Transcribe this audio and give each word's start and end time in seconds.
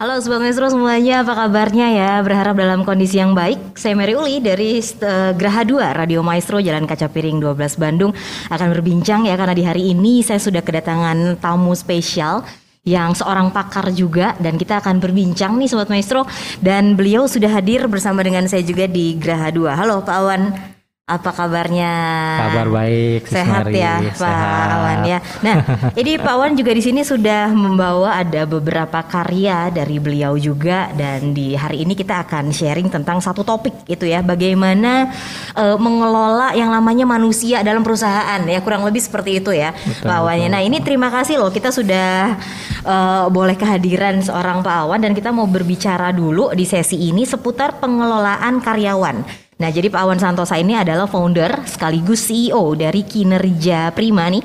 Halo 0.00 0.16
Sobat 0.16 0.40
Maestro 0.40 0.64
semuanya, 0.72 1.20
apa 1.20 1.36
kabarnya 1.36 1.92
ya? 1.92 2.24
Berharap 2.24 2.56
dalam 2.56 2.88
kondisi 2.88 3.20
yang 3.20 3.36
baik. 3.36 3.76
Saya 3.76 3.92
Mary 3.92 4.16
Uli 4.16 4.40
dari 4.40 4.80
uh, 4.80 5.36
Graha 5.36 5.60
2 5.60 5.76
Radio 5.92 6.24
Maestro 6.24 6.56
Jalan 6.56 6.88
Kaca 6.88 7.12
Piring 7.12 7.36
12 7.36 7.76
Bandung 7.76 8.16
akan 8.48 8.68
berbincang 8.72 9.28
ya 9.28 9.36
karena 9.36 9.52
di 9.52 9.60
hari 9.60 9.92
ini 9.92 10.24
saya 10.24 10.40
sudah 10.40 10.64
kedatangan 10.64 11.36
tamu 11.36 11.76
spesial 11.76 12.40
yang 12.80 13.12
seorang 13.12 13.52
pakar 13.52 13.92
juga 13.92 14.32
dan 14.40 14.56
kita 14.56 14.80
akan 14.80 15.04
berbincang 15.04 15.60
nih 15.60 15.68
Sobat 15.68 15.92
Maestro 15.92 16.24
dan 16.64 16.96
beliau 16.96 17.28
sudah 17.28 17.52
hadir 17.52 17.84
bersama 17.84 18.24
dengan 18.24 18.48
saya 18.48 18.64
juga 18.64 18.88
di 18.88 19.20
Graha 19.20 19.52
2. 19.52 19.68
Halo 19.84 20.00
Pak 20.00 20.16
Awan. 20.16 20.79
Apa 21.10 21.34
kabarnya? 21.34 21.94
Kabar 22.38 22.70
baik, 22.70 23.26
sehat 23.26 23.66
ya 23.74 23.98
Pak 24.14 24.14
sehat. 24.14 24.68
Awan 24.78 24.98
ya. 25.02 25.18
Nah, 25.42 25.56
ini 26.00 26.14
Pak 26.22 26.32
Awan 26.38 26.54
juga 26.54 26.70
di 26.70 26.78
sini 26.78 27.02
sudah 27.02 27.50
membawa 27.50 28.22
ada 28.22 28.46
beberapa 28.46 29.02
karya 29.02 29.74
dari 29.74 29.98
beliau 29.98 30.38
juga 30.38 30.94
dan 30.94 31.34
di 31.34 31.58
hari 31.58 31.82
ini 31.82 31.98
kita 31.98 32.22
akan 32.22 32.54
sharing 32.54 32.86
tentang 32.86 33.18
satu 33.18 33.42
topik 33.42 33.74
itu 33.90 34.06
ya, 34.06 34.22
bagaimana 34.22 35.10
uh, 35.58 35.74
mengelola 35.74 36.54
yang 36.54 36.70
namanya 36.70 37.02
manusia 37.02 37.66
dalam 37.66 37.82
perusahaan 37.82 38.38
ya 38.46 38.62
kurang 38.62 38.86
lebih 38.86 39.02
seperti 39.02 39.42
itu 39.42 39.50
ya 39.50 39.74
betul, 39.74 40.06
Pak 40.06 40.16
Awan. 40.22 40.46
Nah, 40.46 40.62
ini 40.62 40.78
terima 40.78 41.10
kasih 41.10 41.42
loh 41.42 41.50
kita 41.50 41.74
sudah 41.74 42.38
uh, 42.86 43.26
boleh 43.26 43.58
kehadiran 43.58 44.22
seorang 44.22 44.62
Pak 44.62 44.76
Awan 44.86 45.02
dan 45.02 45.12
kita 45.12 45.34
mau 45.34 45.50
berbicara 45.50 46.14
dulu 46.14 46.54
di 46.54 46.62
sesi 46.62 47.10
ini 47.10 47.26
seputar 47.26 47.82
pengelolaan 47.82 48.62
karyawan. 48.62 49.49
Nah, 49.60 49.68
jadi 49.68 49.92
Pak 49.92 50.00
Awan 50.00 50.16
Santosa 50.16 50.56
ini 50.56 50.72
adalah 50.72 51.04
founder 51.04 51.68
sekaligus 51.68 52.32
CEO 52.32 52.72
dari 52.72 53.04
Kinerja 53.04 53.92
Prima 53.92 54.24
nih. 54.32 54.40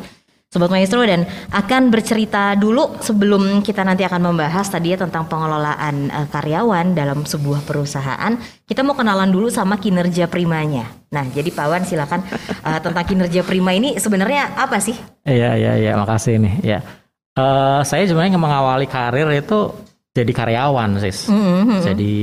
Sobat 0.51 0.71
Maestro 0.71 1.03
dan 1.03 1.27
akan 1.51 1.91
bercerita 1.91 2.55
dulu 2.55 2.95
sebelum 3.03 3.59
kita 3.59 3.83
nanti 3.83 4.07
akan 4.07 4.31
membahas 4.31 4.71
tadi 4.71 4.95
ya 4.95 4.97
tentang 4.99 5.27
pengelolaan 5.27 6.07
uh, 6.07 6.27
karyawan 6.31 6.95
dalam 6.95 7.27
sebuah 7.27 7.67
perusahaan. 7.67 8.39
Kita 8.63 8.79
mau 8.79 8.95
kenalan 8.95 9.35
dulu 9.35 9.51
sama 9.51 9.75
kinerja 9.75 10.31
primanya. 10.31 10.87
Nah, 11.11 11.27
jadi 11.27 11.51
Pak 11.51 11.63
Awan 11.63 11.83
silakan 11.83 12.23
uh, 12.63 12.79
tentang 12.85 13.03
kinerja 13.03 13.43
prima 13.43 13.75
ini 13.75 13.99
sebenarnya 13.99 14.55
apa 14.55 14.79
sih? 14.79 14.95
Iya, 15.27 15.59
iya, 15.59 15.73
iya, 15.75 15.91
makasih 15.99 16.39
nih. 16.39 16.53
Ya. 16.63 16.79
Uh, 17.35 17.83
saya 17.83 18.07
sebenarnya 18.07 18.39
mengawali 18.39 18.87
karir 18.87 19.27
itu 19.35 19.75
jadi 20.15 20.31
karyawan, 20.31 21.03
Sis. 21.03 21.27
Mm 21.27 21.43
-hmm. 21.43 21.79
Jadi 21.83 22.15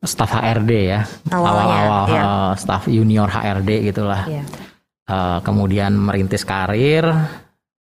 staf 0.00 0.32
HRD 0.32 0.72
ya 0.88 1.00
awal-awal 1.28 2.04
ya. 2.08 2.22
uh, 2.24 2.52
staf 2.56 2.88
junior 2.88 3.28
HRD 3.28 3.92
gitulah 3.92 4.24
ya. 4.24 4.42
uh, 5.12 5.38
kemudian 5.44 5.92
merintis 5.92 6.48
karir 6.48 7.04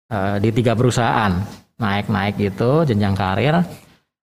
uh, 0.09 0.35
di 0.41 0.49
tiga 0.49 0.73
perusahaan 0.73 1.37
naik-naik 1.77 2.41
itu 2.41 2.71
jenjang 2.89 3.13
karir 3.13 3.61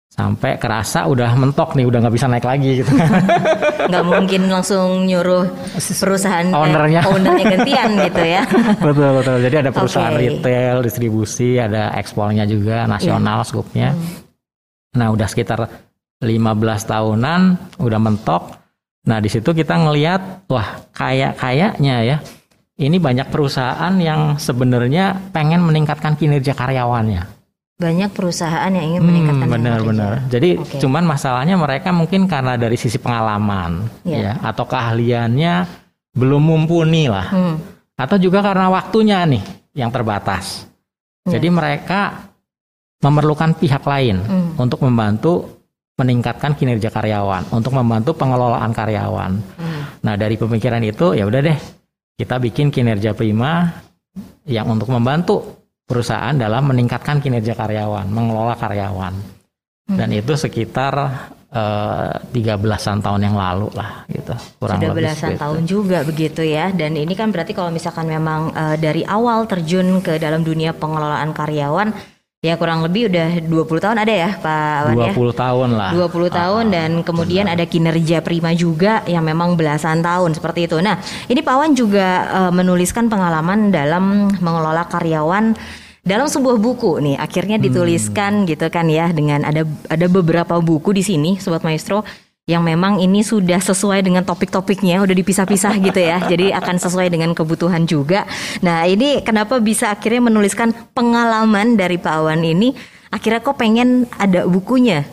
sampai 0.08 0.58
kerasa 0.58 1.06
udah 1.08 1.36
mentok 1.36 1.78
nih 1.78 1.86
udah 1.88 2.00
nggak 2.04 2.16
bisa 2.16 2.28
naik 2.32 2.44
lagi 2.48 2.82
gitu 2.84 2.92
nggak 3.92 4.06
mungkin 4.08 4.50
langsung 4.50 5.06
nyuruh 5.06 5.46
perusahaan 5.78 6.48
ownernya 6.48 7.06
eh, 7.06 7.12
ownernya 7.12 7.46
gantian 7.56 7.90
gitu 8.02 8.24
ya 8.26 8.42
betul 8.88 9.10
betul 9.20 9.36
jadi 9.44 9.56
ada 9.68 9.72
perusahaan 9.72 10.16
okay. 10.16 10.24
retail 10.28 10.76
distribusi 10.82 11.62
ada 11.62 11.94
ekspornya 11.96 12.50
juga 12.50 12.90
nasional 12.90 13.44
yeah. 13.44 13.48
skupnya 13.48 13.90
hmm. 13.94 14.98
nah 14.98 15.08
udah 15.14 15.28
sekitar 15.30 15.87
15 16.22 16.92
tahunan 16.92 17.42
udah 17.78 18.00
mentok. 18.02 18.44
Nah, 19.08 19.22
di 19.22 19.30
situ 19.30 19.54
kita 19.54 19.78
ngelihat 19.78 20.50
wah, 20.50 20.82
kayak-kayaknya 20.92 21.96
ya. 22.04 22.18
Ini 22.78 23.02
banyak 23.02 23.34
perusahaan 23.34 23.94
yang 23.98 24.38
sebenarnya 24.38 25.34
pengen 25.34 25.66
meningkatkan 25.66 26.14
kinerja 26.14 26.54
karyawannya. 26.54 27.26
Banyak 27.78 28.14
perusahaan 28.14 28.70
yang 28.70 28.98
ingin 28.98 29.02
meningkatkan 29.02 29.50
hmm, 29.50 29.56
benar-benar. 29.58 30.12
Jadi 30.30 30.62
okay. 30.62 30.82
cuman 30.82 31.06
masalahnya 31.06 31.58
mereka 31.58 31.90
mungkin 31.90 32.30
karena 32.30 32.54
dari 32.54 32.78
sisi 32.78 33.02
pengalaman 33.02 33.86
yeah. 34.06 34.34
ya 34.38 34.54
atau 34.54 34.66
keahliannya 34.70 35.66
belum 36.14 36.42
mumpuni 36.42 37.10
lah. 37.10 37.34
Hmm. 37.34 37.58
Atau 37.98 38.22
juga 38.22 38.46
karena 38.46 38.70
waktunya 38.70 39.26
nih 39.26 39.42
yang 39.74 39.90
terbatas. 39.90 40.70
Yeah. 41.26 41.38
Jadi 41.38 41.48
mereka 41.50 42.30
memerlukan 43.02 43.58
pihak 43.58 43.86
lain 43.86 44.22
hmm. 44.22 44.50
untuk 44.62 44.86
membantu 44.86 45.57
meningkatkan 45.98 46.54
kinerja 46.54 46.94
karyawan, 46.94 47.50
untuk 47.50 47.74
membantu 47.74 48.14
pengelolaan 48.14 48.70
karyawan. 48.70 49.32
Hmm. 49.58 49.82
Nah, 50.06 50.14
dari 50.14 50.38
pemikiran 50.38 50.80
itu 50.86 51.18
ya 51.18 51.26
udah 51.26 51.42
deh, 51.42 51.58
kita 52.22 52.38
bikin 52.38 52.70
kinerja 52.70 53.18
prima 53.18 53.66
yang 54.46 54.70
untuk 54.70 54.94
membantu 54.94 55.66
perusahaan 55.90 56.38
dalam 56.38 56.70
meningkatkan 56.70 57.18
kinerja 57.18 57.58
karyawan, 57.58 58.06
mengelola 58.14 58.54
karyawan. 58.54 59.14
Hmm. 59.90 59.98
Dan 59.98 60.14
itu 60.14 60.38
sekitar 60.38 60.94
eh, 61.50 62.14
tiga 62.30 62.62
belasan 62.62 63.02
tahun 63.02 63.34
yang 63.34 63.36
lalu 63.40 63.74
lah 63.74 64.06
gitu. 64.12 64.38
Kurang 64.62 64.78
Sudah 64.78 64.94
belasan 64.94 65.34
segitu. 65.34 65.42
tahun 65.42 65.62
juga 65.66 65.98
begitu 66.06 66.42
ya. 66.46 66.70
Dan 66.78 66.94
ini 66.94 67.18
kan 67.18 67.34
berarti 67.34 67.58
kalau 67.58 67.74
misalkan 67.74 68.06
memang 68.06 68.54
uh, 68.54 68.78
dari 68.78 69.02
awal 69.02 69.50
terjun 69.50 69.98
ke 70.06 70.22
dalam 70.22 70.46
dunia 70.46 70.78
pengelolaan 70.78 71.34
karyawan 71.34 72.17
Ya 72.48 72.56
kurang 72.56 72.80
lebih 72.80 73.12
udah 73.12 73.44
20 73.44 73.84
tahun 73.84 73.98
ada 74.00 74.14
ya 74.16 74.30
Pak 74.40 74.72
Awan 74.88 74.96
20 74.96 75.04
ya? 75.04 75.12
20 75.12 75.44
tahun 75.44 75.70
lah. 75.76 75.92
20 75.92 76.40
tahun 76.40 76.64
ah, 76.64 76.72
dan 76.72 76.92
kemudian 77.04 77.46
benar. 77.52 77.60
ada 77.60 77.66
kinerja 77.68 78.18
prima 78.24 78.56
juga 78.56 79.04
yang 79.04 79.28
memang 79.28 79.60
belasan 79.60 80.00
tahun 80.00 80.32
seperti 80.32 80.72
itu. 80.72 80.80
Nah, 80.80 80.96
ini 81.28 81.44
Pak 81.44 81.54
Awan 81.60 81.76
juga 81.76 82.08
uh, 82.32 82.52
menuliskan 82.56 83.12
pengalaman 83.12 83.68
dalam 83.68 84.32
mengelola 84.40 84.88
karyawan 84.88 85.60
dalam 86.08 86.28
sebuah 86.32 86.56
buku 86.56 87.04
nih. 87.04 87.20
Akhirnya 87.20 87.60
dituliskan 87.60 88.48
hmm. 88.48 88.56
gitu 88.56 88.72
kan 88.72 88.88
ya 88.88 89.12
dengan 89.12 89.44
ada 89.44 89.68
ada 89.92 90.08
beberapa 90.08 90.56
buku 90.64 90.96
di 90.96 91.04
sini 91.04 91.36
Sobat 91.36 91.68
Maestro 91.68 92.08
yang 92.48 92.64
memang 92.64 93.04
ini 93.04 93.28
sudah 93.28 93.60
sesuai 93.60 94.08
dengan 94.08 94.24
topik-topiknya, 94.24 95.04
udah 95.04 95.12
dipisah-pisah 95.12 95.76
gitu 95.92 96.00
ya. 96.00 96.24
Jadi 96.24 96.56
akan 96.56 96.80
sesuai 96.80 97.12
dengan 97.12 97.36
kebutuhan 97.36 97.84
juga. 97.84 98.24
Nah, 98.64 98.88
ini 98.88 99.20
kenapa 99.22 99.60
bisa 99.60 99.92
akhirnya 99.92 100.32
menuliskan 100.32 100.72
pengalaman 100.96 101.76
dari 101.76 102.00
Pak 102.00 102.14
Awan 102.24 102.48
ini? 102.48 102.72
Akhirnya 103.12 103.44
kok 103.44 103.60
pengen 103.60 104.08
ada 104.16 104.48
bukunya? 104.48 105.04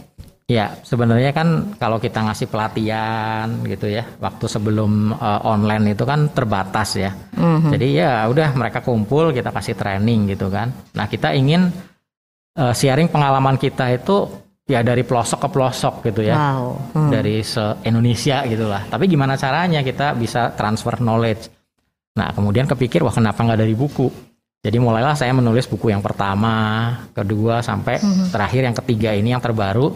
Ya, 0.44 0.77
sebenarnya 0.84 1.33
kan 1.33 1.75
kalau 1.81 1.97
kita 1.99 2.21
ngasih 2.21 2.53
pelatihan 2.53 3.65
gitu 3.65 3.89
ya, 3.89 4.05
waktu 4.21 4.44
sebelum 4.44 5.17
uh, 5.17 5.41
online 5.43 5.97
itu 5.97 6.05
kan 6.05 6.31
terbatas 6.31 7.00
ya. 7.00 7.17
Mm-hmm. 7.34 7.71
Jadi 7.73 7.87
ya 7.97 8.28
udah 8.28 8.53
mereka 8.55 8.84
kumpul, 8.84 9.33
kita 9.34 9.50
kasih 9.50 9.75
training 9.75 10.31
gitu 10.31 10.53
kan. 10.53 10.71
Nah, 10.94 11.09
kita 11.09 11.33
ingin 11.33 11.73
uh, 12.61 12.75
sharing 12.77 13.09
pengalaman 13.09 13.56
kita 13.56 13.89
itu 13.97 14.44
ya 14.65 14.81
dari 14.81 15.05
pelosok 15.05 15.45
ke 15.45 15.49
pelosok 15.53 15.95
gitu 16.09 16.25
ya 16.25 16.37
wow. 16.37 16.97
hmm. 16.97 17.11
dari 17.13 17.45
se 17.45 17.61
Indonesia 17.85 18.49
gitulah 18.49 18.89
tapi 18.89 19.05
gimana 19.13 19.37
caranya 19.37 19.85
kita 19.85 20.17
bisa 20.17 20.57
transfer 20.57 20.97
knowledge 21.05 21.53
nah 22.17 22.33
kemudian 22.33 22.65
kepikir 22.65 23.05
wah 23.05 23.13
kenapa 23.13 23.45
nggak 23.45 23.61
dari 23.61 23.77
buku 23.77 24.09
jadi 24.65 24.81
mulailah 24.81 25.13
saya 25.13 25.37
menulis 25.37 25.69
buku 25.69 25.93
yang 25.93 26.01
pertama 26.01 26.97
kedua 27.13 27.61
sampai 27.61 28.01
hmm. 28.01 28.33
terakhir 28.33 28.63
yang 28.65 28.77
ketiga 28.81 29.11
ini 29.13 29.37
yang 29.37 29.45
terbaru 29.45 29.93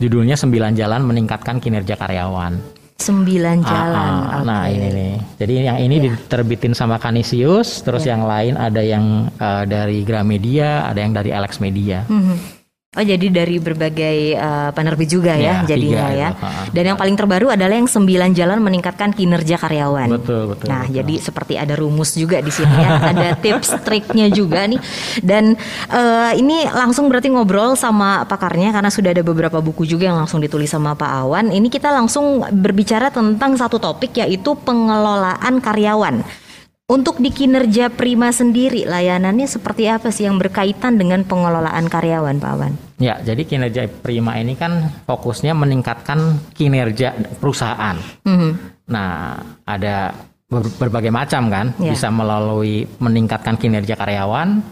judulnya 0.00 0.40
sembilan 0.40 0.72
jalan 0.72 1.04
meningkatkan 1.04 1.60
kinerja 1.60 2.00
karyawan 2.00 2.80
sembilan 2.96 3.56
ah, 3.60 3.68
jalan 3.68 4.08
ah, 4.08 4.24
okay. 4.24 4.44
nah 4.48 4.64
ini 4.72 4.88
nih 4.88 5.14
jadi 5.36 5.52
yang 5.68 5.78
ini 5.84 5.96
yeah. 6.00 6.04
diterbitin 6.16 6.72
sama 6.72 6.96
Kanisius 6.96 7.84
terus 7.84 8.08
yeah. 8.08 8.16
yang 8.16 8.22
lain 8.24 8.54
ada 8.56 8.80
yang 8.80 9.28
uh, 9.36 9.68
dari 9.68 10.00
Gramedia 10.00 10.88
ada 10.88 10.96
yang 10.96 11.12
dari 11.12 11.28
Alex 11.28 11.60
Media 11.60 12.08
hmm 12.08 12.57
Oh 12.96 13.04
jadi 13.04 13.28
dari 13.28 13.60
berbagai 13.60 14.32
uh, 14.40 14.72
penerbit 14.72 15.12
juga 15.12 15.36
ya, 15.36 15.60
ya 15.60 15.76
jadinya 15.76 16.08
ya. 16.08 16.28
Dan 16.72 16.88
yang 16.88 16.96
paling 16.96 17.20
terbaru 17.20 17.52
adalah 17.52 17.76
yang 17.76 17.84
sembilan 17.84 18.32
jalan 18.32 18.64
meningkatkan 18.64 19.12
kinerja 19.12 19.60
karyawan. 19.60 20.08
Betul 20.08 20.56
betul. 20.56 20.72
Nah 20.72 20.88
betul. 20.88 20.96
jadi 20.96 21.14
seperti 21.20 21.60
ada 21.60 21.76
rumus 21.76 22.16
juga 22.16 22.40
di 22.40 22.48
sini 22.48 22.72
ya, 22.72 22.96
ada 23.12 23.36
tips 23.36 23.84
triknya 23.84 24.32
juga 24.32 24.64
nih. 24.64 24.80
Dan 25.20 25.52
uh, 25.92 26.32
ini 26.32 26.64
langsung 26.64 27.12
berarti 27.12 27.28
ngobrol 27.28 27.76
sama 27.76 28.24
pakarnya 28.24 28.72
karena 28.72 28.88
sudah 28.88 29.12
ada 29.12 29.20
beberapa 29.20 29.60
buku 29.60 29.84
juga 29.84 30.08
yang 30.08 30.16
langsung 30.24 30.40
ditulis 30.40 30.72
sama 30.72 30.96
Pak 30.96 31.28
Awan. 31.28 31.52
Ini 31.52 31.68
kita 31.68 31.92
langsung 31.92 32.40
berbicara 32.40 33.12
tentang 33.12 33.52
satu 33.60 33.76
topik 33.76 34.16
yaitu 34.16 34.56
pengelolaan 34.64 35.60
karyawan. 35.60 36.47
Untuk 36.88 37.20
di 37.20 37.28
kinerja 37.28 37.92
Prima 37.92 38.32
sendiri, 38.32 38.88
layanannya 38.88 39.44
seperti 39.44 39.92
apa 39.92 40.08
sih 40.08 40.24
yang 40.24 40.40
berkaitan 40.40 40.96
dengan 40.96 41.20
pengelolaan 41.20 41.84
karyawan, 41.84 42.40
Pak 42.40 42.48
Awan? 42.56 42.72
Ya, 42.96 43.20
jadi 43.20 43.44
kinerja 43.44 43.92
Prima 44.00 44.40
ini 44.40 44.56
kan 44.56 44.88
fokusnya 45.04 45.52
meningkatkan 45.52 46.40
kinerja 46.56 47.12
perusahaan. 47.44 47.92
Mm-hmm. 48.24 48.52
Nah, 48.88 49.36
ada 49.68 50.16
berbagai 50.48 51.12
macam 51.12 51.52
kan, 51.52 51.76
yeah. 51.76 51.92
bisa 51.92 52.08
melalui 52.08 52.88
meningkatkan 53.04 53.60
kinerja 53.60 53.92
karyawan. 53.92 54.64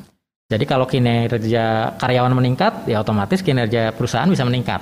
Jadi 0.49 0.65
kalau 0.65 0.89
kinerja 0.89 2.01
karyawan 2.01 2.33
meningkat, 2.33 2.89
ya 2.89 3.05
otomatis 3.05 3.45
kinerja 3.45 3.93
perusahaan 3.93 4.33
bisa 4.33 4.49
meningkat. 4.49 4.81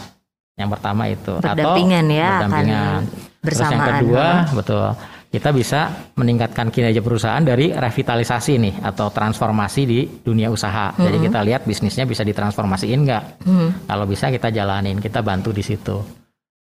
Yang 0.54 0.70
pertama 0.78 1.10
itu. 1.10 1.34
Berdampingan 1.42 2.06
atau 2.06 2.14
ya, 2.14 2.30
berdampingan. 2.30 3.00
Terus 3.42 3.58
yang 3.58 3.82
kedua, 3.82 4.26
betul 4.54 4.87
kita 5.34 5.50
bisa 5.50 5.90
meningkatkan 6.14 6.70
kinerja 6.70 7.02
perusahaan 7.02 7.42
dari 7.42 7.75
revitalisasi 7.75 8.54
nih 8.54 8.75
atau 8.86 9.10
transformasi 9.10 9.82
di 9.82 10.06
dunia 10.22 10.46
usaha. 10.46 10.94
Mm 10.94 10.94
-hmm. 10.94 11.04
Jadi 11.10 11.16
kita 11.26 11.38
lihat 11.42 11.62
bisnisnya 11.66 12.06
bisa 12.06 12.22
ditransformasiin 12.22 13.00
nggak? 13.02 13.25
Mm 13.42 13.50
-hmm. 13.50 13.69
Kalau 13.90 14.06
bisa 14.06 14.31
kita 14.31 14.54
jalanin, 14.54 15.02
kita 15.02 15.26
bantu 15.26 15.50
di 15.50 15.66
situ. 15.66 15.98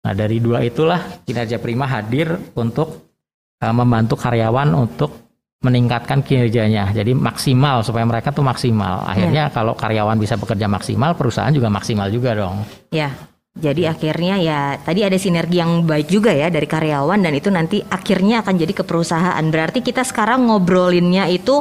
Nah 0.03 0.11
dari 0.11 0.43
dua 0.43 0.59
itulah 0.59 1.23
kinerja 1.23 1.55
prima 1.63 1.87
hadir 1.87 2.35
untuk 2.59 3.15
uh, 3.63 3.71
membantu 3.71 4.19
karyawan 4.19 4.75
untuk 4.75 5.31
meningkatkan 5.63 6.19
kinerjanya. 6.19 6.91
Jadi 6.91 7.15
maksimal 7.15 7.79
supaya 7.83 8.03
mereka 8.03 8.35
tuh 8.35 8.43
maksimal. 8.43 9.07
Akhirnya 9.07 9.47
yeah. 9.47 9.55
kalau 9.55 9.71
karyawan 9.75 10.19
bisa 10.19 10.35
bekerja 10.35 10.67
maksimal, 10.67 11.15
perusahaan 11.15 11.51
juga 11.51 11.71
maksimal 11.71 12.11
juga 12.11 12.35
dong. 12.35 12.63
Ya. 12.91 13.07
Yeah. 13.07 13.28
Jadi 13.57 13.89
akhirnya 13.89 14.37
ya 14.37 14.77
tadi 14.77 15.01
ada 15.01 15.17
sinergi 15.17 15.57
yang 15.57 15.81
baik 15.81 16.05
juga 16.05 16.29
ya 16.29 16.53
dari 16.53 16.69
karyawan 16.69 17.17
dan 17.17 17.33
itu 17.33 17.49
nanti 17.49 17.81
akhirnya 17.81 18.45
akan 18.45 18.55
jadi 18.61 18.73
ke 18.77 18.83
perusahaan. 18.85 19.41
Berarti 19.49 19.81
kita 19.81 20.05
sekarang 20.05 20.45
ngobrolinnya 20.45 21.25
itu 21.33 21.57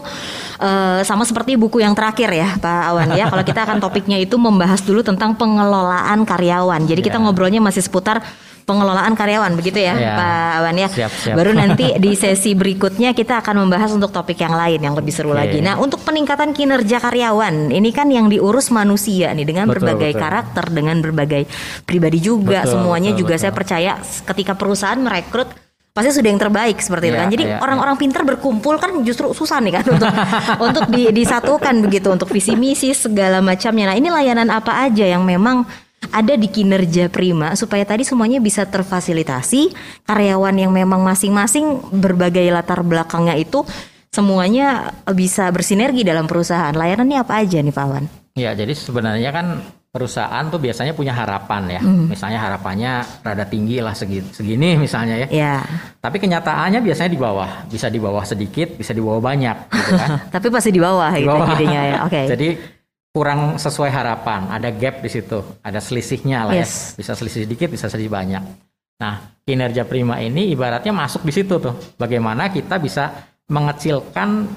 uh, 0.60 1.00
sama 1.00 1.24
seperti 1.24 1.56
buku 1.56 1.80
yang 1.80 1.96
terakhir 1.96 2.28
ya 2.28 2.60
Pak 2.60 2.82
Awan 2.92 3.16
ya. 3.16 3.32
Kalau 3.32 3.40
kita 3.40 3.64
akan 3.64 3.80
topiknya 3.80 4.20
itu 4.20 4.36
membahas 4.36 4.84
dulu 4.84 5.00
tentang 5.00 5.32
pengelolaan 5.40 6.28
karyawan. 6.28 6.84
Jadi 6.84 7.00
yeah. 7.00 7.08
kita 7.08 7.18
ngobrolnya 7.24 7.64
masih 7.64 7.80
seputar 7.80 8.20
pengelolaan 8.68 9.16
karyawan 9.16 9.56
begitu 9.56 9.80
ya, 9.80 9.96
ya 9.96 10.12
Pak 10.12 10.50
Awan 10.60 10.76
ya. 10.76 10.88
Siap, 10.92 11.12
siap. 11.24 11.34
Baru 11.40 11.56
nanti 11.64 11.96
di 11.96 12.12
sesi 12.12 12.52
berikutnya 12.52 13.16
kita 13.16 13.40
akan 13.40 13.64
membahas 13.64 13.96
untuk 13.96 14.12
topik 14.12 14.36
yang 14.36 14.52
lain 14.52 14.84
yang 14.84 14.92
lebih 14.92 15.08
seru 15.08 15.32
okay. 15.32 15.40
lagi. 15.48 15.58
Nah, 15.64 15.80
untuk 15.80 16.04
peningkatan 16.04 16.52
kinerja 16.52 17.00
karyawan, 17.00 17.72
ini 17.72 17.90
kan 17.96 18.12
yang 18.12 18.28
diurus 18.28 18.68
manusia 18.68 19.32
nih 19.32 19.48
dengan 19.48 19.64
betul, 19.72 19.88
berbagai 19.88 20.12
betul. 20.12 20.20
karakter, 20.20 20.64
dengan 20.68 20.96
berbagai 21.00 21.42
pribadi 21.88 22.20
juga. 22.20 22.68
Betul, 22.68 22.76
Semuanya 22.76 23.10
betul, 23.16 23.20
juga 23.24 23.34
betul. 23.40 23.42
saya 23.48 23.52
percaya 23.56 23.92
ketika 24.28 24.52
perusahaan 24.52 25.00
merekrut 25.00 25.48
pasti 25.96 26.14
sudah 26.14 26.30
yang 26.30 26.38
terbaik 26.38 26.78
seperti 26.78 27.08
ya, 27.08 27.10
itu 27.10 27.16
iya, 27.16 27.22
kan. 27.24 27.28
Jadi 27.34 27.44
iya, 27.48 27.56
orang-orang 27.58 27.96
ya, 27.96 28.00
pintar 28.06 28.22
berkumpul 28.22 28.74
kan 28.78 28.90
justru 29.02 29.34
susah 29.34 29.58
nih 29.58 29.80
kan 29.80 29.84
untuk 29.96 30.12
untuk 30.68 30.84
di, 30.92 31.02
disatukan 31.10 31.74
begitu 31.82 32.12
untuk 32.12 32.28
visi 32.30 32.54
misi 32.54 32.92
segala 32.92 33.40
macamnya. 33.40 33.90
Nah, 33.90 33.96
ini 33.96 34.12
layanan 34.12 34.52
apa 34.52 34.86
aja 34.86 35.08
yang 35.08 35.24
memang 35.24 35.66
ada 36.14 36.34
di 36.38 36.48
kinerja 36.48 37.10
prima 37.10 37.52
supaya 37.58 37.82
tadi 37.82 38.06
semuanya 38.06 38.38
bisa 38.38 38.64
terfasilitasi 38.64 39.74
karyawan 40.06 40.56
yang 40.56 40.72
memang 40.72 41.02
masing-masing 41.02 41.82
berbagai 41.90 42.46
latar 42.48 42.80
belakangnya 42.86 43.34
itu 43.34 43.66
semuanya 44.08 44.94
bisa 45.12 45.50
bersinergi 45.52 46.06
dalam 46.06 46.24
perusahaan 46.24 46.72
layanannya 46.72 47.18
apa 47.20 47.44
aja 47.44 47.60
nih 47.60 47.74
Pak 47.74 47.86
Wan? 47.86 48.04
Ya 48.38 48.54
jadi 48.54 48.72
sebenarnya 48.72 49.30
kan 49.34 49.46
perusahaan 49.88 50.44
tuh 50.52 50.60
biasanya 50.60 50.92
punya 50.92 51.16
harapan 51.16 51.80
ya 51.80 51.80
mm. 51.80 52.12
misalnya 52.12 52.38
harapannya 52.44 53.02
rada 53.24 53.48
tinggi 53.48 53.80
lah 53.80 53.96
segini, 53.96 54.28
segini 54.36 54.70
misalnya 54.76 55.24
ya. 55.24 55.28
ya 55.32 55.54
tapi 55.96 56.20
kenyataannya 56.20 56.84
biasanya 56.84 57.10
di 57.10 57.16
bawah 57.16 57.50
bisa 57.72 57.88
di 57.88 57.96
bawah 57.96 58.20
sedikit 58.20 58.76
bisa 58.76 58.92
di 58.92 59.00
bawah 59.00 59.18
banyak 59.18 59.56
gitu 59.72 59.92
kan 59.96 60.10
tapi 60.34 60.52
pasti 60.52 60.70
di 60.76 60.78
bawah, 60.78 61.08
di 61.16 61.24
gitu 61.24 61.32
bawah. 61.32 61.56
gitu 61.56 61.64
ya 61.72 62.04
oke 62.04 62.12
okay. 62.12 62.24
jadi 62.36 62.48
kurang 63.12 63.56
sesuai 63.56 63.90
harapan, 63.90 64.52
ada 64.52 64.68
gap 64.70 65.00
di 65.00 65.10
situ, 65.10 65.40
ada 65.64 65.80
selisihnya 65.80 66.48
lah 66.48 66.54
ya. 66.54 66.62
yes. 66.62 66.94
ya. 66.94 67.02
Bisa 67.02 67.12
selisih 67.16 67.48
sedikit, 67.48 67.68
bisa 67.72 67.88
selisih 67.88 68.12
banyak. 68.12 68.42
Nah, 68.98 69.38
kinerja 69.46 69.86
prima 69.86 70.18
ini 70.18 70.50
ibaratnya 70.50 70.90
masuk 70.90 71.22
di 71.22 71.32
situ 71.32 71.56
tuh. 71.62 71.74
Bagaimana 71.96 72.50
kita 72.50 72.82
bisa 72.82 73.14
mengecilkan 73.48 74.50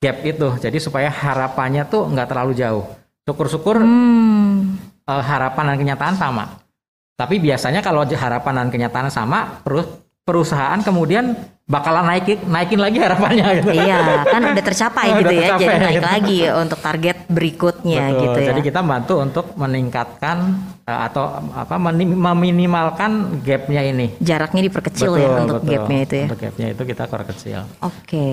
gap 0.00 0.16
itu, 0.24 0.48
jadi 0.60 0.78
supaya 0.80 1.08
harapannya 1.12 1.86
tuh 1.86 2.08
nggak 2.08 2.28
terlalu 2.28 2.52
jauh. 2.56 2.84
Syukur-syukur 3.24 3.80
hmm. 3.80 4.58
uh, 5.08 5.22
harapan 5.24 5.72
dan 5.72 5.76
kenyataan 5.80 6.16
sama. 6.16 6.44
Tapi 7.14 7.38
biasanya 7.38 7.78
kalau 7.78 8.02
harapan 8.02 8.66
dan 8.66 8.68
kenyataan 8.74 9.08
sama, 9.08 9.62
perusahaan 10.24 10.80
kemudian 10.80 11.36
bakalan 11.64 12.04
naikin 12.04 12.44
naikin 12.44 12.76
lagi 12.76 13.00
harapannya 13.00 13.44
gitu. 13.60 13.72
Iya, 13.72 14.24
kan 14.28 14.40
udah 14.40 14.64
tercapai 14.64 15.06
gitu 15.20 15.32
udah 15.32 15.32
ya, 15.32 15.40
tercapai, 15.48 15.64
jadi 15.64 15.80
naik 15.80 15.96
gitu. 15.96 16.08
lagi 16.12 16.38
untuk 16.60 16.78
target 16.84 17.16
berikutnya 17.28 18.02
Betul, 18.04 18.20
gitu 18.20 18.38
ya. 18.40 18.48
Jadi 18.52 18.60
kita 18.68 18.80
bantu 18.84 19.14
untuk 19.24 19.46
meningkatkan 19.56 20.36
uh, 20.84 21.00
atau 21.08 21.24
apa 21.56 21.76
meminimalkan 21.80 23.40
gapnya 23.40 23.80
ini. 23.84 24.12
Jaraknya 24.20 24.60
diperkecil 24.68 25.12
ya 25.16 25.16
betul, 25.16 25.24
ya 25.24 25.40
untuk 25.40 25.62
betul. 25.64 25.72
gapnya 25.72 25.98
itu 26.04 26.14
ya. 26.14 26.26
Untuk 26.28 26.40
gapnya 26.44 26.66
itu 26.68 26.82
kita 26.84 27.04
perkecil. 27.08 27.60
Oke, 27.80 28.28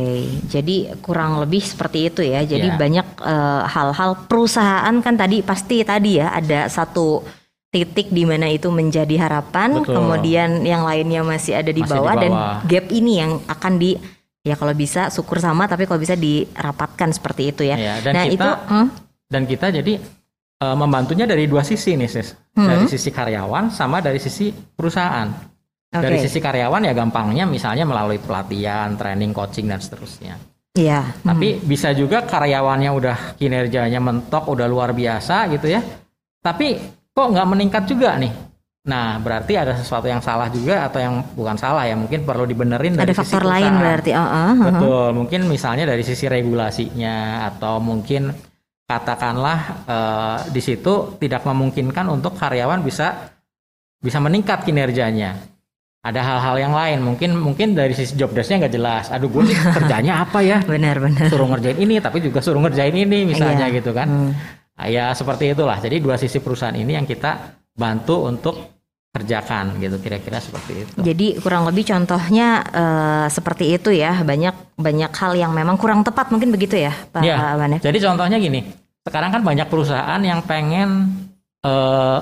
jadi 0.52 0.76
kurang 1.00 1.32
lebih 1.40 1.64
seperti 1.64 2.00
itu 2.12 2.22
ya. 2.24 2.44
Jadi 2.44 2.68
yeah. 2.68 2.80
banyak 2.80 3.08
eh, 3.20 3.64
hal-hal 3.68 4.12
uh, 4.16 4.20
perusahaan 4.28 4.96
kan 5.00 5.16
tadi 5.16 5.40
pasti 5.40 5.88
tadi 5.88 6.20
ya 6.20 6.36
ada 6.36 6.68
satu 6.68 7.41
titik 7.72 8.12
di 8.12 8.28
mana 8.28 8.52
itu 8.52 8.68
menjadi 8.68 9.16
harapan, 9.16 9.80
Betul. 9.80 9.96
kemudian 9.96 10.68
yang 10.68 10.84
lainnya 10.84 11.24
masih 11.24 11.56
ada 11.56 11.72
di, 11.72 11.80
masih 11.80 11.96
bawah, 11.96 12.16
di 12.20 12.28
bawah 12.28 12.60
dan 12.62 12.68
gap 12.68 12.86
ini 12.92 13.12
yang 13.24 13.32
akan 13.48 13.74
di 13.80 13.96
ya 14.44 14.60
kalau 14.60 14.76
bisa 14.76 15.08
syukur 15.08 15.40
sama 15.40 15.70
tapi 15.72 15.88
kalau 15.88 16.02
bisa 16.02 16.18
dirapatkan 16.20 17.10
seperti 17.14 17.54
itu 17.54 17.62
ya. 17.64 17.78
ya 17.78 17.96
dan 18.02 18.14
nah 18.18 18.26
kita, 18.26 18.34
itu 18.36 18.50
hmm? 18.74 18.88
dan 19.30 19.42
kita 19.48 19.68
jadi 19.70 19.94
uh, 20.62 20.76
membantunya 20.76 21.24
dari 21.24 21.48
dua 21.48 21.64
sisi 21.64 21.96
nih 21.96 22.10
sis, 22.12 22.36
hmm. 22.60 22.68
dari 22.68 22.86
sisi 22.92 23.10
karyawan 23.10 23.72
sama 23.72 24.04
dari 24.04 24.20
sisi 24.20 24.52
perusahaan. 24.52 25.32
Okay. 25.92 26.08
Dari 26.08 26.18
sisi 26.24 26.40
karyawan 26.40 26.88
ya 26.88 26.96
gampangnya 26.96 27.44
misalnya 27.44 27.84
melalui 27.84 28.16
pelatihan, 28.16 28.96
training, 28.96 29.36
coaching 29.36 29.68
dan 29.68 29.84
seterusnya. 29.84 30.40
Iya. 30.72 31.04
Tapi 31.20 31.60
hmm. 31.60 31.68
bisa 31.68 31.92
juga 31.92 32.24
karyawannya 32.24 32.92
udah 32.96 33.18
kinerjanya 33.36 34.00
mentok, 34.00 34.48
udah 34.48 34.72
luar 34.72 34.96
biasa 34.96 35.52
gitu 35.52 35.68
ya. 35.68 35.84
Tapi 36.40 36.80
kok 37.12 37.28
nggak 37.32 37.48
meningkat 37.48 37.84
juga 37.88 38.16
nih? 38.18 38.52
Nah, 38.82 39.22
berarti 39.22 39.54
ada 39.54 39.78
sesuatu 39.78 40.10
yang 40.10 40.26
salah 40.26 40.50
juga 40.50 40.90
atau 40.90 40.98
yang 40.98 41.22
bukan 41.38 41.54
salah 41.54 41.86
ya, 41.86 41.94
mungkin 41.94 42.26
perlu 42.26 42.50
dibenerin 42.50 42.98
dari 42.98 43.14
ada 43.14 43.14
faktor 43.14 43.46
lain 43.46 43.78
berarti. 43.78 44.10
Uh, 44.18 44.26
uh. 44.26 44.54
Betul, 44.58 45.08
mungkin 45.14 45.42
misalnya 45.46 45.86
dari 45.86 46.02
sisi 46.02 46.26
regulasinya 46.26 47.46
atau 47.54 47.78
mungkin 47.78 48.34
katakanlah 48.90 49.60
uh, 49.86 50.38
di 50.50 50.60
situ 50.66 51.16
tidak 51.22 51.46
memungkinkan 51.46 52.10
untuk 52.10 52.34
karyawan 52.34 52.82
bisa 52.82 53.38
bisa 54.02 54.18
meningkat 54.18 54.66
kinerjanya. 54.66 55.38
Ada 56.02 56.18
hal-hal 56.26 56.58
yang 56.58 56.74
lain, 56.74 57.06
mungkin 57.06 57.38
mungkin 57.38 57.78
dari 57.78 57.94
sisi 57.94 58.18
job 58.18 58.34
desknya 58.34 58.66
nggak 58.66 58.74
jelas. 58.74 59.06
Aduh, 59.14 59.30
gue 59.30 59.46
kerjanya 59.78 60.26
apa 60.26 60.42
ya? 60.42 60.58
Benar, 60.66 60.98
benar. 60.98 61.30
Suruh 61.30 61.46
ngerjain 61.46 61.78
ini, 61.78 62.02
tapi 62.02 62.18
juga 62.26 62.42
suruh 62.42 62.58
ngerjain 62.58 62.98
ini, 62.98 63.30
misalnya 63.30 63.70
iya. 63.70 63.78
gitu 63.78 63.94
kan. 63.94 64.10
Hmm. 64.10 64.34
Nah, 64.82 64.90
ya 64.90 65.14
seperti 65.14 65.54
itulah. 65.54 65.78
Jadi 65.78 66.02
dua 66.02 66.18
sisi 66.18 66.42
perusahaan 66.42 66.74
ini 66.74 66.98
yang 66.98 67.06
kita 67.06 67.54
bantu 67.78 68.26
untuk 68.26 68.82
kerjakan 69.14 69.78
gitu 69.78 70.02
kira-kira 70.02 70.42
seperti 70.42 70.74
itu. 70.82 70.98
Jadi 71.06 71.38
kurang 71.38 71.70
lebih 71.70 71.86
contohnya 71.86 72.66
uh, 72.66 73.28
seperti 73.30 73.78
itu 73.78 73.94
ya 73.94 74.26
banyak 74.26 74.74
banyak 74.82 75.12
hal 75.14 75.38
yang 75.38 75.54
memang 75.54 75.78
kurang 75.78 76.02
tepat 76.02 76.34
mungkin 76.34 76.50
begitu 76.50 76.82
ya 76.82 76.90
Pak 77.14 77.22
ya, 77.22 77.54
Wane. 77.54 77.78
Jadi 77.78 78.02
contohnya 78.02 78.42
gini, 78.42 78.66
sekarang 79.06 79.30
kan 79.30 79.46
banyak 79.46 79.70
perusahaan 79.70 80.18
yang 80.26 80.42
pengen 80.50 81.14
uh, 81.62 82.18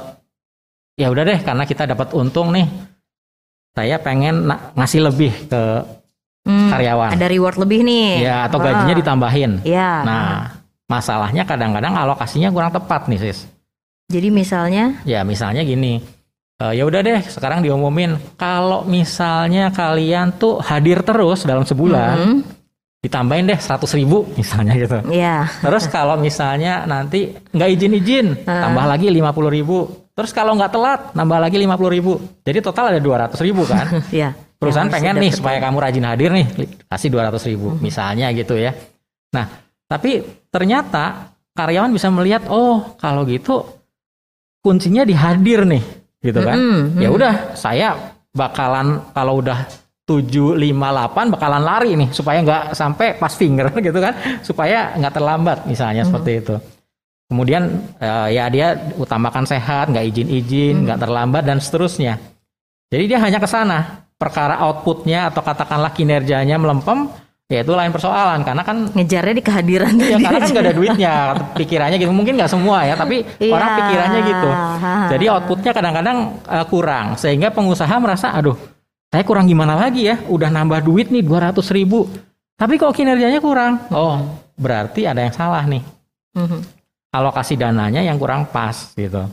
ya 0.99 1.07
udah 1.07 1.23
deh 1.23 1.39
karena 1.39 1.63
kita 1.63 1.87
dapat 1.87 2.11
untung 2.11 2.51
nih, 2.51 2.67
saya 3.71 4.03
pengen 4.03 4.51
ngasih 4.75 4.99
lebih 5.07 5.31
ke 5.47 5.63
hmm, 6.43 6.69
karyawan. 6.75 7.15
Ada 7.15 7.27
reward 7.31 7.55
lebih 7.63 7.87
nih. 7.87 8.27
Ya 8.27 8.51
atau 8.51 8.59
gajinya 8.59 8.97
oh. 8.97 8.99
ditambahin. 8.99 9.51
Ya. 9.63 10.03
Nah 10.03 10.58
Masalahnya 10.89 11.45
kadang-kadang 11.45 11.93
alokasinya 11.93 12.49
kurang 12.49 12.73
tepat 12.73 13.05
nih 13.05 13.21
sis. 13.21 13.45
Jadi 14.09 14.33
misalnya? 14.33 14.97
Ya 15.05 15.21
misalnya 15.21 15.61
gini, 15.61 16.01
uh, 16.57 16.73
ya 16.73 16.81
udah 16.81 17.05
deh 17.05 17.21
sekarang 17.29 17.61
diumumin 17.61 18.17
kalau 18.33 18.81
misalnya 18.89 19.69
kalian 19.69 20.33
tuh 20.41 20.57
hadir 20.65 21.05
terus 21.05 21.45
dalam 21.45 21.61
sebulan, 21.61 22.15
mm 22.17 22.25
-hmm. 22.25 22.39
ditambahin 23.05 23.53
deh 23.53 23.59
seratus 23.61 23.93
ribu 23.93 24.25
misalnya 24.33 24.73
gitu. 24.73 24.97
Iya. 25.13 25.45
Yeah. 25.45 25.61
Terus 25.61 25.85
kalau 25.93 26.17
misalnya 26.17 26.89
nanti 26.89 27.37
nggak 27.53 27.69
izin-izin, 27.77 28.49
uh. 28.49 28.49
tambah 28.49 28.85
lagi 28.89 29.13
lima 29.13 29.29
puluh 29.29 29.53
ribu. 29.53 29.85
Terus 30.17 30.33
kalau 30.33 30.57
nggak 30.57 30.73
telat, 30.73 31.01
nambah 31.13 31.37
lagi 31.37 31.61
lima 31.61 31.77
puluh 31.77 31.93
ribu. 31.93 32.17
Jadi 32.41 32.65
total 32.65 32.97
ada 32.97 32.99
dua 32.99 33.29
ratus 33.29 33.39
ribu 33.45 33.61
kan? 33.69 33.85
Iya. 34.09 34.33
Perusahaan 34.59 34.91
ya, 34.91 34.93
pengen 34.97 35.23
nih 35.23 35.31
supaya 35.31 35.55
kamu 35.63 35.77
rajin 35.79 36.03
hadir 36.03 36.35
nih, 36.35 36.43
kasih 36.91 37.07
dua 37.07 37.31
ratus 37.31 37.47
ribu, 37.47 37.71
mm 37.71 37.75
-hmm. 37.77 37.85
misalnya 37.85 38.27
gitu 38.35 38.59
ya. 38.59 38.75
Nah 39.31 39.68
tapi 39.89 40.21
ternyata 40.53 41.33
karyawan 41.57 41.89
bisa 41.89 42.13
melihat, 42.13 42.45
oh 42.45 42.93
kalau 43.01 43.25
gitu 43.25 43.65
kuncinya 44.61 45.01
di 45.01 45.17
hadir 45.17 45.65
nih, 45.65 45.81
gitu 46.21 46.45
kan? 46.45 46.55
Mm 46.55 46.69
-hmm. 46.69 47.01
Ya 47.01 47.09
udah, 47.09 47.33
saya 47.57 47.89
bakalan 48.29 49.01
kalau 49.17 49.41
udah 49.41 49.65
758 50.05 51.33
bakalan 51.33 51.63
lari 51.65 51.97
nih 51.97 52.09
supaya 52.13 52.41
nggak 52.45 52.63
sampai 52.77 53.17
pas 53.17 53.33
finger 53.33 53.73
gitu 53.89 53.97
kan, 53.97 54.13
supaya 54.45 54.93
nggak 54.93 55.13
terlambat 55.17 55.57
misalnya 55.65 56.05
mm 56.05 56.13
-hmm. 56.13 56.13
seperti 56.13 56.31
itu. 56.37 56.55
Kemudian 57.29 57.63
uh, 57.97 58.29
ya 58.29 58.45
dia 58.49 58.77
utamakan 58.93 59.45
sehat, 59.49 59.89
nggak 59.89 60.05
izin-izin, 60.13 60.85
nggak 60.85 60.97
-hmm. 60.97 61.05
terlambat 61.09 61.43
dan 61.49 61.57
seterusnya. 61.57 62.21
Jadi 62.89 63.03
dia 63.05 63.21
hanya 63.21 63.41
ke 63.41 63.49
sana. 63.49 64.05
Perkara 64.19 64.59
outputnya 64.65 65.31
atau 65.31 65.39
katakanlah 65.45 65.95
kinerjanya 65.95 66.59
melempem, 66.59 67.07
Ya 67.49 67.65
itu 67.65 67.73
lain 67.73 67.89
persoalan 67.89 68.45
karena 68.45 68.61
kan 68.61 68.93
ngejarnya 68.93 69.33
di 69.33 69.41
kehadiran. 69.41 69.97
Ya 69.97 70.21
karena 70.21 70.37
kan 70.37 70.49
gak 70.53 70.65
ada 70.69 70.75
duitnya, 70.77 71.13
pikirannya 71.57 71.97
gitu. 71.97 72.13
Mungkin 72.13 72.37
nggak 72.37 72.51
semua 72.53 72.85
ya, 72.85 72.93
tapi 72.93 73.25
ya. 73.41 73.57
orang 73.57 73.69
pikirannya 73.81 74.21
gitu. 74.21 74.49
Jadi 75.17 75.25
outputnya 75.33 75.71
kadang-kadang 75.73 76.17
uh, 76.45 76.65
kurang 76.69 77.17
sehingga 77.17 77.49
pengusaha 77.49 77.89
merasa, 77.97 78.37
aduh, 78.37 78.53
saya 79.09 79.25
kurang 79.25 79.49
gimana 79.49 79.73
lagi 79.73 80.05
ya? 80.05 80.21
Udah 80.29 80.53
nambah 80.53 80.85
duit 80.85 81.09
nih 81.09 81.25
200 81.25 81.57
ribu. 81.73 82.05
Tapi 82.53 82.77
kok 82.77 82.93
kinerjanya 82.93 83.41
kurang? 83.41 83.81
Oh, 83.89 84.21
berarti 84.53 85.09
ada 85.09 85.25
yang 85.25 85.33
salah 85.33 85.65
nih. 85.65 85.81
Mm-hmm. 86.37 86.61
Alokasi 87.17 87.57
dananya 87.57 88.05
yang 88.05 88.21
kurang 88.21 88.45
pas 88.45 88.93
gitu. 88.93 89.25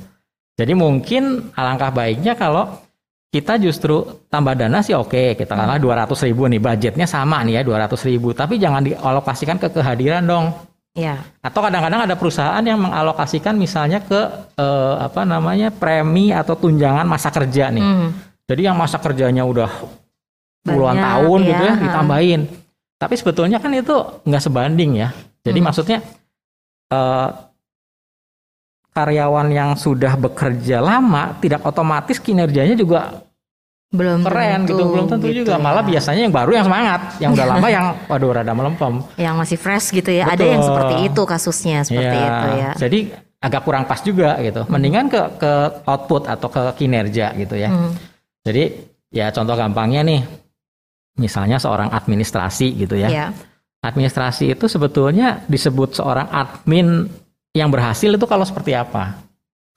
Jadi 0.57 0.73
mungkin 0.73 1.53
alangkah 1.53 1.93
baiknya 1.93 2.33
kalau 2.33 2.81
kita 3.31 3.59
justru 3.61 4.27
tambah 4.31 4.57
dana 4.57 4.81
sih 4.81 4.97
oke, 4.97 5.35
kita 5.37 5.53
katakanlah 5.53 5.79
mm-hmm. 5.83 6.17
200 6.17 6.27
ribu 6.31 6.43
nih, 6.49 6.61
budgetnya 6.63 7.07
sama 7.09 7.43
nih 7.45 7.61
ya 7.61 7.63
200 7.67 8.09
ribu. 8.09 8.33
Tapi 8.33 8.57
jangan 8.57 8.83
dialokasikan 8.87 9.57
ke 9.61 9.69
kehadiran 9.71 10.25
dong. 10.25 10.47
Ya. 10.97 11.21
Atau 11.45 11.61
kadang-kadang 11.61 12.09
ada 12.09 12.17
perusahaan 12.17 12.65
yang 12.65 12.81
mengalokasikan 12.81 13.53
misalnya 13.53 14.01
ke 14.01 14.21
eh, 14.57 14.95
apa 14.97 15.29
namanya 15.29 15.69
premi 15.69 16.33
atau 16.33 16.57
tunjangan 16.57 17.05
masa 17.05 17.29
kerja 17.29 17.69
nih. 17.69 17.85
Mm 17.85 18.27
jadi 18.47 18.71
yang 18.71 18.79
masa 18.79 19.03
kerjanya 19.03 19.43
udah 19.43 19.71
puluhan 20.63 20.99
Banyak, 20.99 21.07
tahun 21.11 21.41
ya. 21.43 21.49
gitu 21.51 21.63
ya 21.67 21.75
ditambahin. 21.83 22.41
Tapi 22.97 23.15
sebetulnya 23.19 23.59
kan 23.59 23.75
itu 23.75 23.97
nggak 24.23 24.43
sebanding 24.43 25.03
ya. 25.03 25.11
Jadi 25.43 25.59
hmm. 25.59 25.67
maksudnya 25.67 25.99
uh, 26.95 27.29
karyawan 28.97 29.53
yang 29.53 29.77
sudah 29.77 30.17
bekerja 30.17 30.81
lama 30.81 31.37
tidak 31.45 31.61
otomatis 31.69 32.17
kinerjanya 32.17 32.73
juga 32.73 33.21
belum 33.93 34.25
keren 34.25 34.65
tentu, 34.65 34.73
gitu 34.73 34.83
belum 34.89 35.07
tentu 35.07 35.27
gitu 35.29 35.39
juga 35.45 35.55
ya. 35.55 35.63
malah 35.63 35.85
biasanya 35.85 36.23
yang 36.27 36.35
baru 36.35 36.51
yang 36.57 36.67
semangat 36.67 37.01
yang 37.21 37.31
udah 37.37 37.47
lama 37.47 37.69
yang 37.69 37.87
waduh 38.11 38.31
rada 38.33 38.53
melempem 38.57 38.95
yang 39.21 39.35
masih 39.37 39.61
fresh 39.61 39.93
gitu 39.93 40.11
ya 40.11 40.25
Betul. 40.27 40.35
ada 40.35 40.45
yang 40.49 40.63
seperti 40.65 40.95
itu 41.13 41.23
kasusnya 41.29 41.79
seperti 41.85 42.17
ya, 42.17 42.27
itu 42.27 42.49
ya 42.57 42.71
jadi 42.81 43.01
agak 43.45 43.63
kurang 43.69 43.85
pas 43.85 44.01
juga 44.01 44.41
gitu 44.41 44.65
mendingan 44.73 45.13
ke 45.13 45.21
ke 45.39 45.53
output 45.87 46.27
atau 46.27 46.49
ke 46.49 46.63
kinerja 46.81 47.37
gitu 47.37 47.55
ya 47.55 47.69
hmm. 47.69 48.17
Jadi 48.47 48.65
ya 49.11 49.35
contoh 49.35 49.59
gampangnya 49.59 50.07
nih, 50.07 50.23
misalnya 51.19 51.59
seorang 51.59 51.91
administrasi 51.91 52.79
gitu 52.79 52.95
ya. 52.95 53.11
Yeah. 53.11 53.31
Administrasi 53.83 54.55
itu 54.55 54.71
sebetulnya 54.71 55.43
disebut 55.51 55.99
seorang 55.99 56.31
admin 56.31 57.11
yang 57.57 57.73
berhasil 57.73 58.13
itu 58.13 58.27
kalau 58.29 58.45
seperti 58.45 58.77
apa? 58.77 59.17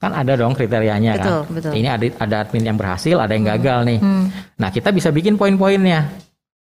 Kan 0.00 0.16
ada 0.16 0.32
dong 0.32 0.56
kriterianya 0.56 1.16
betul, 1.16 1.24
kan. 1.44 1.52
Betul. 1.52 1.72
Ini 1.76 1.88
ada 1.88 2.04
ada 2.20 2.36
admin 2.44 2.64
yang 2.72 2.76
berhasil, 2.80 3.16
ada 3.16 3.32
yang 3.32 3.44
hmm. 3.44 3.52
gagal 3.56 3.78
nih. 3.88 3.98
Hmm. 4.00 4.24
Nah 4.56 4.68
kita 4.68 4.92
bisa 4.92 5.08
bikin 5.12 5.40
poin-poinnya. 5.40 6.08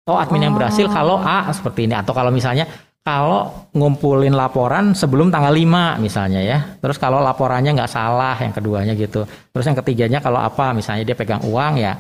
Oh 0.08 0.20
admin 0.20 0.44
oh. 0.44 0.46
yang 0.52 0.56
berhasil 0.56 0.88
kalau 0.92 1.20
A 1.20 1.48
seperti 1.56 1.88
ini 1.88 1.96
atau 1.96 2.12
kalau 2.12 2.28
misalnya 2.28 2.68
kalau 3.02 3.72
ngumpulin 3.72 4.36
laporan 4.36 4.94
sebelum 4.94 5.32
tanggal 5.32 5.56
5 5.56 6.04
misalnya 6.04 6.44
ya. 6.44 6.60
Terus 6.84 7.00
kalau 7.00 7.24
laporannya 7.24 7.72
nggak 7.72 7.92
salah 7.92 8.36
yang 8.36 8.52
keduanya 8.52 8.94
gitu. 9.00 9.24
Terus 9.24 9.64
yang 9.64 9.78
ketiganya 9.80 10.20
kalau 10.20 10.44
apa 10.44 10.76
misalnya 10.76 11.08
dia 11.08 11.16
pegang 11.16 11.40
uang 11.48 11.80
ya 11.80 11.96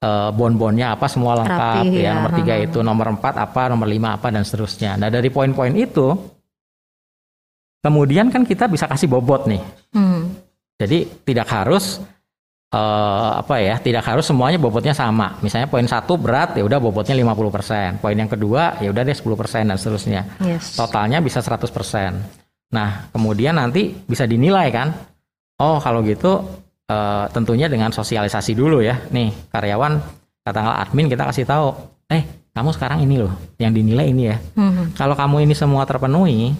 eh, 0.00 0.30
bon-bonnya 0.32 0.96
apa 0.96 1.04
semua 1.04 1.36
lengkap 1.36 1.84
Rapi, 1.84 2.00
ya. 2.00 2.00
ya. 2.00 2.10
Nomor 2.16 2.32
tiga 2.32 2.54
itu, 2.56 2.78
nomor 2.80 3.06
empat 3.12 3.34
apa, 3.36 3.68
nomor 3.68 3.84
lima 3.84 4.16
apa 4.16 4.32
dan 4.32 4.40
seterusnya. 4.40 4.96
Nah 4.96 5.12
dari 5.12 5.28
poin-poin 5.28 5.76
itu 5.76 6.31
kemudian 7.82 8.30
kan 8.30 8.46
kita 8.46 8.70
bisa 8.70 8.86
kasih 8.86 9.10
bobot 9.10 9.50
nih. 9.50 9.62
Hmm. 9.92 10.32
Jadi 10.78 11.04
tidak 11.26 11.50
harus 11.50 12.00
uh, 12.72 13.30
apa 13.38 13.60
ya 13.60 13.76
tidak 13.78 14.02
harus 14.02 14.24
semuanya 14.24 14.56
bobotnya 14.56 14.96
sama 14.96 15.36
misalnya 15.44 15.68
poin 15.68 15.84
satu 15.84 16.16
berat 16.16 16.56
ya 16.56 16.64
udah 16.64 16.80
bobotnya 16.80 17.14
50% 17.14 18.00
poin 18.00 18.16
yang 18.16 18.30
kedua 18.32 18.80
ya 18.80 18.88
udah 18.90 19.02
deh 19.04 19.14
10% 19.14 19.68
dan 19.68 19.76
seterusnya 19.76 20.22
yes. 20.42 20.80
totalnya 20.80 21.20
bisa 21.20 21.44
100% 21.44 22.72
nah 22.72 23.12
kemudian 23.12 23.60
nanti 23.60 23.92
bisa 23.92 24.24
dinilai 24.24 24.72
kan 24.72 24.96
oh 25.60 25.76
kalau 25.78 26.00
gitu 26.00 26.40
uh, 26.88 27.28
tentunya 27.30 27.68
dengan 27.68 27.92
sosialisasi 27.92 28.56
dulu 28.56 28.80
ya 28.80 28.96
nih 29.12 29.52
karyawan 29.52 30.00
katakanlah 30.42 30.80
admin 30.80 31.12
kita 31.12 31.28
kasih 31.28 31.44
tahu 31.44 31.76
eh 32.08 32.24
kamu 32.52 32.72
sekarang 32.72 33.04
ini 33.04 33.20
loh 33.20 33.32
yang 33.60 33.76
dinilai 33.76 34.08
ini 34.08 34.22
ya 34.32 34.36
mm-hmm. 34.40 34.96
kalau 34.96 35.12
kamu 35.12 35.44
ini 35.44 35.54
semua 35.54 35.84
terpenuhi 35.84 36.56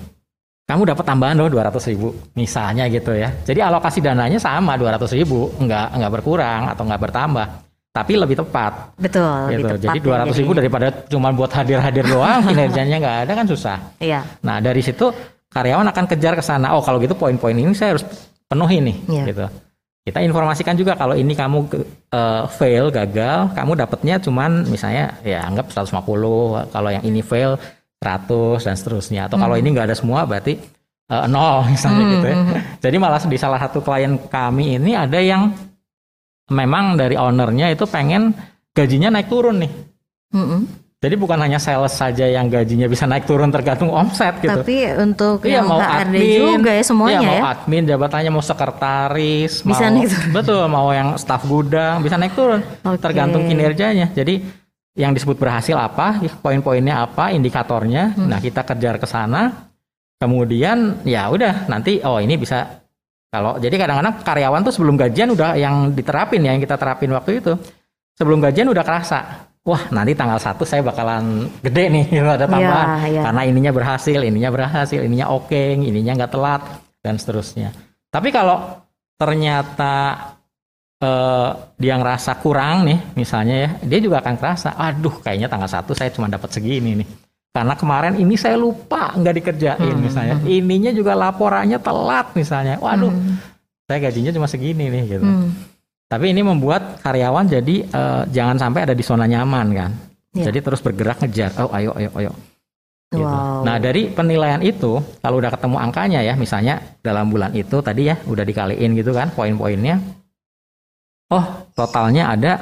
kamu 0.72 0.88
dapat 0.88 1.04
tambahan 1.04 1.36
loh 1.36 1.52
200 1.52 1.92
ribu 1.92 2.16
misalnya 2.32 2.88
gitu 2.88 3.12
ya. 3.12 3.28
Jadi 3.44 3.60
alokasi 3.60 4.00
dananya 4.00 4.40
sama 4.40 4.80
200 4.80 5.04
ribu. 5.20 5.52
Nggak 5.60 6.00
nggak 6.00 6.12
berkurang 6.16 6.72
atau 6.72 6.88
nggak 6.88 7.02
bertambah. 7.04 7.46
Tapi 7.92 8.12
lebih 8.16 8.40
tepat. 8.40 8.96
Betul 8.96 9.52
gitu. 9.52 9.52
lebih 9.52 9.64
tepat 9.68 9.84
jadi 9.84 9.98
200 10.00 10.32
ya, 10.32 10.32
ribu 10.40 10.52
daripada 10.56 10.86
cuma 11.12 11.28
buat 11.36 11.52
hadir-hadir 11.52 12.08
doang 12.08 12.40
kinerjanya 12.48 12.96
nggak 13.04 13.16
ada 13.28 13.32
kan 13.36 13.44
susah. 13.44 13.76
Iya. 14.00 14.24
Nah 14.40 14.64
dari 14.64 14.80
situ 14.80 15.12
karyawan 15.52 15.84
akan 15.92 16.04
kejar 16.08 16.40
ke 16.40 16.44
sana. 16.44 16.72
Oh 16.72 16.80
kalau 16.80 16.96
gitu 17.04 17.12
poin-poin 17.12 17.52
ini 17.52 17.76
saya 17.76 17.92
harus 17.92 18.08
penuhi 18.48 18.80
nih 18.80 18.96
iya. 19.12 19.24
gitu. 19.28 19.44
Kita 20.02 20.18
informasikan 20.24 20.74
juga 20.74 20.96
kalau 20.96 21.14
ini 21.14 21.36
kamu 21.36 21.68
uh, 22.10 22.48
fail 22.48 22.88
gagal 22.90 23.52
kamu 23.54 23.72
dapatnya 23.76 24.18
cuman 24.18 24.66
misalnya 24.66 25.20
ya 25.22 25.46
anggap 25.46 25.70
150 25.70 26.00
kalau 26.74 26.90
yang 26.90 27.04
ini 27.04 27.20
fail 27.22 27.60
100 28.02 28.66
dan 28.66 28.74
seterusnya. 28.74 29.20
Atau 29.30 29.38
hmm. 29.38 29.44
kalau 29.46 29.54
ini 29.54 29.68
nggak 29.70 29.86
ada 29.86 29.96
semua 29.96 30.26
berarti 30.26 30.58
uh, 31.06 31.30
nol 31.30 31.62
misalnya 31.72 32.02
hmm. 32.02 32.12
gitu 32.18 32.26
ya. 32.26 32.36
Hmm. 32.36 32.60
Jadi 32.82 32.96
malah 32.98 33.22
di 33.22 33.38
salah 33.38 33.60
satu 33.62 33.78
klien 33.78 34.18
kami 34.18 34.82
ini 34.82 34.98
ada 34.98 35.22
yang 35.22 35.54
memang 36.50 36.98
dari 36.98 37.14
ownernya 37.14 37.70
itu 37.70 37.86
pengen 37.86 38.34
gajinya 38.74 39.14
naik 39.14 39.30
turun 39.30 39.62
nih. 39.62 39.72
Hmm. 40.34 40.66
Jadi 41.02 41.18
bukan 41.18 41.34
hanya 41.34 41.58
sales 41.58 41.98
saja 41.98 42.30
yang 42.30 42.46
gajinya 42.46 42.86
bisa 42.86 43.10
naik 43.10 43.26
turun 43.26 43.50
tergantung 43.50 43.90
omset 43.90 44.38
gitu. 44.38 44.54
Tapi 44.54 44.86
untuk 45.02 45.42
iya, 45.42 45.58
yang 45.58 45.66
mau 45.66 45.82
HRD 45.82 46.14
admin, 46.14 46.38
juga 46.62 46.70
ya 46.78 46.84
semuanya 46.86 47.18
iya, 47.18 47.26
mau 47.26 47.34
ya. 47.34 47.42
admin 47.58 47.82
jabatannya 47.90 48.30
mau 48.30 48.44
sekretaris, 48.46 49.52
bisa 49.66 49.82
mau, 49.90 49.94
naik 49.98 50.06
turun. 50.14 50.30
Betul, 50.30 50.62
mau 50.70 50.88
yang 50.94 51.08
staf 51.18 51.42
gudang 51.42 52.06
bisa 52.06 52.14
naik 52.14 52.38
turun. 52.38 52.62
Okay. 52.82 53.02
Tergantung 53.02 53.50
kinerjanya. 53.50 54.14
Jadi 54.14 54.46
yang 54.92 55.16
disebut 55.16 55.40
berhasil 55.40 55.72
apa, 55.76 56.20
poin-poinnya 56.44 57.00
apa, 57.00 57.32
indikatornya. 57.32 58.12
Hmm. 58.12 58.28
Nah, 58.28 58.38
kita 58.40 58.64
kejar 58.64 59.00
ke 59.00 59.08
sana. 59.08 59.72
Kemudian 60.20 61.02
ya 61.02 61.26
udah 61.26 61.66
nanti 61.66 61.98
oh 62.06 62.22
ini 62.22 62.38
bisa 62.38 62.62
kalau 63.32 63.58
jadi 63.58 63.74
kadang-kadang 63.74 64.22
karyawan 64.22 64.60
tuh 64.62 64.70
sebelum 64.76 64.94
gajian 64.94 65.34
udah 65.34 65.58
yang 65.58 65.90
diterapin 65.90 66.46
ya 66.46 66.54
yang 66.54 66.62
kita 66.62 66.78
terapin 66.78 67.10
waktu 67.10 67.42
itu. 67.42 67.56
Sebelum 68.14 68.38
gajian 68.44 68.68
udah 68.68 68.84
kerasa. 68.84 69.48
Wah, 69.62 69.88
nanti 69.94 70.12
tanggal 70.12 70.36
satu 70.42 70.66
saya 70.66 70.84
bakalan 70.84 71.48
gede 71.64 71.86
nih 71.88 72.04
gitu, 72.18 72.28
ada 72.28 72.44
tambahan. 72.44 73.08
Ya, 73.08 73.08
ya. 73.08 73.22
Karena 73.24 73.42
ininya 73.48 73.72
berhasil, 73.72 74.20
ininya 74.20 74.50
berhasil, 74.52 75.00
ininya 75.00 75.32
oke, 75.32 75.48
okay, 75.48 75.74
ininya 75.74 76.12
nggak 76.18 76.32
telat 76.34 76.62
dan 77.00 77.16
seterusnya. 77.16 77.72
Tapi 78.12 78.28
kalau 78.28 78.84
ternyata 79.16 80.18
uh, 81.02 81.50
dia 81.76 81.98
ngerasa 81.98 82.38
kurang 82.38 82.86
nih 82.86 82.98
misalnya 83.18 83.56
ya 83.66 83.70
dia 83.82 83.98
juga 83.98 84.22
akan 84.22 84.34
kerasa 84.38 84.78
aduh 84.78 85.18
kayaknya 85.20 85.50
tanggal 85.50 85.68
satu 85.68 85.92
saya 85.92 86.14
cuma 86.14 86.30
dapat 86.30 86.54
segini 86.54 87.02
nih 87.02 87.08
karena 87.52 87.74
kemarin 87.76 88.14
ini 88.16 88.38
saya 88.38 88.56
lupa 88.56 89.12
nggak 89.12 89.34
dikerjain 89.42 89.94
hmm. 89.98 90.02
misalnya 90.02 90.36
ininya 90.46 90.92
juga 90.94 91.12
laporannya 91.18 91.76
telat 91.82 92.32
misalnya 92.32 92.80
waduh 92.80 93.12
hmm. 93.12 93.36
saya 93.90 93.98
gajinya 94.08 94.32
cuma 94.32 94.48
segini 94.48 94.88
nih 94.88 95.18
gitu 95.18 95.26
hmm. 95.26 95.48
tapi 96.08 96.32
ini 96.32 96.40
membuat 96.40 97.02
karyawan 97.02 97.44
jadi 97.50 97.76
uh, 97.92 98.22
jangan 98.30 98.56
sampai 98.56 98.88
ada 98.88 98.94
di 98.96 99.04
zona 99.04 99.28
nyaman 99.28 99.66
kan 99.76 99.90
yeah. 100.32 100.48
jadi 100.48 100.58
terus 100.64 100.80
bergerak 100.80 101.20
ngejar 101.20 101.52
oh 101.60 101.70
ayo 101.74 101.92
ayo 101.98 102.10
ayo 102.16 102.32
Gitu. 103.12 103.20
Wow. 103.20 103.60
Nah 103.68 103.76
dari 103.76 104.08
penilaian 104.08 104.64
itu 104.64 104.96
kalau 105.20 105.36
udah 105.36 105.52
ketemu 105.52 105.76
angkanya 105.76 106.24
ya 106.24 106.32
misalnya 106.32 106.80
dalam 107.04 107.28
bulan 107.28 107.52
itu 107.52 107.84
tadi 107.84 108.08
ya 108.08 108.16
udah 108.24 108.40
dikaliin 108.40 108.96
gitu 108.96 109.12
kan 109.12 109.28
poin-poinnya 109.36 110.00
oh 111.32 111.44
totalnya 111.72 112.36
ada 112.36 112.52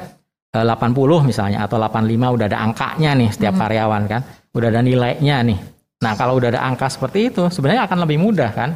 80 0.51 0.63
eh, 0.63 1.21
misalnya 1.27 1.59
atau 1.63 1.79
85 1.79 2.35
udah 2.35 2.45
ada 2.47 2.59
angkanya 2.59 3.11
nih 3.15 3.29
setiap 3.31 3.55
hmm. 3.55 3.61
karyawan 3.63 4.03
kan, 4.07 4.21
udah 4.55 4.67
ada 4.71 4.81
nilainya 4.83 5.37
nih. 5.47 5.59
Nah 6.01 6.13
kalau 6.15 6.39
udah 6.39 6.49
ada 6.55 6.61
angka 6.63 6.87
seperti 6.91 7.31
itu 7.31 7.47
sebenarnya 7.51 7.87
akan 7.87 7.99
lebih 8.03 8.17
mudah 8.19 8.51
kan. 8.51 8.69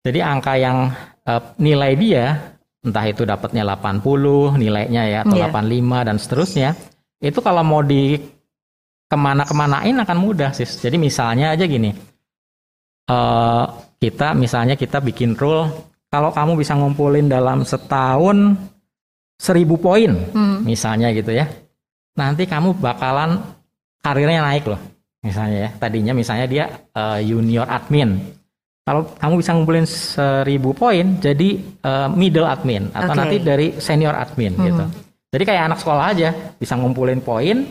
Jadi 0.00 0.18
angka 0.24 0.56
yang 0.56 0.88
uh, 1.28 1.42
nilai 1.60 1.92
dia 1.94 2.56
entah 2.80 3.04
itu 3.04 3.28
dapatnya 3.28 3.62
80 3.76 4.56
nilainya 4.56 5.02
ya 5.04 5.18
atau 5.28 5.36
yeah. 5.36 5.52
85 5.52 6.08
dan 6.08 6.16
seterusnya 6.16 6.70
itu 7.20 7.38
kalau 7.44 7.60
mau 7.60 7.84
di 7.84 8.16
ke 9.10 9.16
mana-kemanain 9.18 9.94
akan 10.00 10.18
mudah 10.18 10.50
sih. 10.56 10.64
Jadi 10.64 10.96
misalnya 10.96 11.52
aja 11.52 11.68
gini, 11.68 11.92
uh, 13.10 13.64
kita 14.00 14.32
misalnya 14.32 14.78
kita 14.80 15.02
bikin 15.04 15.36
rule 15.36 15.68
kalau 16.08 16.32
kamu 16.32 16.58
bisa 16.58 16.72
ngumpulin 16.74 17.28
dalam 17.28 17.66
setahun 17.66 18.56
seribu 19.40 19.80
poin 19.80 20.12
hmm. 20.12 20.68
misalnya 20.68 21.08
gitu 21.16 21.32
ya 21.32 21.48
nanti 22.12 22.44
kamu 22.44 22.76
bakalan 22.76 23.40
karirnya 24.04 24.44
naik 24.44 24.68
loh 24.68 24.80
misalnya 25.24 25.68
ya 25.68 25.70
tadinya 25.80 26.12
misalnya 26.12 26.44
dia 26.44 26.64
uh, 26.92 27.16
junior 27.24 27.64
admin 27.64 28.20
kalau 28.84 29.08
kamu 29.16 29.40
bisa 29.40 29.50
ngumpulin 29.56 29.86
seribu 29.88 30.76
poin 30.76 31.16
jadi 31.16 31.56
uh, 31.80 32.08
middle 32.12 32.44
admin 32.44 32.92
atau 32.92 33.16
okay. 33.16 33.20
nanti 33.24 33.36
dari 33.40 33.66
senior 33.80 34.12
admin 34.12 34.52
hmm. 34.52 34.64
gitu 34.68 34.84
jadi 35.32 35.44
kayak 35.48 35.62
anak 35.72 35.78
sekolah 35.80 36.04
aja 36.12 36.28
bisa 36.60 36.76
ngumpulin 36.76 37.24
poin 37.24 37.64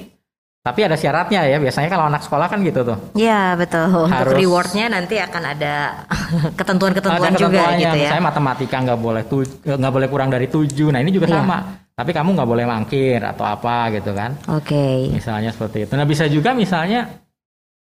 Tapi 0.60 0.80
ada 0.84 1.00
syaratnya 1.00 1.48
ya. 1.48 1.58
Biasanya 1.58 1.88
kalau 1.88 2.06
anak 2.12 2.22
sekolah 2.28 2.48
kan 2.52 2.60
gitu 2.68 2.84
tuh. 2.84 2.98
Iya 3.16 3.56
betul. 3.56 3.88
Harus, 4.12 4.36
Untuk 4.36 4.44
rewardnya 4.44 4.86
nanti 4.92 5.16
akan 5.16 5.44
ada 5.56 6.04
ketentuan-ketentuan 6.60 7.34
juga 7.40 7.80
gitu 7.80 7.96
ya. 7.96 8.12
Misalnya 8.12 8.26
matematika 8.28 8.78
nggak 8.84 9.00
boleh 9.00 9.24
nggak 9.64 9.94
boleh 9.94 10.08
kurang 10.12 10.30
dari 10.30 10.52
tujuh. 10.52 10.92
Nah 10.92 11.00
ini 11.00 11.16
juga 11.16 11.32
ya. 11.32 11.40
sama. 11.40 11.58
Tapi 11.96 12.12
kamu 12.16 12.36
nggak 12.36 12.50
boleh 12.50 12.66
mangkir 12.68 13.20
atau 13.24 13.44
apa 13.48 13.92
gitu 13.96 14.12
kan. 14.12 14.36
Oke. 14.52 14.76
Okay. 14.76 14.96
Misalnya 15.16 15.56
seperti 15.56 15.88
itu. 15.88 15.94
Nah 15.96 16.08
bisa 16.08 16.28
juga 16.28 16.52
misalnya 16.52 17.08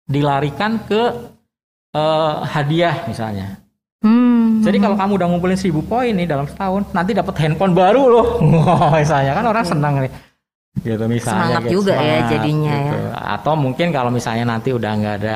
dilarikan 0.08 0.80
ke 0.88 1.02
uh, 1.92 2.40
hadiah 2.44 3.04
misalnya. 3.04 3.60
Hmm. 4.02 4.64
Jadi 4.64 4.82
kalau 4.82 4.96
kamu 4.98 5.12
udah 5.20 5.26
ngumpulin 5.30 5.58
seribu 5.60 5.84
poin 5.86 6.10
nih 6.10 6.26
dalam 6.26 6.48
setahun, 6.48 6.90
nanti 6.90 7.14
dapat 7.14 7.38
handphone 7.38 7.76
baru 7.76 8.02
loh. 8.08 8.26
misalnya 9.00 9.36
kan 9.36 9.44
orang 9.44 9.64
senang 9.64 9.94
nih 10.02 10.31
gitu 10.80 11.04
misalnya 11.04 11.36
semangat 11.36 11.62
gitu, 11.68 11.72
juga 11.76 11.92
ya 11.92 12.00
semangat, 12.00 12.16
ya 12.16 12.30
jadinya 12.32 12.72
gitu. 12.72 12.96
ya 12.96 13.10
atau 13.36 13.52
mungkin 13.60 13.86
kalau 13.92 14.10
misalnya 14.10 14.44
nanti 14.48 14.70
udah 14.72 14.92
nggak 14.96 15.16
ada 15.20 15.34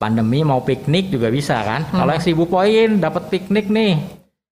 pandemi 0.00 0.40
mau 0.40 0.64
piknik 0.64 1.12
juga 1.12 1.28
bisa 1.28 1.60
kan 1.60 1.84
hmm. 1.84 2.00
kalau 2.00 2.10
yang 2.16 2.22
seribu 2.24 2.44
poin 2.48 2.88
dapat 2.96 3.28
piknik 3.28 3.68
nih 3.68 4.00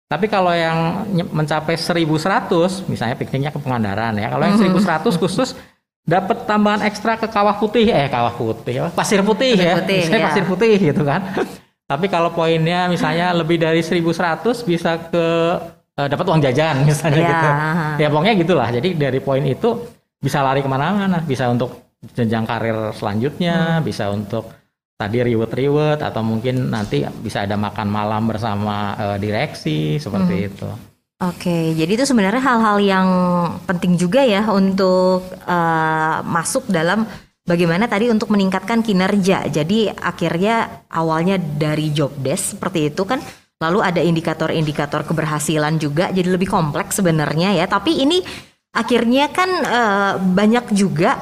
tapi 0.05 0.25
kalau 0.29 0.53
yang 0.53 1.05
mencapai 1.33 1.77
1100 1.77 2.89
misalnya 2.89 3.17
pikniknya 3.17 3.53
ke 3.53 3.57
Pangandaran 3.61 4.17
ya 4.17 4.33
kalau 4.33 4.43
yang 4.49 4.57
1100 4.57 4.81
hmm. 4.81 5.17
khusus 5.21 5.49
dapat 6.05 6.45
tambahan 6.45 6.85
ekstra 6.85 7.17
ke 7.17 7.25
kawah 7.29 7.57
putih 7.57 7.89
eh 7.89 8.09
kawah 8.09 8.33
putih 8.33 8.89
pasir 8.93 9.21
putih 9.21 9.57
pasir 9.57 9.65
ya 9.65 9.73
putih, 9.81 10.01
ya. 10.13 10.25
pasir 10.25 10.43
putih 10.45 10.73
gitu 10.77 11.01
kan 11.05 11.21
tapi 11.85 12.09
kalau 12.09 12.33
poinnya 12.33 12.89
misalnya 12.89 13.29
lebih 13.33 13.61
dari 13.61 13.85
1100 13.85 14.41
bisa 14.65 14.97
ke 15.09 15.25
uh, 15.97 16.07
dapat 16.09 16.25
uang 16.25 16.41
jajan 16.41 16.85
misalnya 16.85 17.21
ya. 17.21 17.29
gitu 17.29 17.49
ya 18.01 18.07
pokoknya 18.09 18.35
gitulah 18.41 18.69
jadi 18.73 18.89
dari 18.93 19.19
poin 19.21 19.45
itu 19.45 19.69
bisa 20.25 20.41
lari 20.41 20.65
ke 20.65 20.69
mana-mana, 20.69 21.21
bisa 21.21 21.45
untuk 21.53 21.85
jenjang 22.17 22.49
karir 22.49 22.89
selanjutnya, 22.97 23.77
hmm. 23.77 23.85
bisa 23.85 24.09
untuk 24.09 24.49
tadi 24.97 25.21
reward-reward 25.21 26.01
atau 26.01 26.25
mungkin 26.25 26.73
nanti 26.73 27.05
bisa 27.21 27.45
ada 27.45 27.53
makan 27.53 27.85
malam 27.93 28.25
bersama 28.25 28.97
uh, 28.97 29.17
direksi 29.21 30.01
seperti 30.01 30.35
hmm. 30.41 30.47
itu. 30.49 30.69
Oke, 31.15 31.71
jadi 31.77 31.95
itu 31.95 32.03
sebenarnya 32.03 32.43
hal-hal 32.43 32.77
yang 32.83 33.07
penting 33.63 33.95
juga 33.95 34.25
ya 34.25 34.51
untuk 34.51 35.23
uh, 35.47 36.19
masuk 36.27 36.67
dalam 36.67 37.07
bagaimana 37.47 37.87
tadi 37.87 38.11
untuk 38.11 38.33
meningkatkan 38.35 38.83
kinerja. 38.83 39.47
Jadi 39.47 39.87
akhirnya 39.95 40.83
awalnya 40.91 41.39
dari 41.39 41.95
job 41.95 42.11
desk 42.19 42.59
seperti 42.59 42.91
itu 42.91 43.07
kan, 43.07 43.23
lalu 43.63 43.79
ada 43.79 44.03
indikator-indikator 44.03 45.07
keberhasilan 45.07 45.79
juga, 45.79 46.11
jadi 46.11 46.27
lebih 46.27 46.51
kompleks 46.51 46.99
sebenarnya 46.99 47.63
ya. 47.63 47.65
Tapi 47.69 48.03
ini 48.03 48.19
akhirnya 48.75 49.31
kan 49.31 49.49
uh, 49.63 50.13
banyak 50.19 50.75
juga 50.75 51.15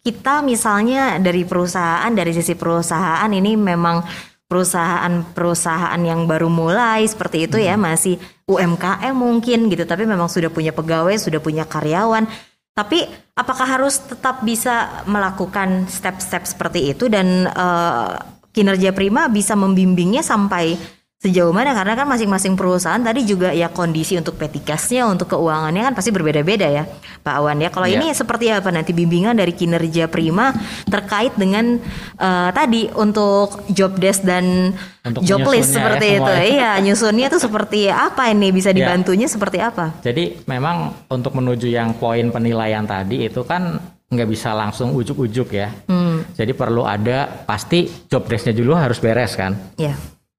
kita 0.00 0.40
misalnya 0.40 1.20
dari 1.20 1.44
perusahaan 1.44 2.08
dari 2.08 2.32
sisi 2.32 2.56
perusahaan 2.56 3.28
ini 3.28 3.60
memang 3.60 4.00
perusahaan-perusahaan 4.48 6.00
yang 6.00 6.24
baru 6.24 6.48
mulai 6.48 7.04
seperti 7.04 7.44
itu 7.44 7.60
ya 7.60 7.76
hmm. 7.76 7.84
masih 7.84 8.16
UMKM 8.48 9.12
mungkin 9.12 9.68
gitu 9.68 9.84
tapi 9.84 10.08
memang 10.08 10.32
sudah 10.32 10.48
punya 10.48 10.72
pegawai 10.72 11.12
sudah 11.20 11.36
punya 11.44 11.68
karyawan 11.68 12.24
tapi 12.72 13.04
apakah 13.36 13.68
harus 13.68 14.00
tetap 14.00 14.40
bisa 14.40 15.04
melakukan 15.04 15.84
step-step 15.90 16.48
seperti 16.48 16.96
itu 16.96 17.12
dan 17.12 17.50
uh, 17.52 18.16
kinerja 18.56 18.96
prima 18.96 19.28
bisa 19.28 19.52
membimbingnya 19.52 20.24
sampai 20.24 20.80
sejauh 21.18 21.50
mana 21.50 21.74
karena 21.74 21.98
kan 21.98 22.06
masing-masing 22.06 22.54
perusahaan 22.54 23.02
tadi 23.02 23.26
juga 23.26 23.50
ya 23.50 23.66
kondisi 23.74 24.14
untuk 24.14 24.38
petikasnya 24.38 25.02
untuk 25.02 25.34
keuangannya 25.34 25.90
kan 25.90 25.94
pasti 25.98 26.14
berbeda-beda 26.14 26.70
ya 26.70 26.86
Pak 27.26 27.34
Awan 27.42 27.58
ya 27.58 27.74
kalau 27.74 27.90
ya. 27.90 27.98
ini 27.98 28.14
seperti 28.14 28.54
apa 28.54 28.70
nanti 28.70 28.94
bimbingan 28.94 29.34
dari 29.34 29.50
kinerja 29.50 30.06
Prima 30.06 30.54
terkait 30.86 31.34
dengan 31.34 31.82
uh, 32.22 32.54
tadi 32.54 32.86
untuk 32.94 33.66
job 33.66 33.98
desk 33.98 34.22
dan 34.22 34.70
untuk 35.02 35.26
job 35.26 35.42
list 35.50 35.74
ya, 35.74 35.82
seperti 35.82 36.06
ya, 36.06 36.16
itu 36.22 36.32
iya 36.54 36.70
nyusunnya 36.78 37.26
itu 37.26 37.38
seperti 37.42 37.90
apa 37.90 38.30
ini 38.30 38.54
bisa 38.54 38.70
ya. 38.70 38.78
dibantunya 38.78 39.26
ya. 39.26 39.34
seperti 39.34 39.58
apa 39.58 39.98
jadi 40.06 40.38
memang 40.46 41.02
untuk 41.10 41.34
menuju 41.34 41.66
yang 41.66 41.98
poin 41.98 42.30
penilaian 42.30 42.86
tadi 42.86 43.26
itu 43.26 43.42
kan 43.42 43.74
nggak 44.06 44.28
bisa 44.30 44.54
langsung 44.54 44.94
ujuk-ujuk 44.94 45.50
ya 45.50 45.74
hmm. 45.90 46.38
jadi 46.38 46.54
perlu 46.54 46.86
ada 46.86 47.26
pasti 47.42 48.06
job 48.06 48.30
desknya 48.30 48.54
dulu 48.54 48.78
harus 48.78 49.02
beres 49.02 49.34
kan 49.34 49.58
ya 49.74 49.98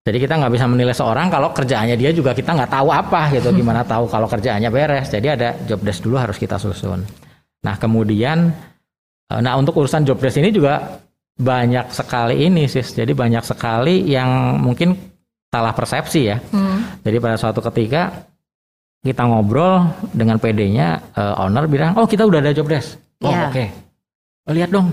jadi 0.10 0.26
kita 0.26 0.42
nggak 0.42 0.54
bisa 0.58 0.66
menilai 0.66 0.98
seorang 0.98 1.30
kalau 1.30 1.54
kerjaannya 1.54 1.94
dia 1.94 2.10
juga 2.10 2.34
kita 2.34 2.58
nggak 2.58 2.74
tahu 2.74 2.90
apa 2.90 3.30
gitu. 3.30 3.54
Gimana 3.54 3.86
tahu 3.86 4.10
kalau 4.10 4.26
kerjaannya 4.26 4.74
beres. 4.74 5.14
Jadi 5.14 5.28
ada 5.30 5.54
job 5.70 5.86
desk 5.86 6.02
dulu 6.02 6.18
harus 6.18 6.42
kita 6.42 6.58
susun. 6.58 7.06
Nah 7.62 7.78
kemudian, 7.78 8.50
eh, 9.30 9.40
nah 9.46 9.54
untuk 9.54 9.78
urusan 9.78 10.10
job 10.10 10.18
desk 10.18 10.42
ini 10.42 10.50
juga 10.50 10.98
banyak 11.38 11.94
sekali 11.94 12.42
ini 12.42 12.66
sih. 12.66 12.82
Jadi 12.82 13.14
banyak 13.14 13.46
sekali 13.46 14.10
yang 14.10 14.58
mungkin 14.58 14.98
salah 15.46 15.78
persepsi 15.78 16.22
ya. 16.26 16.42
Hmm. 16.42 17.06
Jadi 17.06 17.22
pada 17.22 17.38
suatu 17.38 17.62
ketika 17.70 18.26
kita 19.06 19.30
ngobrol 19.30 19.94
dengan 20.10 20.42
PD-nya, 20.42 21.14
uh, 21.14 21.22
eh, 21.22 21.44
owner 21.46 21.70
bilang, 21.70 21.94
oh 22.02 22.10
kita 22.10 22.26
udah 22.26 22.42
ada 22.42 22.50
job 22.50 22.66
desk. 22.66 22.98
Oh 23.22 23.30
yeah. 23.30 23.46
oke, 23.46 23.54
okay. 23.54 23.70
lihat 24.58 24.74
dong. 24.74 24.90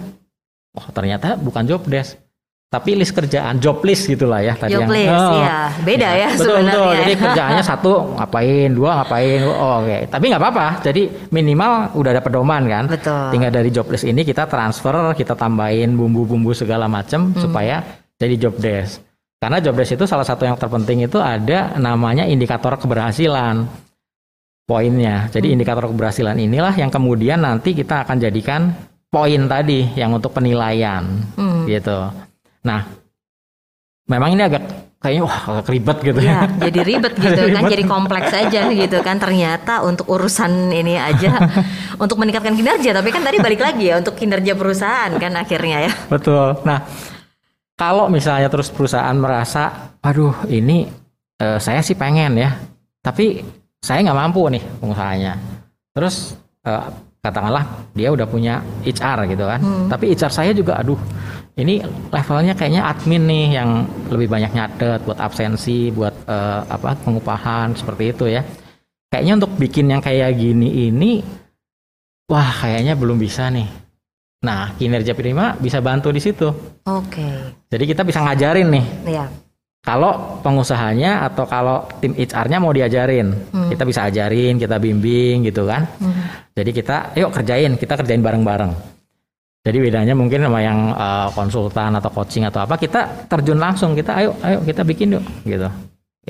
Oh 0.77 0.87
ternyata 0.93 1.41
bukan 1.41 1.65
job 1.65 1.89
desk 1.89 2.26
tapi 2.67 2.99
list 2.99 3.15
kerjaan 3.15 3.63
job 3.63 3.79
list 3.87 4.11
gitulah 4.11 4.43
ya 4.43 4.59
tadi 4.59 4.75
job 4.75 4.91
yang, 4.91 4.91
list 4.91 5.15
oh, 5.15 5.39
ya 5.39 5.59
beda 5.87 6.09
ya, 6.11 6.19
ya 6.19 6.29
betul. 6.35 6.43
sebenarnya. 6.43 6.75
Betul 6.75 6.91
jadi 6.99 7.13
kerjaannya 7.15 7.65
satu 7.71 7.93
ngapain 8.19 8.71
dua 8.75 8.91
ngapain 9.01 9.41
oh, 9.47 9.55
oke. 9.55 9.87
Okay. 9.87 10.01
tapi 10.11 10.25
nggak 10.35 10.43
apa-apa. 10.43 10.67
Jadi 10.83 11.03
minimal 11.31 11.95
udah 11.95 12.11
ada 12.11 12.23
pedoman 12.27 12.63
kan. 12.67 12.85
Betul. 12.91 13.31
Tinggal 13.31 13.51
dari 13.55 13.71
job 13.71 13.87
list 13.87 14.03
ini 14.03 14.27
kita 14.27 14.51
transfer 14.51 15.15
kita 15.15 15.39
tambahin 15.39 15.95
bumbu-bumbu 15.95 16.51
segala 16.59 16.91
macam 16.91 17.31
hmm. 17.31 17.39
supaya 17.39 17.87
jadi 18.19 18.35
job 18.35 18.59
desk. 18.59 18.99
Karena 19.39 19.63
job 19.63 19.79
desk 19.79 19.95
itu 19.95 20.05
salah 20.11 20.27
satu 20.27 20.43
yang 20.43 20.59
terpenting 20.59 21.07
itu 21.07 21.23
ada 21.23 21.79
namanya 21.79 22.27
indikator 22.27 22.75
keberhasilan 22.83 23.63
poinnya. 24.67 25.31
Jadi 25.31 25.49
hmm. 25.49 25.55
indikator 25.55 25.87
keberhasilan 25.87 26.35
inilah 26.35 26.75
yang 26.75 26.91
kemudian 26.91 27.47
nanti 27.47 27.79
kita 27.79 28.03
akan 28.03 28.19
jadikan 28.19 28.75
poin 29.07 29.47
tadi 29.47 29.87
yang 29.95 30.11
untuk 30.19 30.35
penilaian 30.35 31.07
hmm. 31.39 31.63
gitu 31.71 32.26
Nah, 32.67 32.83
memang 34.11 34.35
ini 34.35 34.43
agak 34.43 34.63
kayaknya 34.99 35.23
wah 35.23 35.39
agak 35.55 35.71
ribet 35.71 35.99
gitu 36.03 36.19
ya. 36.19 36.51
ya. 36.51 36.67
Jadi 36.67 36.79
ribet 36.83 37.15
gitu 37.25 37.43
kan, 37.55 37.63
jadi 37.71 37.85
kompleks 37.87 38.31
aja 38.35 38.61
gitu 38.75 38.99
kan. 39.07 39.23
Ternyata 39.23 39.87
untuk 39.87 40.11
urusan 40.11 40.75
ini 40.75 40.99
aja 40.99 41.39
untuk 42.03 42.19
meningkatkan 42.19 42.59
kinerja, 42.59 42.91
tapi 42.91 43.15
kan 43.15 43.23
tadi 43.23 43.39
balik 43.39 43.63
lagi 43.63 43.95
ya 43.95 44.03
untuk 44.03 44.19
kinerja 44.19 44.59
perusahaan 44.59 45.15
kan 45.15 45.33
akhirnya 45.39 45.87
ya. 45.87 45.93
Betul. 46.11 46.59
Nah, 46.67 46.83
kalau 47.79 48.11
misalnya 48.11 48.51
terus 48.51 48.73
perusahaan 48.73 49.15
merasa, 49.15 49.95
aduh 50.03 50.35
ini 50.51 50.91
uh, 51.39 51.63
saya 51.63 51.85
sih 51.87 51.95
pengen 51.95 52.35
ya, 52.41 52.57
tapi 53.05 53.45
saya 53.79 54.03
nggak 54.03 54.19
mampu 54.19 54.43
nih 54.51 54.65
pengusahanya. 54.83 55.39
Terus 55.95 56.35
uh, 56.67 56.89
katakanlah 57.23 57.65
dia 57.93 58.09
udah 58.11 58.27
punya 58.27 58.65
HR 58.83 59.29
gitu 59.31 59.45
kan, 59.45 59.61
hmm. 59.61 59.87
tapi 59.93 60.17
HR 60.17 60.33
saya 60.33 60.51
juga 60.57 60.81
aduh 60.81 60.99
ini 61.57 61.81
levelnya 62.13 62.53
kayaknya 62.53 62.85
admin 62.85 63.25
nih 63.25 63.47
yang 63.57 63.89
lebih 64.13 64.29
banyak 64.29 64.53
nyatet 64.53 65.01
buat 65.09 65.17
absensi, 65.17 65.89
buat 65.89 66.13
uh, 66.29 66.69
apa 66.69 66.93
pengupahan 67.01 67.73
seperti 67.73 68.13
itu 68.13 68.25
ya. 68.29 68.45
Kayaknya 69.09 69.33
untuk 69.41 69.53
bikin 69.57 69.89
yang 69.89 70.05
kayak 70.05 70.37
gini 70.37 70.93
ini, 70.93 71.25
wah 72.29 72.51
kayaknya 72.61 72.93
belum 72.93 73.17
bisa 73.17 73.49
nih. 73.49 73.65
Nah 74.45 74.77
kinerja 74.77 75.17
prima 75.17 75.57
bisa 75.57 75.81
bantu 75.81 76.13
di 76.13 76.21
situ. 76.21 76.45
Oke. 76.85 77.09
Okay. 77.09 77.37
Jadi 77.73 77.85
kita 77.89 78.05
bisa 78.05 78.21
ngajarin 78.21 78.69
nih. 78.69 78.87
Iya. 79.17 79.27
Kalau 79.87 80.43
pengusahanya 80.43 81.31
atau 81.31 81.47
kalau 81.47 81.87
tim 82.03 82.11
HR-nya 82.11 82.59
mau 82.59 82.75
diajarin, 82.75 83.31
hmm. 83.55 83.71
kita 83.71 83.87
bisa 83.87 84.11
ajarin, 84.11 84.59
kita 84.59 84.83
bimbing 84.83 85.47
gitu 85.47 85.63
kan. 85.63 85.87
Hmm. 86.03 86.27
Jadi 86.59 86.75
kita, 86.75 87.15
yuk 87.15 87.31
kerjain, 87.31 87.79
kita 87.79 87.95
kerjain 87.95 88.19
bareng-bareng. 88.19 88.96
Jadi 89.67 89.83
bedanya 89.83 90.15
mungkin 90.15 90.47
sama 90.47 90.63
yang 90.63 90.95
uh, 90.95 91.27
konsultan 91.35 91.99
atau 91.99 92.07
coaching 92.15 92.47
atau 92.47 92.63
apa 92.63 92.79
kita 92.79 93.27
terjun 93.27 93.59
langsung 93.59 93.99
kita 93.99 94.15
ayo 94.15 94.31
ayo 94.47 94.63
kita 94.63 94.87
bikin 94.87 95.19
yuk 95.19 95.25
gitu. 95.43 95.67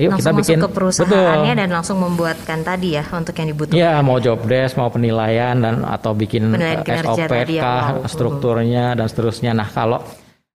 Yuk 0.01 0.09
langsung 0.17 0.33
kita 0.33 0.41
bikin 0.41 0.57
ke 0.65 0.69
perusahaannya 0.73 1.53
betul. 1.53 1.61
dan 1.61 1.69
langsung 1.69 1.97
membuatkan 2.01 2.65
tadi 2.65 2.97
ya 2.97 3.05
untuk 3.13 3.37
yang 3.37 3.53
dibutuhkan. 3.53 3.77
Iya, 3.77 4.01
mau 4.01 4.17
job 4.17 4.41
desk, 4.49 4.73
mau 4.81 4.89
penilaian 4.89 5.53
dan 5.53 5.85
atau 5.85 6.17
bikin 6.17 6.49
SOP 6.81 7.33
kah, 7.61 8.01
wow. 8.01 8.09
strukturnya 8.09 8.97
dan 8.97 9.05
seterusnya. 9.05 9.53
Nah, 9.53 9.69
kalau 9.69 10.01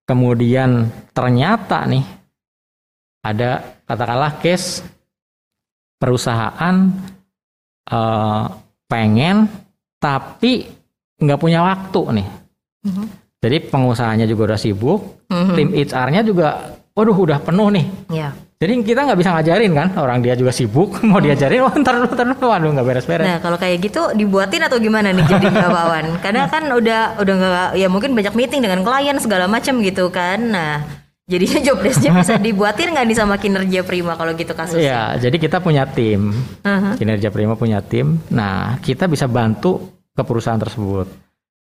kemudian 0.03 0.91
ternyata 1.15 1.87
nih 1.87 2.03
ada 3.23 3.79
katakanlah 3.87 4.43
case 4.43 4.83
perusahaan 6.03 6.91
uh, 7.95 8.45
pengen 8.91 9.47
tapi 10.03 10.67
nggak 11.23 11.39
punya 11.39 11.63
waktu 11.63 12.03
nih 12.19 12.42
hmm 12.87 13.07
Jadi 13.43 13.59
pengusahanya 13.59 14.23
juga 14.23 14.55
udah 14.55 14.61
sibuk, 14.61 15.27
mm-hmm. 15.27 15.55
tim 15.59 15.69
HR-nya 15.75 16.23
juga, 16.23 16.79
waduh 16.95 17.19
udah 17.27 17.43
penuh 17.43 17.75
nih. 17.75 17.87
Yeah. 18.07 18.39
Jadi 18.63 18.87
kita 18.87 19.03
nggak 19.03 19.19
bisa 19.19 19.35
ngajarin 19.35 19.75
kan, 19.75 19.89
orang 19.99 20.23
dia 20.23 20.39
juga 20.39 20.55
sibuk, 20.55 20.95
mau 21.11 21.19
diajarin, 21.19 21.67
oh 21.67 21.75
ntar 21.83 21.99
dulu, 21.99 22.15
ntar 22.15 22.27
dulu, 22.31 22.47
waduh 22.47 22.71
nggak 22.71 22.87
beres-beres. 22.87 23.27
Nah 23.27 23.43
kalau 23.43 23.59
kayak 23.59 23.83
gitu 23.83 24.15
dibuatin 24.15 24.63
atau 24.63 24.79
gimana 24.79 25.11
nih 25.11 25.27
jadi 25.27 25.51
Wawan? 25.75 26.23
Karena 26.23 26.47
kan 26.47 26.71
udah 26.71 27.19
udah 27.19 27.35
nggak, 27.35 27.69
ya 27.83 27.91
mungkin 27.91 28.15
banyak 28.15 28.31
meeting 28.39 28.63
dengan 28.63 28.87
klien 28.87 29.19
segala 29.19 29.51
macam 29.51 29.83
gitu 29.83 30.07
kan. 30.15 30.39
Nah 30.39 30.87
jadinya 31.27 31.59
job 31.67 31.83
desknya 31.83 32.23
bisa 32.23 32.39
dibuatin 32.39 32.95
nggak 32.95 33.07
nih 33.11 33.19
sama 33.19 33.35
kinerja 33.43 33.83
Prima 33.83 34.15
kalau 34.15 34.39
gitu 34.39 34.55
kasusnya? 34.55 34.79
Iya, 34.79 35.03
jadi 35.19 35.37
kita 35.43 35.59
punya 35.59 35.83
tim, 35.91 36.31
uh-huh. 36.63 36.95
kinerja 36.95 37.35
Prima 37.35 37.59
punya 37.59 37.83
tim. 37.83 38.23
Nah 38.31 38.79
kita 38.79 39.11
bisa 39.11 39.27
bantu 39.27 39.99
ke 40.15 40.23
perusahaan 40.23 40.63
tersebut. 40.63 41.11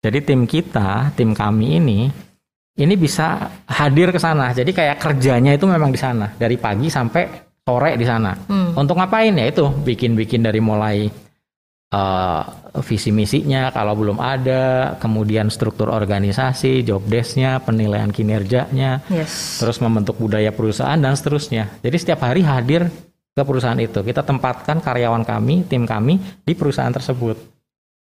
Jadi 0.02 0.18
tim 0.26 0.50
kita, 0.50 1.14
tim 1.14 1.30
kami 1.30 1.78
ini 1.78 2.00
ini 2.72 2.94
bisa 2.96 3.52
hadir 3.70 4.10
ke 4.10 4.18
sana. 4.18 4.50
Jadi 4.50 4.74
kayak 4.74 4.98
kerjanya 4.98 5.54
itu 5.54 5.68
memang 5.68 5.94
di 5.94 6.00
sana 6.00 6.32
dari 6.34 6.58
pagi 6.58 6.90
sampai 6.90 7.28
sore 7.62 7.94
di 7.94 8.06
sana. 8.06 8.34
Hmm. 8.34 8.74
Untuk 8.74 8.98
ngapain 8.98 9.30
ya 9.30 9.46
itu 9.46 9.62
bikin-bikin 9.70 10.42
dari 10.42 10.58
mulai 10.58 11.06
uh, 11.92 12.42
visi 12.82 13.12
misinya 13.12 13.70
kalau 13.70 13.92
belum 13.94 14.18
ada, 14.18 14.96
kemudian 14.98 15.52
struktur 15.52 15.92
organisasi, 15.92 16.82
job 16.82 17.04
desknya, 17.06 17.60
penilaian 17.60 18.08
kinerjanya, 18.08 19.04
yes. 19.12 19.60
terus 19.60 19.78
membentuk 19.78 20.16
budaya 20.16 20.50
perusahaan 20.50 20.98
dan 20.98 21.14
seterusnya. 21.14 21.68
Jadi 21.84 21.96
setiap 22.00 22.24
hari 22.24 22.42
hadir 22.42 22.88
ke 23.32 23.42
perusahaan 23.44 23.78
itu. 23.78 24.00
Kita 24.00 24.24
tempatkan 24.24 24.80
karyawan 24.80 25.22
kami, 25.22 25.68
tim 25.68 25.84
kami 25.84 26.18
di 26.42 26.52
perusahaan 26.56 26.92
tersebut. 26.92 27.36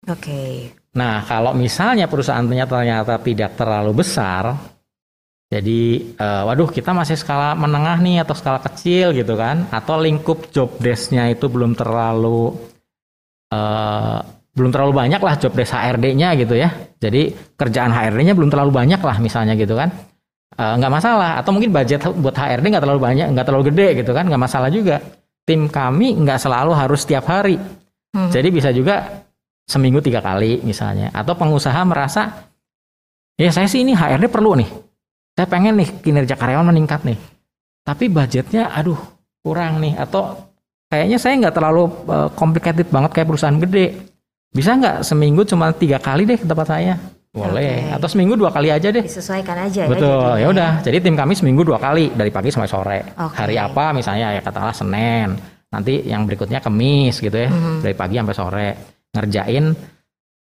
Oke. 0.09 0.17
Okay. 0.17 0.53
Nah, 0.97 1.23
kalau 1.23 1.53
misalnya 1.53 2.09
perusahaannya 2.09 2.65
ternyata 2.65 3.15
tidak 3.21 3.53
terlalu 3.53 4.01
besar, 4.01 4.57
jadi 5.47 5.81
uh, 6.17 6.49
waduh 6.49 6.67
kita 6.67 6.91
masih 6.91 7.15
skala 7.15 7.53
menengah 7.53 8.01
nih 8.01 8.25
atau 8.25 8.33
skala 8.33 8.59
kecil 8.59 9.13
gitu 9.13 9.37
kan, 9.37 9.69
atau 9.69 10.01
lingkup 10.01 10.49
job 10.49 10.73
desk-nya 10.81 11.29
itu 11.31 11.45
belum 11.47 11.77
terlalu 11.77 12.57
uh, 13.53 14.19
belum 14.51 14.71
terlalu 14.73 14.93
banyak 15.05 15.21
lah 15.23 15.39
job 15.39 15.53
desk 15.55 15.71
HRD-nya 15.71 16.35
gitu 16.35 16.57
ya. 16.57 16.73
Jadi 16.99 17.55
kerjaan 17.55 17.93
HRD-nya 17.93 18.33
belum 18.35 18.51
terlalu 18.51 18.71
banyak 18.73 18.99
lah 18.99 19.15
misalnya 19.21 19.53
gitu 19.55 19.77
kan. 19.77 19.93
Uh, 20.57 20.75
nggak 20.75 20.91
masalah 20.91 21.39
atau 21.39 21.55
mungkin 21.55 21.71
budget 21.71 22.03
buat 22.19 22.35
HRD 22.35 22.67
nggak 22.67 22.83
terlalu 22.83 22.99
banyak 22.99 23.31
nggak 23.31 23.45
terlalu 23.47 23.71
gede 23.71 24.03
gitu 24.03 24.11
kan 24.11 24.27
nggak 24.27 24.43
masalah 24.43 24.67
juga 24.67 24.99
tim 25.47 25.71
kami 25.71 26.19
nggak 26.19 26.43
selalu 26.43 26.75
harus 26.75 27.07
setiap 27.07 27.23
hari 27.31 27.55
hmm. 27.55 28.29
jadi 28.35 28.47
bisa 28.51 28.69
juga 28.75 29.23
seminggu 29.69 29.99
tiga 30.03 30.19
kali 30.19 30.61
misalnya. 30.65 31.11
Atau 31.15 31.37
pengusaha 31.37 31.81
merasa 31.85 32.51
ya 33.35 33.49
saya 33.49 33.67
sih 33.69 33.81
ini 33.81 33.95
HRD 33.95 34.27
perlu 34.27 34.57
nih. 34.59 34.69
Saya 35.37 35.47
pengen 35.47 35.79
nih 35.79 35.89
kinerja 36.03 36.35
karyawan 36.35 36.69
meningkat 36.69 37.07
nih. 37.07 37.17
Tapi 37.81 38.11
budgetnya 38.11 38.69
aduh 38.73 38.99
kurang 39.41 39.81
nih. 39.81 39.97
Atau 39.97 40.37
kayaknya 40.91 41.17
saya 41.17 41.33
nggak 41.39 41.55
terlalu 41.55 41.83
uh, 42.11 42.29
complicated 42.35 42.87
banget 42.91 43.11
kayak 43.15 43.27
perusahaan 43.31 43.57
gede. 43.57 44.11
Bisa 44.51 44.75
nggak 44.75 45.07
seminggu 45.07 45.47
cuma 45.47 45.71
tiga 45.71 45.97
kali 45.97 46.27
deh 46.27 46.35
ke 46.35 46.45
tempat 46.45 46.67
saya? 46.67 46.99
Boleh. 47.31 47.87
Okay. 47.87 47.95
atau 47.95 48.07
seminggu 48.11 48.35
dua 48.35 48.51
kali 48.51 48.67
aja 48.67 48.91
deh. 48.91 49.07
Disesuaikan 49.07 49.55
aja 49.55 49.87
ya 49.87 49.89
betul. 49.89 50.35
ya 50.35 50.47
udah. 50.51 50.71
Jadi 50.83 50.99
tim 50.99 51.15
kami 51.15 51.31
seminggu 51.31 51.63
dua 51.63 51.79
kali. 51.79 52.11
Dari 52.11 52.27
pagi 52.27 52.51
sampai 52.51 52.67
sore. 52.67 52.99
Okay. 53.15 53.37
hari 53.39 53.55
apa 53.55 53.95
misalnya 53.95 54.35
ya 54.35 54.41
katakanlah 54.43 54.75
senin. 54.75 55.39
Nanti 55.71 56.03
yang 56.03 56.27
berikutnya 56.27 56.59
kemis 56.59 57.23
gitu 57.23 57.31
ya. 57.31 57.47
Mm 57.47 57.55
-hmm. 57.55 57.75
dari 57.87 57.95
pagi 57.95 58.15
sampai 58.19 58.35
sore 58.35 58.69
ngerjain 59.11 59.75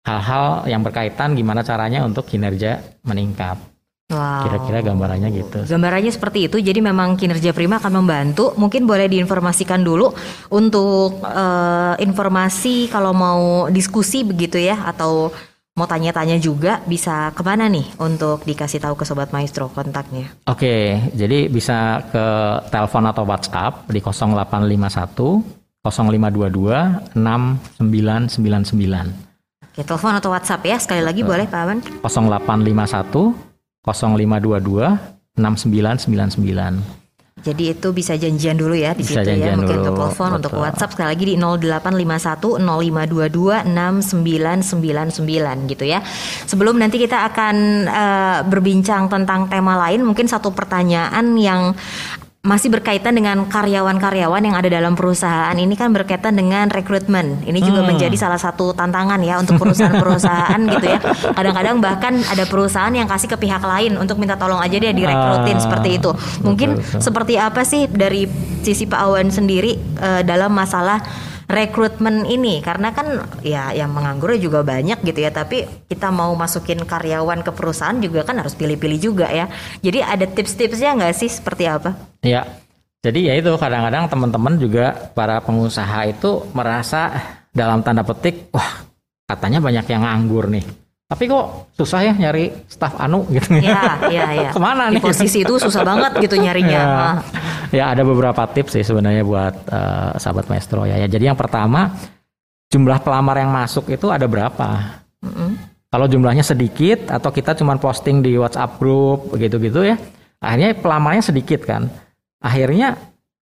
hal-hal 0.05 0.65
yang 0.69 0.81
berkaitan 0.81 1.37
gimana 1.37 1.61
caranya 1.61 2.05
untuk 2.05 2.25
kinerja 2.25 2.81
meningkat. 3.05 3.61
Wow. 4.09 4.49
Kira-kira 4.49 4.81
gambarannya 4.81 5.29
gitu. 5.37 5.69
Gambarannya 5.69 6.09
seperti 6.09 6.49
itu. 6.49 6.57
Jadi 6.57 6.81
memang 6.81 7.21
kinerja 7.21 7.53
Prima 7.53 7.77
akan 7.77 8.01
membantu. 8.01 8.57
Mungkin 8.57 8.89
boleh 8.89 9.05
diinformasikan 9.05 9.85
dulu 9.85 10.09
untuk 10.49 11.21
uh, 11.21 11.93
informasi 12.01 12.89
kalau 12.89 13.13
mau 13.13 13.69
diskusi 13.69 14.25
begitu 14.25 14.57
ya 14.57 14.81
atau 14.89 15.29
mau 15.77 15.85
tanya-tanya 15.85 16.41
juga 16.41 16.81
bisa 16.89 17.37
ke 17.37 17.45
mana 17.45 17.69
nih 17.69 17.85
untuk 18.01 18.49
dikasih 18.49 18.81
tahu 18.81 18.97
ke 18.97 19.05
sobat 19.05 19.29
maestro 19.29 19.69
kontaknya? 19.71 20.33
Oke, 20.49 20.99
jadi 21.13 21.53
bisa 21.53 22.01
ke 22.09 22.27
telepon 22.73 23.05
atau 23.13 23.29
WhatsApp 23.29 23.93
di 23.93 24.01
0851 24.01 25.58
0522 25.87 27.15
6999. 27.15 29.15
Oke, 29.63 29.87
telepon 29.87 30.19
atau 30.19 30.35
WhatsApp 30.35 30.67
ya. 30.67 30.75
Sekali 30.83 31.07
lagi 31.07 31.23
boleh 31.23 31.47
Pak 31.47 31.61
Awan. 31.63 31.79
0851 32.03 33.39
0522 33.87 35.39
6999. 35.39 36.99
Jadi 37.39 37.71
itu 37.71 37.95
bisa 37.95 38.19
janjian 38.19 38.59
dulu 38.59 38.75
ya 38.75 38.99
di 38.99 39.07
bisa 39.07 39.23
situ 39.23 39.39
ya. 39.39 39.55
Mungkin 39.55 39.79
untuk 39.79 39.95
telepon, 39.95 40.43
untuk 40.43 40.59
WhatsApp 40.59 40.91
sekali 40.95 41.09
lagi 41.15 41.25
di 41.31 41.35
0851 41.39 42.59
0522 42.59 43.63
6999 43.63 45.71
gitu 45.71 45.85
ya. 45.87 46.03
Sebelum 46.51 46.83
nanti 46.83 46.99
kita 46.99 47.31
akan 47.31 47.87
uh, 47.87 48.43
berbincang 48.43 49.07
tentang 49.07 49.47
tema 49.47 49.79
lain, 49.79 50.03
mungkin 50.03 50.27
satu 50.27 50.51
pertanyaan 50.51 51.39
yang 51.39 51.79
masih 52.39 52.71
berkaitan 52.71 53.19
dengan 53.19 53.51
karyawan-karyawan 53.51 54.39
yang 54.39 54.55
ada 54.55 54.71
dalam 54.71 54.95
perusahaan 54.95 55.53
ini 55.59 55.75
kan 55.75 55.91
berkaitan 55.91 56.39
dengan 56.39 56.71
rekrutmen. 56.71 57.43
Ini 57.43 57.59
juga 57.59 57.83
hmm. 57.83 57.89
menjadi 57.91 58.15
salah 58.15 58.39
satu 58.39 58.71
tantangan 58.79 59.19
ya 59.27 59.43
untuk 59.43 59.59
perusahaan-perusahaan 59.59 60.61
gitu 60.71 60.87
ya. 60.87 61.03
Kadang-kadang 61.35 61.83
bahkan 61.83 62.15
ada 62.31 62.47
perusahaan 62.47 62.95
yang 62.95 63.11
kasih 63.11 63.35
ke 63.35 63.37
pihak 63.43 63.59
lain 63.59 63.99
untuk 63.99 64.23
minta 64.23 64.39
tolong 64.39 64.63
aja 64.63 64.79
dia 64.79 64.95
direkrutin 64.95 65.59
ah, 65.59 65.63
seperti 65.67 65.99
itu. 65.99 66.11
Mungkin 66.47 66.79
betul, 66.79 66.87
betul. 66.87 67.03
seperti 67.03 67.35
apa 67.43 67.63
sih 67.67 67.91
dari 67.91 68.31
sisi 68.63 68.87
Pak 68.87 69.01
Awan 69.03 69.35
sendiri 69.35 69.75
uh, 69.99 70.23
dalam 70.23 70.55
masalah 70.55 71.03
rekrutmen 71.49 72.29
ini. 72.29 72.61
Karena 72.61 72.95
kan 72.95 73.25
ya 73.43 73.73
yang 73.73 73.91
menganggur 73.91 74.37
juga 74.37 74.63
banyak 74.63 75.03
gitu 75.03 75.19
ya. 75.19 75.33
Tapi 75.33 75.89
kita 75.89 76.13
mau 76.13 76.37
masukin 76.37 76.85
karyawan 76.85 77.43
ke 77.43 77.51
perusahaan 77.51 77.99
juga 77.99 78.23
kan 78.23 78.39
harus 78.39 78.55
pilih-pilih 78.55 79.01
juga 79.01 79.27
ya. 79.33 79.51
Jadi 79.81 80.05
ada 80.05 80.29
tips-tipsnya 80.29 80.95
nggak 81.01 81.17
sih? 81.17 81.33
Seperti 81.33 81.65
apa? 81.67 81.97
Ya 82.23 82.47
jadi 82.99 83.31
ya 83.31 83.35
itu 83.39 83.55
kadang-kadang 83.55 84.11
teman-teman 84.11 84.59
juga 84.59 84.91
para 85.15 85.39
pengusaha 85.39 86.11
itu 86.11 86.43
merasa 86.51 87.15
dalam 87.55 87.79
tanda 87.79 88.03
petik 88.03 88.51
wah 88.51 88.83
katanya 89.31 89.63
banyak 89.63 89.87
yang 89.87 90.03
nganggur 90.03 90.51
nih 90.51 90.67
tapi 91.09 91.25
kok 91.25 91.73
susah 91.73 92.05
ya 92.05 92.13
nyari 92.13 92.53
staff 92.69 93.01
anu 93.01 93.25
gitu. 93.33 93.57
Ya 93.65 93.97
ya 94.13 94.29
ya 94.29 94.51
ke 94.57 94.61
mana 94.61 94.93
nih? 94.93 95.01
di 95.01 95.09
posisi 95.09 95.41
itu 95.41 95.57
susah 95.57 95.81
banget 95.81 96.21
gitu 96.21 96.37
nyarinya. 96.37 96.83
Ya, 96.85 97.01
ya 97.73 97.85
ada 97.97 98.05
beberapa 98.05 98.45
tips 98.45 98.77
sih 98.77 98.85
sebenarnya 98.85 99.25
buat 99.25 99.55
uh, 99.73 100.21
sahabat 100.21 100.53
maestro 100.53 100.85
ya. 100.85 101.01
ya. 101.01 101.09
Jadi 101.09 101.33
yang 101.33 101.39
pertama 101.41 101.97
jumlah 102.69 103.01
pelamar 103.01 103.41
yang 103.41 103.49
masuk 103.49 103.89
itu 103.89 104.13
ada 104.13 104.29
berapa? 104.29 105.01
Mm 105.19 105.33
-hmm. 105.33 105.51
kalau 105.89 106.07
jumlahnya 106.07 106.45
sedikit 106.45 107.09
atau 107.09 107.33
kita 107.33 107.57
cuma 107.57 107.75
posting 107.81 108.23
di 108.23 108.39
WhatsApp 108.39 108.79
grup 108.79 109.35
gitu-gitu 109.35 109.83
ya 109.83 109.97
akhirnya 110.45 110.77
pelamarnya 110.77 111.25
sedikit 111.25 111.65
kan. 111.65 111.89
Akhirnya 112.39 113.01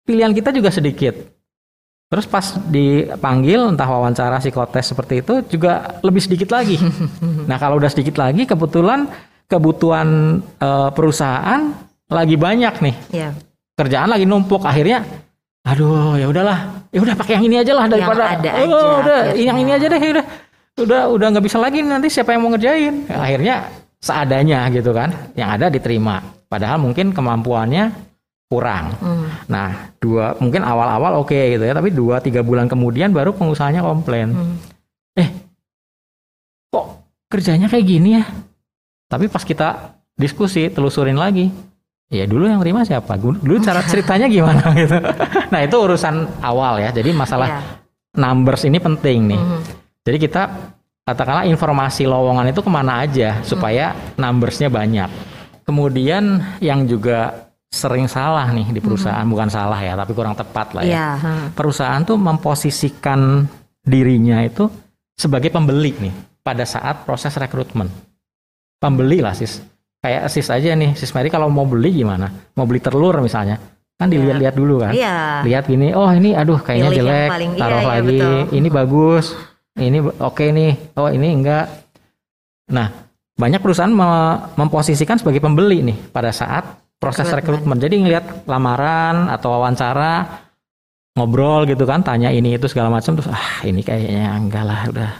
pilihan 0.05 0.31
kita 0.31 0.53
juga 0.53 0.69
sedikit 0.69 1.36
Terus 2.07 2.23
pas 2.23 2.55
dipanggil 2.71 3.75
entah 3.75 3.83
wawancara 3.83 4.39
psikotes 4.39 4.95
seperti 4.95 5.19
itu 5.19 5.43
juga 5.51 5.99
lebih 5.99 6.23
sedikit 6.23 6.55
lagi. 6.55 6.79
nah 7.49 7.59
kalau 7.59 7.75
udah 7.75 7.91
sedikit 7.91 8.15
lagi 8.15 8.47
kebetulan 8.47 9.11
kebutuhan 9.51 10.39
e, 10.55 10.69
perusahaan 10.95 11.75
lagi 12.07 12.39
banyak 12.39 12.73
nih. 12.79 12.95
Yeah. 13.11 13.31
Kerjaan 13.75 14.07
lagi 14.07 14.23
numpuk 14.23 14.63
akhirnya 14.63 15.03
aduh 15.67 16.15
ya 16.15 16.31
udahlah 16.31 16.87
ya 16.95 16.99
udah 17.03 17.15
pakai 17.19 17.35
yang 17.35 17.45
ini 17.51 17.55
aja 17.59 17.75
lah 17.75 17.91
daripada 17.91 18.23
yang 18.23 18.39
ada 18.39 18.49
oh, 18.55 18.63
aja, 18.63 18.87
udah 19.03 19.19
ya, 19.35 19.43
yang 19.51 19.57
ini 19.59 19.71
aja 19.75 19.85
deh 19.91 19.99
ya 19.99 20.09
udah 20.15 20.25
udah 20.79 21.01
udah 21.11 21.27
nggak 21.35 21.43
bisa 21.43 21.57
lagi 21.59 21.83
nanti 21.83 22.07
siapa 22.07 22.31
yang 22.31 22.47
mau 22.47 22.55
ngerjain 22.55 23.03
akhirnya 23.11 23.67
seadanya 23.99 24.63
gitu 24.71 24.95
kan 24.95 25.11
yang 25.35 25.51
ada 25.51 25.67
diterima 25.67 26.23
padahal 26.47 26.79
mungkin 26.79 27.11
kemampuannya 27.11 28.06
kurang. 28.47 28.95
Hmm. 29.03 29.27
Nah, 29.51 29.91
dua 29.99 30.39
mungkin 30.39 30.63
awal-awal 30.63 31.19
oke 31.19 31.35
okay, 31.35 31.59
gitu 31.59 31.67
ya, 31.67 31.75
tapi 31.75 31.91
dua 31.91 32.23
tiga 32.23 32.41
bulan 32.41 32.71
kemudian 32.71 33.11
baru 33.11 33.35
pengusahanya 33.35 33.83
komplain. 33.83 34.31
Hmm. 34.31 34.55
Eh, 35.19 35.29
kok 36.71 37.03
kerjanya 37.27 37.67
kayak 37.67 37.85
gini 37.85 38.09
ya? 38.19 38.23
Tapi 39.07 39.27
pas 39.27 39.43
kita 39.43 39.99
diskusi, 40.15 40.71
telusurin 40.71 41.19
lagi, 41.19 41.51
ya 42.07 42.23
dulu 42.23 42.47
yang 42.47 42.63
terima 42.63 42.87
siapa? 42.87 43.19
Dulu 43.19 43.59
cara 43.59 43.83
ceritanya 43.91 44.31
gimana 44.31 44.63
gitu. 44.79 44.95
Nah 45.51 45.59
itu 45.63 45.75
urusan 45.75 46.39
awal 46.39 46.79
ya. 46.79 46.95
Jadi 46.95 47.11
masalah 47.11 47.59
yeah. 47.59 47.63
numbers 48.15 48.63
ini 48.63 48.79
penting 48.79 49.27
nih. 49.35 49.39
Hmm. 49.39 49.61
Jadi 50.07 50.17
kita 50.23 50.43
katakanlah 51.03 51.47
informasi 51.47 52.07
lowongan 52.07 52.51
itu 52.51 52.63
ke 52.63 52.71
mana 52.71 53.03
aja 53.03 53.43
supaya 53.43 53.91
hmm. 53.91 54.23
numbersnya 54.23 54.71
banyak. 54.71 55.11
Kemudian 55.67 56.39
yang 56.63 56.87
juga 56.87 57.46
sering 57.67 58.07
salah 58.07 58.47
nih 58.49 58.71
di 58.71 58.79
perusahaan, 58.79 59.21
hmm. 59.21 59.33
bukan 59.33 59.49
salah 59.51 59.77
ya, 59.77 59.93
tapi 59.93 60.11
kurang 60.11 60.33
tepat 60.33 60.71
lah 60.73 60.83
ya. 60.83 60.91
Yeah. 60.95 61.13
Hmm. 61.19 61.45
Perusahaan 61.51 62.01
tuh 62.01 62.15
memposisikan 62.15 63.45
dirinya 63.83 64.39
itu 64.41 64.67
sebagai 65.13 65.51
pembeli 65.51 65.93
nih 65.99 66.13
pada 66.41 66.63
saat 66.63 67.03
proses 67.03 67.35
rekrutmen. 67.35 67.91
Pembeli 68.77 69.19
lah 69.19 69.33
sis. 69.33 69.59
Kayak 69.99 70.29
sis 70.29 70.47
aja 70.47 70.71
nih, 70.73 70.93
sis 70.93 71.11
Mary 71.11 71.27
kalau 71.27 71.49
mau 71.49 71.65
beli 71.65 72.01
gimana? 72.01 72.29
Mau 72.53 72.63
beli 72.63 72.79
telur 72.79 73.17
misalnya. 73.19 73.57
kan 73.97 74.13
dilihat-lihat 74.13 74.53
dulu 74.53 74.77
kan 74.77 74.93
Iya. 74.93 75.41
lihat 75.41 75.65
gini 75.65 75.89
oh 75.89 76.05
ini 76.13 76.37
aduh 76.37 76.61
kayaknya 76.61 76.93
Pilih 76.93 76.99
jelek 77.01 77.29
paling- 77.33 77.53
iya, 77.57 77.61
taruh 77.65 77.81
iya, 77.81 77.89
lagi 77.89 78.05
betul. 78.21 78.37
ini 78.53 78.67
bagus 78.69 79.25
ini 79.73 79.97
oke 80.21 80.45
nih 80.53 80.71
oh 80.93 81.09
ini 81.09 81.27
enggak 81.33 81.65
nah 82.69 82.93
banyak 83.33 83.57
perusahaan 83.57 83.89
me- 83.89 84.53
memposisikan 84.53 85.17
sebagai 85.17 85.41
pembeli 85.41 85.81
nih 85.81 85.97
pada 86.13 86.29
saat 86.29 86.77
proses 86.97 87.29
Rekrutmen. 87.29 87.77
rekrutmen. 87.77 87.77
Jadi 87.81 87.95
ngelihat 88.03 88.25
lamaran 88.49 89.29
atau 89.29 89.57
wawancara 89.57 90.45
ngobrol 91.17 91.65
gitu 91.65 91.85
kan 91.85 92.05
tanya 92.05 92.29
ini 92.29 92.57
itu 92.57 92.69
segala 92.69 92.93
macam 92.93 93.17
terus 93.17 93.29
ah 93.29 93.65
ini 93.65 93.81
kayaknya 93.81 94.37
enggak 94.37 94.63
lah 94.65 94.81
udah 94.89 95.11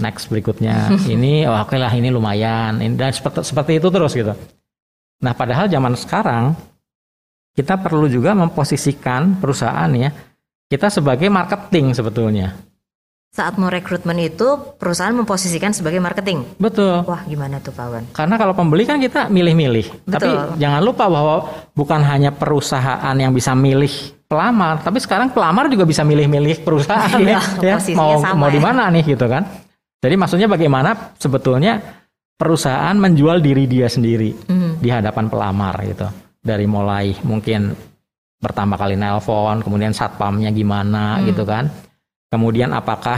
next 0.00 0.28
berikutnya. 0.28 0.92
Ini 1.16 1.48
oh, 1.48 1.56
oke 1.64 1.76
lah 1.80 1.88
ini 1.88 2.12
lumayan. 2.12 2.84
Ini 2.84 3.00
dan 3.00 3.16
seperti 3.16 3.40
seperti 3.48 3.80
itu 3.80 3.88
terus 3.88 4.12
gitu. 4.12 4.36
Nah 5.24 5.32
padahal 5.32 5.72
zaman 5.72 5.96
sekarang 5.96 6.52
kita 7.56 7.80
perlu 7.80 8.04
juga 8.04 8.36
memposisikan 8.36 9.40
perusahaan 9.40 9.88
ya 9.96 10.12
kita 10.68 10.92
sebagai 10.92 11.32
marketing 11.32 11.96
sebetulnya 11.96 12.52
Saat 13.36 13.60
mau 13.60 13.68
rekrutmen 13.68 14.16
itu 14.18 14.48
perusahaan 14.80 15.12
memposisikan 15.12 15.68
sebagai 15.70 16.00
marketing. 16.00 16.56
betul 16.56 17.04
Wah, 17.04 17.20
gimana 17.22 17.60
tuh 17.60 17.68
Pak 17.68 17.86
Wan? 17.86 18.04
karena 18.10 18.34
kalau 18.34 18.56
pembeli 18.56 18.82
kan 18.82 18.96
kita 18.96 19.28
milih-milih 19.28 20.08
tapi 20.08 20.32
jangan 20.56 20.80
lupa 20.80 21.04
bahwa 21.06 21.44
bukan 21.70 22.00
hanya 22.00 22.32
perusahaan 22.32 23.12
yang 23.12 23.30
bisa 23.30 23.52
milih 23.52 23.92
pelamar 24.24 24.80
tapi 24.80 24.96
sekarang 24.98 25.28
pelamar 25.28 25.68
juga 25.68 25.84
bisa 25.84 26.00
milih-milih 26.00 26.64
perusahaan 26.64 27.12
Iya, 27.14 27.38
ya, 27.60 27.76
ya 27.76 27.92
mau 27.92 28.16
sama 28.16 28.34
mau 28.38 28.48
di 28.48 28.56
ya. 28.56 28.64
mana 28.64 28.88
nih 28.88 29.04
gitu 29.06 29.28
kan 29.28 29.44
jadi 29.96 30.16
maksudnya 30.16 30.48
bagaimana 30.48 31.12
sebetulnya 31.14 31.76
perusahaan 32.34 32.94
menjual 32.94 33.38
diri 33.38 33.64
dia 33.64 33.86
sendiri 33.86 34.32
Hmm. 34.44 34.76
di 34.76 34.88
hadapan 34.88 35.26
pelamar 35.26 35.76
gitu. 35.82 36.06
Dari 36.38 36.64
mulai 36.64 37.16
mungkin 37.22 37.72
pertama 38.36 38.76
kali 38.76 38.94
nelpon, 38.94 39.60
kemudian 39.60 39.90
satpamnya 39.90 40.48
gimana 40.50 41.16
Hmm. 41.16 41.26
gitu 41.26 41.42
kan. 41.42 41.68
Kemudian 42.36 42.68
apakah 42.76 43.16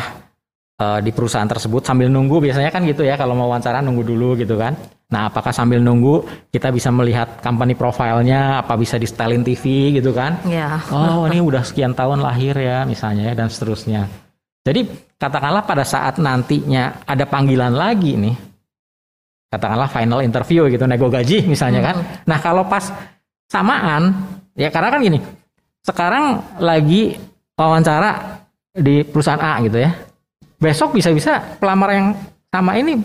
eh, 0.78 1.00
di 1.02 1.10
perusahaan 1.10 1.50
tersebut 1.50 1.82
sambil 1.82 2.06
nunggu 2.06 2.38
biasanya 2.38 2.70
kan 2.70 2.86
gitu 2.86 3.02
ya 3.02 3.18
kalau 3.18 3.34
mau 3.34 3.50
wawancara 3.50 3.82
nunggu 3.82 4.06
dulu 4.06 4.38
gitu 4.38 4.54
kan. 4.54 4.78
Nah, 5.10 5.26
apakah 5.26 5.50
sambil 5.50 5.82
nunggu 5.82 6.22
kita 6.54 6.70
bisa 6.70 6.94
melihat 6.94 7.42
company 7.42 7.74
profilnya, 7.74 8.62
apa 8.62 8.78
bisa 8.78 8.94
di 8.94 9.10
setelin 9.10 9.42
TV 9.42 9.96
gitu 9.98 10.14
kan? 10.14 10.38
Ya. 10.46 10.78
Oh, 10.94 11.26
ini 11.26 11.42
udah 11.50 11.66
sekian 11.66 11.98
tahun 11.98 12.22
lahir 12.22 12.54
ya 12.54 12.86
misalnya 12.86 13.32
ya, 13.32 13.34
dan 13.34 13.50
seterusnya. 13.50 14.06
Jadi 14.62 14.86
katakanlah 15.18 15.66
pada 15.66 15.82
saat 15.82 16.22
nantinya 16.22 17.02
ada 17.08 17.26
panggilan 17.26 17.74
lagi 17.74 18.20
nih, 18.20 18.36
katakanlah 19.50 19.88
final 19.90 20.20
interview 20.22 20.70
gitu, 20.70 20.84
nego 20.86 21.10
gaji 21.10 21.42
misalnya 21.48 21.80
kan. 21.82 21.96
Nah 22.28 22.38
kalau 22.38 22.68
pas 22.68 22.92
samaan, 23.48 24.12
ya 24.54 24.68
karena 24.68 24.92
kan 24.92 25.00
gini, 25.00 25.18
sekarang 25.88 26.44
lagi 26.60 27.16
wawancara 27.56 28.44
di 28.78 29.02
perusahaan 29.02 29.38
A 29.38 29.58
gitu 29.60 29.76
ya, 29.76 29.90
besok 30.56 30.94
bisa-bisa 30.94 31.38
pelamar 31.58 31.90
yang 31.90 32.06
sama 32.48 32.74
ini 32.74 32.98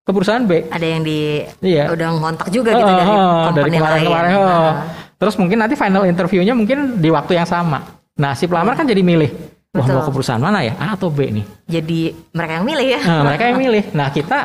ke 0.00 0.10
perusahaan 0.10 0.42
B. 0.42 0.66
Ada 0.66 0.86
yang 0.86 1.02
di 1.02 1.40
Iya. 1.60 1.88
udah 1.88 2.08
ngontak 2.16 2.48
juga 2.50 2.70
gitu 2.72 2.82
Oh, 2.82 2.90
dari 2.90 3.08
oh, 3.08 3.42
company 3.46 3.62
dari 3.62 3.78
kemarin-kemarin. 3.78 4.30
lain. 4.30 4.36
oh. 4.36 4.48
Nah, 4.48 4.74
Terus 5.16 5.34
mungkin 5.36 5.58
nanti 5.58 5.74
final 5.74 6.02
interviewnya 6.04 6.52
mungkin 6.52 6.96
di 6.96 7.08
waktu 7.08 7.36
yang 7.36 7.44
sama. 7.44 7.84
Nah 8.16 8.32
si 8.32 8.44
pelamar 8.44 8.72
kan 8.72 8.84
jadi 8.84 9.00
milih, 9.00 9.28
wah 9.70 9.84
Betul. 9.84 9.92
mau 9.94 10.02
ke 10.02 10.10
perusahaan 10.10 10.40
mana 10.40 10.60
ya, 10.60 10.72
A 10.76 10.96
atau 10.96 11.08
B 11.08 11.28
nih? 11.30 11.44
jadi 11.62 12.00
mereka 12.32 12.52
yang 12.56 12.64
milih 12.64 12.88
ya. 12.88 13.00
Nah, 13.04 13.22
mereka 13.22 13.44
yang 13.46 13.58
milih. 13.58 13.84
Nah 13.92 14.08
kita 14.08 14.38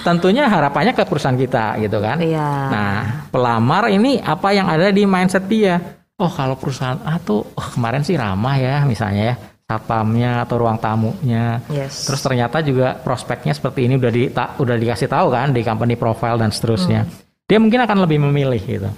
tentunya 0.00 0.44
harapannya 0.44 0.92
ke 0.92 1.02
perusahaan 1.02 1.34
kita 1.34 1.76
gitu 1.78 1.98
kan. 1.98 2.20
Iya. 2.20 2.48
Nah 2.68 2.92
pelamar 3.28 3.88
ini 3.88 4.20
apa 4.20 4.52
yang 4.52 4.68
ada 4.68 4.88
di 4.88 5.04
mindset 5.04 5.44
dia? 5.44 5.80
Oh 6.16 6.28
kalau 6.28 6.52
perusahaan 6.52 7.00
A 7.00 7.16
tuh 7.16 7.40
oh, 7.42 7.66
kemarin 7.72 8.04
sih 8.04 8.12
ramah 8.12 8.54
ya 8.54 8.84
misalnya 8.84 9.32
ya 9.32 9.36
satpamnya 9.70 10.42
atau 10.42 10.58
ruang 10.58 10.74
tamunya. 10.82 11.62
Yes. 11.70 12.10
Terus 12.10 12.18
ternyata 12.18 12.58
juga 12.58 12.98
prospeknya 12.98 13.54
seperti 13.54 13.86
ini 13.86 13.94
udah 13.94 14.10
di 14.10 14.22
ta- 14.34 14.58
udah 14.58 14.74
dikasih 14.74 15.06
tahu 15.06 15.30
kan 15.30 15.54
di 15.54 15.62
company 15.62 15.94
profile 15.94 16.42
dan 16.42 16.50
seterusnya. 16.50 17.06
Dia 17.46 17.62
mungkin 17.62 17.78
akan 17.86 18.02
lebih 18.02 18.18
memilih 18.26 18.58
gitu. 18.58 18.90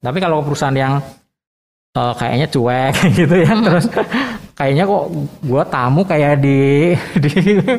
Tapi 0.00 0.18
kalau 0.18 0.40
perusahaan 0.40 0.72
yang 0.72 1.04
eh, 1.92 2.14
kayaknya 2.16 2.48
cuek 2.48 2.94
gitu 3.20 3.36
ya, 3.36 3.52
terus 3.52 3.84
kayaknya 4.52 4.84
kok 4.84 5.04
gua 5.42 5.62
tamu 5.64 6.02
kayak 6.02 6.38
di 6.38 6.92
di 7.24 7.30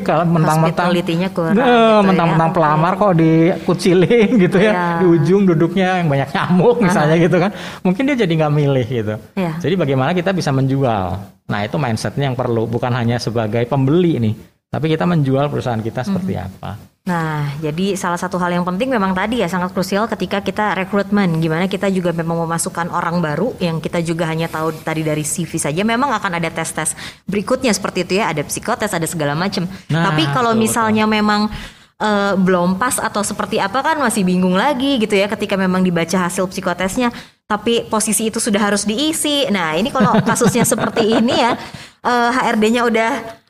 kalau 0.02 0.26
mentang-mentang 0.26 0.90
kurang. 1.30 1.54
Nah, 1.54 1.64
gitu 1.64 1.70
ya. 1.70 2.02
mentang-mentang 2.04 2.52
pelamar 2.52 2.92
kok 2.96 3.14
dikucilin 3.16 4.30
gitu 4.44 4.58
ya, 4.58 4.72
Iya. 4.72 4.86
di 5.00 5.06
ujung 5.08 5.42
duduknya 5.46 6.00
yang 6.00 6.10
banyak 6.10 6.30
nyamuk 6.30 6.78
misalnya 6.80 7.16
gitu 7.18 7.38
kan. 7.38 7.52
Mungkin 7.82 8.04
dia 8.08 8.16
jadi 8.20 8.34
nggak 8.36 8.54
milih 8.54 8.88
gitu. 8.88 9.16
Iya. 9.34 9.52
Jadi 9.60 9.76
bagaimana 9.76 10.12
kita 10.12 10.32
bisa 10.32 10.50
menjual? 10.50 11.06
Nah 11.44 11.60
itu 11.62 11.76
mindsetnya 11.76 12.32
yang 12.32 12.38
perlu, 12.38 12.66
bukan 12.66 12.92
hanya 12.92 13.20
sebagai 13.20 13.66
pembeli 13.66 14.16
nih, 14.18 14.34
tapi 14.68 14.88
kita 14.88 15.04
menjual 15.04 15.50
perusahaan 15.50 15.80
kita 15.80 16.02
seperti 16.02 16.34
Hmm. 16.34 16.48
apa. 16.48 16.72
Nah, 17.04 17.52
jadi 17.60 18.00
salah 18.00 18.16
satu 18.16 18.40
hal 18.40 18.56
yang 18.56 18.64
penting 18.64 18.88
memang 18.88 19.12
tadi 19.12 19.44
ya 19.44 19.52
sangat 19.52 19.76
krusial 19.76 20.08
ketika 20.08 20.40
kita 20.40 20.72
rekrutmen. 20.72 21.36
Gimana 21.44 21.68
kita 21.68 21.92
juga 21.92 22.16
memang 22.16 22.48
memasukkan 22.48 22.88
orang 22.88 23.20
baru 23.20 23.52
yang 23.60 23.84
kita 23.84 24.00
juga 24.00 24.24
hanya 24.32 24.48
tahu 24.48 24.72
tadi 24.72 25.04
dari 25.04 25.28
CV 25.28 25.60
saja. 25.60 25.84
Memang 25.84 26.16
akan 26.16 26.40
ada 26.40 26.48
tes-tes 26.48 26.96
berikutnya 27.28 27.76
seperti 27.76 28.08
itu 28.08 28.24
ya, 28.24 28.32
ada 28.32 28.48
psikotes, 28.48 28.96
ada 28.96 29.04
segala 29.04 29.36
macam. 29.36 29.68
Nah, 29.92 30.16
Tapi 30.16 30.32
kalau 30.32 30.56
betul, 30.56 30.64
misalnya 30.64 31.04
memang 31.04 31.52
eh, 32.00 32.34
belum 32.40 32.80
pas 32.80 32.96
atau 32.96 33.20
seperti 33.20 33.60
apa 33.60 33.84
kan 33.84 34.00
masih 34.00 34.24
bingung 34.24 34.56
lagi 34.56 34.96
gitu 34.96 35.20
ya 35.20 35.28
ketika 35.28 35.60
memang 35.60 35.84
dibaca 35.84 36.16
hasil 36.16 36.48
psikotesnya. 36.48 37.12
Tapi 37.52 37.84
posisi 37.92 38.32
itu 38.32 38.40
sudah 38.40 38.64
harus 38.64 38.88
diisi. 38.88 39.44
Nah, 39.52 39.76
ini 39.76 39.92
kalau 39.92 40.24
kasusnya 40.24 40.64
seperti 40.64 41.20
ini 41.20 41.36
ya, 41.36 41.52
eh, 42.00 42.30
HRD-nya 42.32 42.88
udah 42.88 43.43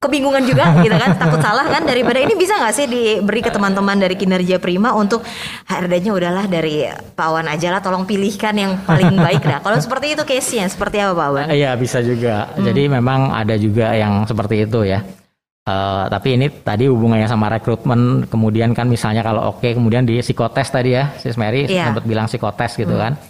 kebingungan 0.00 0.48
juga 0.48 0.72
gitu 0.84 0.96
kan 0.96 1.12
takut 1.20 1.44
salah 1.44 1.68
kan 1.68 1.84
daripada 1.84 2.16
ini 2.16 2.32
bisa 2.32 2.56
nggak 2.56 2.72
sih 2.72 2.86
diberi 2.88 3.44
ke 3.44 3.52
teman-teman 3.52 4.00
dari 4.00 4.16
kinerja 4.16 4.56
prima 4.56 4.96
untuk 4.96 5.20
HRD-nya 5.68 6.16
udahlah 6.16 6.48
dari 6.48 6.88
Pak 6.88 7.28
Wan 7.28 7.44
aja 7.52 7.68
lah 7.68 7.84
tolong 7.84 8.08
pilihkan 8.08 8.56
yang 8.56 8.80
paling 8.88 9.12
baik 9.20 9.44
nah 9.44 9.60
kalau 9.60 9.76
seperti 9.76 10.16
itu 10.16 10.24
case-nya 10.24 10.72
seperti 10.72 11.04
apa 11.04 11.12
Pak 11.12 11.28
Wan? 11.28 11.46
Iya 11.52 11.76
bisa 11.76 12.00
juga. 12.00 12.48
Hmm. 12.48 12.64
Jadi 12.64 12.82
memang 12.88 13.28
ada 13.36 13.60
juga 13.60 13.92
yang 13.92 14.24
seperti 14.24 14.64
itu 14.64 14.88
ya. 14.88 15.04
Eh, 15.68 16.04
tapi 16.08 16.40
ini 16.40 16.48
tadi 16.48 16.88
hubungannya 16.88 17.28
sama 17.28 17.52
rekrutmen, 17.52 18.24
kemudian 18.32 18.72
kan 18.72 18.88
misalnya 18.88 19.20
kalau 19.20 19.52
oke, 19.52 19.68
kemudian 19.68 20.08
di 20.08 20.24
psikotes 20.24 20.72
tadi 20.72 20.96
ya, 20.96 21.12
Sis 21.20 21.36
Mary 21.36 21.68
Iya. 21.68 21.92
sempat 21.92 22.08
bilang 22.08 22.24
psikotes 22.24 22.72
gitu 22.80 22.96
kan. 22.96 23.20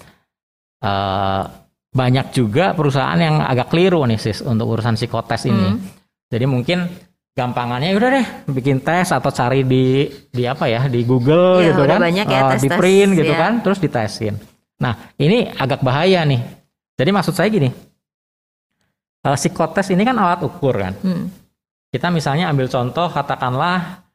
Eh, 0.80 1.42
banyak 1.90 2.30
juga 2.30 2.70
perusahaan 2.78 3.18
yang 3.18 3.42
agak 3.42 3.74
keliru 3.74 4.06
nih 4.06 4.22
Sis 4.22 4.46
untuk 4.46 4.78
urusan 4.78 4.94
psikotes 4.94 5.50
ini. 5.50 5.98
Jadi 6.30 6.44
mungkin 6.46 6.86
gampangannya 7.34 7.90
udah 7.94 8.10
deh 8.10 8.26
bikin 8.50 8.78
tes 8.78 9.10
atau 9.10 9.30
cari 9.30 9.66
di 9.66 10.06
di 10.30 10.46
apa 10.46 10.66
ya 10.66 10.86
di 10.86 11.02
Google 11.02 11.58
Iya, 11.58 11.74
gitu 11.74 11.82
kan, 11.84 11.98
banyak 11.98 12.26
ya 12.26 12.40
Eh, 12.54 12.58
di 12.58 12.68
print 12.70 13.10
gitu 13.18 13.32
ya. 13.34 13.38
kan, 13.38 13.52
terus 13.60 13.78
ditesin. 13.78 14.34
Nah 14.78 14.94
ini 15.16 15.50
agak 15.50 15.82
bahaya 15.82 16.22
nih. 16.22 16.40
Jadi 16.94 17.10
maksud 17.10 17.34
saya 17.34 17.48
gini, 17.48 17.66
eh, 19.20 19.36
psikotes 19.36 19.90
ini 19.90 20.02
kan 20.02 20.16
alat 20.16 20.40
ukur 20.40 20.74
kan. 20.74 20.94
Hmm. 21.00 21.26
Kita 21.90 22.06
misalnya 22.08 22.46
ambil 22.48 22.70
contoh 22.70 23.10
katakanlah 23.10 24.06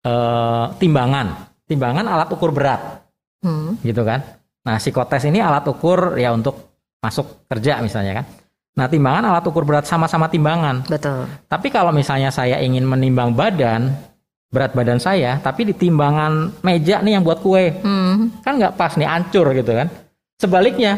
eh, 0.00 0.64
timbangan, 0.80 1.26
timbangan 1.64 2.06
alat 2.06 2.28
ukur 2.32 2.50
berat 2.50 3.04
Hmm. 3.40 3.76
gitu 3.80 4.02
kan. 4.02 4.20
Nah 4.60 4.76
psikotes 4.76 5.24
ini 5.24 5.40
alat 5.40 5.64
ukur 5.64 6.16
ya 6.16 6.32
untuk 6.32 6.56
masuk 6.98 7.44
kerja 7.46 7.80
misalnya 7.80 8.20
kan. 8.20 8.26
Nah 8.80 8.88
timbangan 8.88 9.28
alat 9.28 9.44
ukur 9.44 9.68
berat 9.68 9.84
sama-sama 9.84 10.32
timbangan. 10.32 10.80
Betul. 10.88 11.28
Tapi 11.44 11.68
kalau 11.68 11.92
misalnya 11.92 12.32
saya 12.32 12.56
ingin 12.64 12.88
menimbang 12.88 13.36
badan, 13.36 13.92
berat 14.48 14.72
badan 14.72 14.96
saya, 14.96 15.36
tapi 15.36 15.68
di 15.68 15.76
timbangan 15.76 16.48
meja 16.64 17.04
nih 17.04 17.20
yang 17.20 17.22
buat 17.22 17.44
kue, 17.44 17.76
Hmm. 17.84 18.40
kan 18.40 18.56
nggak 18.56 18.80
pas 18.80 18.96
nih, 18.96 19.04
ancur 19.04 19.52
gitu 19.52 19.76
kan. 19.76 19.92
Sebaliknya, 20.40 20.96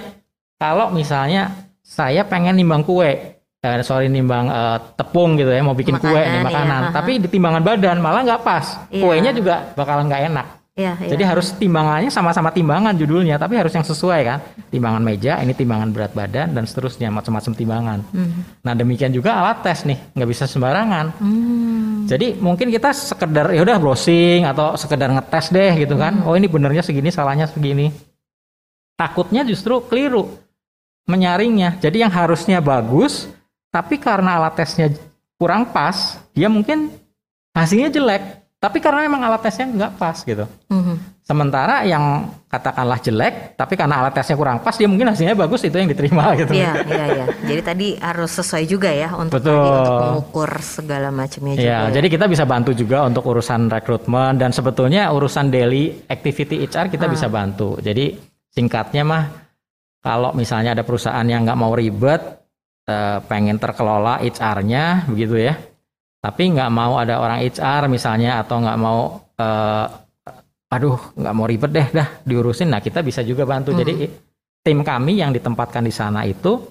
kalau 0.57 0.95
misalnya 0.95 1.51
saya 1.83 2.23
pengen 2.23 2.55
nimbang 2.55 2.87
kue, 2.87 3.11
eh, 3.59 3.83
sorry 3.83 4.07
nimbang 4.07 4.47
eh, 4.47 4.79
tepung 4.95 5.35
gitu 5.35 5.51
ya, 5.51 5.59
mau 5.61 5.75
bikin 5.75 5.99
kue 5.99 6.07
Makanan, 6.14 6.31
nih 6.33 6.42
makanan, 6.47 6.83
iya, 6.87 6.95
tapi 6.95 7.12
di 7.18 7.27
timbangan 7.27 7.62
badan 7.66 7.99
malah 7.99 8.23
nggak 8.23 8.42
pas, 8.47 8.79
Iya. 8.95 9.03
kuenya 9.03 9.31
juga 9.35 9.75
bakalan 9.75 10.07
nggak 10.07 10.23
enak. 10.31 10.47
Iya. 10.72 10.96
Jadi 10.96 11.20
harus 11.20 11.52
timbangannya 11.52 12.08
sama-sama 12.08 12.48
timbangan 12.48 12.96
judulnya, 12.96 13.37
tapi 13.37 13.61
harus 13.61 13.76
yang 13.76 13.85
sesuai 13.85 14.20
kan. 14.24 14.38
Timbangan 14.72 15.04
meja, 15.04 15.37
ini 15.44 15.52
timbangan 15.52 15.92
berat 15.92 16.16
badan 16.16 16.56
dan 16.56 16.64
seterusnya 16.64 17.12
macam-macam 17.12 17.52
timbangan. 17.52 17.98
Hmm. 18.08 18.40
Nah 18.64 18.72
demikian 18.72 19.12
juga 19.12 19.37
alat 19.37 19.61
tes 19.61 19.85
nih, 19.85 20.00
nggak 20.16 20.28
bisa 20.32 20.48
sembarangan. 20.48 21.12
Hmm. 21.20 22.08
Jadi 22.08 22.40
mungkin 22.40 22.72
kita 22.72 22.88
sekedar 22.96 23.52
ya 23.52 23.61
udah 23.61 23.76
browsing 23.76 24.48
atau 24.48 24.72
sekedar 24.80 25.12
ngetes 25.12 25.52
deh 25.52 25.72
gitu 25.76 25.92
kan. 26.00 26.24
Oh 26.24 26.32
ini 26.40 26.48
benernya 26.48 26.80
segini, 26.80 27.12
salahnya 27.12 27.44
segini. 27.52 27.92
Takutnya 28.96 29.44
justru 29.44 29.76
keliru 29.85 30.40
menyaringnya. 31.04 31.85
Jadi 31.85 32.00
yang 32.00 32.12
harusnya 32.16 32.64
bagus, 32.64 33.28
tapi 33.68 34.00
karena 34.00 34.40
alat 34.40 34.56
tesnya 34.56 34.88
kurang 35.37 35.68
pas, 35.68 36.16
dia 36.32 36.48
mungkin 36.48 36.88
hasilnya 37.52 37.92
jelek. 37.92 38.41
Tapi 38.62 38.79
karena 38.79 39.03
memang 39.11 39.27
alat 39.27 39.42
tesnya 39.42 39.66
nggak 39.66 39.92
pas 39.98 40.22
gitu. 40.22 40.46
Hmm. 40.70 40.94
Sementara 41.27 41.83
yang 41.83 42.31
katakanlah 42.46 43.03
jelek, 43.03 43.59
tapi 43.59 43.75
karena 43.75 43.98
alat 43.98 44.14
tesnya 44.14 44.38
kurang 44.38 44.62
pas, 44.62 44.79
dia 44.79 44.87
mungkin 44.87 45.11
hasilnya 45.11 45.35
bagus 45.35 45.66
itu 45.66 45.75
yang 45.75 45.90
diterima 45.90 46.31
gitu. 46.38 46.55
Iya, 46.55 46.79
iya, 46.87 47.05
iya. 47.11 47.25
Jadi 47.42 47.61
tadi 47.66 47.88
harus 47.98 48.31
sesuai 48.31 48.62
juga 48.70 48.94
ya 48.94 49.18
untuk 49.18 49.42
Betul. 49.42 49.59
tadi 49.59 49.70
untuk 49.83 49.98
mengukur 49.98 50.51
segala 50.62 51.11
macamnya 51.11 51.59
juga. 51.59 51.66
Iya, 51.66 51.79
ya. 51.83 51.90
jadi 51.90 52.07
kita 52.07 52.31
bisa 52.31 52.46
bantu 52.46 52.70
juga 52.70 53.03
untuk 53.03 53.27
urusan 53.27 53.66
rekrutmen 53.66 54.38
dan 54.38 54.55
sebetulnya 54.55 55.11
urusan 55.11 55.51
daily 55.51 56.07
activity 56.07 56.62
HR 56.62 56.87
kita 56.87 57.11
ah. 57.11 57.11
bisa 57.11 57.27
bantu. 57.27 57.83
Jadi 57.83 58.14
singkatnya 58.46 59.03
mah 59.03 59.22
kalau 60.07 60.31
misalnya 60.38 60.79
ada 60.79 60.87
perusahaan 60.87 61.27
yang 61.27 61.42
nggak 61.42 61.59
mau 61.59 61.75
ribet, 61.75 62.46
eh, 62.87 63.18
pengen 63.27 63.59
terkelola 63.59 64.22
HR-nya 64.22 65.11
begitu 65.11 65.51
ya, 65.51 65.59
tapi 66.22 66.54
nggak 66.54 66.70
mau 66.70 67.02
ada 67.02 67.18
orang 67.18 67.42
HR 67.42 67.90
misalnya 67.90 68.38
atau 68.46 68.62
nggak 68.62 68.78
mau 68.78 69.18
eh, 69.35 69.87
aduh 70.72 70.96
nggak 71.18 71.35
mau 71.35 71.46
ribet 71.50 71.70
deh 71.74 71.87
dah 71.90 72.08
diurusin 72.22 72.70
nah 72.70 72.78
kita 72.78 73.02
bisa 73.02 73.26
juga 73.26 73.42
bantu 73.42 73.74
hmm. 73.74 73.78
jadi 73.82 73.92
tim 74.62 74.78
kami 74.87 75.18
yang 75.18 75.35
ditempatkan 75.35 75.82
di 75.82 75.90
sana 75.90 76.22
itu 76.22 76.62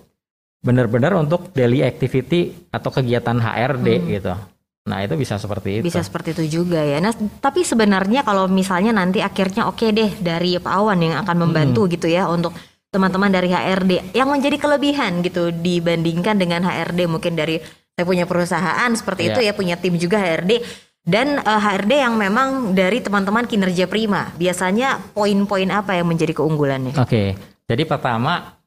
benar-benar 0.63 1.13
untuk 1.19 1.51
daily 1.51 1.83
activity 1.83 2.71
atau 2.71 2.89
kegiatan 2.89 3.35
HRD 3.35 3.87
hmm. 3.91 4.07
gitu 4.15 4.33
nah 4.81 4.97
itu 5.05 5.13
bisa 5.13 5.37
seperti 5.37 5.77
itu 5.77 5.85
bisa 5.85 6.01
seperti 6.01 6.33
itu 6.33 6.63
juga 6.63 6.81
ya 6.81 6.97
nah 6.97 7.13
tapi 7.37 7.61
sebenarnya 7.61 8.25
kalau 8.25 8.49
misalnya 8.49 8.89
nanti 8.95 9.21
akhirnya 9.21 9.69
oke 9.69 9.77
okay 9.77 9.93
deh 9.93 10.09
dari 10.17 10.57
Pak 10.57 10.73
Awan 10.73 10.97
yang 11.03 11.15
akan 11.21 11.37
membantu 11.37 11.85
hmm. 11.85 11.91
gitu 11.99 12.07
ya 12.09 12.25
untuk 12.25 12.55
teman-teman 12.89 13.29
dari 13.29 13.53
HRD 13.53 14.17
yang 14.17 14.27
menjadi 14.33 14.57
kelebihan 14.57 15.21
gitu 15.21 15.53
dibandingkan 15.53 16.41
dengan 16.41 16.65
HRD 16.65 17.05
mungkin 17.05 17.37
dari 17.37 17.61
saya 17.95 18.06
punya 18.08 18.25
perusahaan 18.25 18.91
seperti 18.95 19.27
yeah. 19.27 19.32
itu 19.36 19.39
ya 19.45 19.54
punya 19.54 19.75
tim 19.77 19.95
juga 19.99 20.17
HRD 20.17 20.63
dan 21.01 21.41
uh, 21.41 21.58
eh, 21.58 21.62
HRD 21.62 21.93
yang 21.97 22.13
memang 22.13 22.77
dari 22.77 23.01
teman-teman 23.01 23.49
kinerja 23.49 23.89
prima. 23.89 24.30
Biasanya 24.38 25.01
poin-poin 25.17 25.69
apa 25.73 25.97
yang 25.97 26.06
menjadi 26.06 26.38
keunggulannya? 26.38 26.93
Oke, 26.97 27.10
okay. 27.10 27.27
jadi 27.65 27.84
pertama 27.89 28.62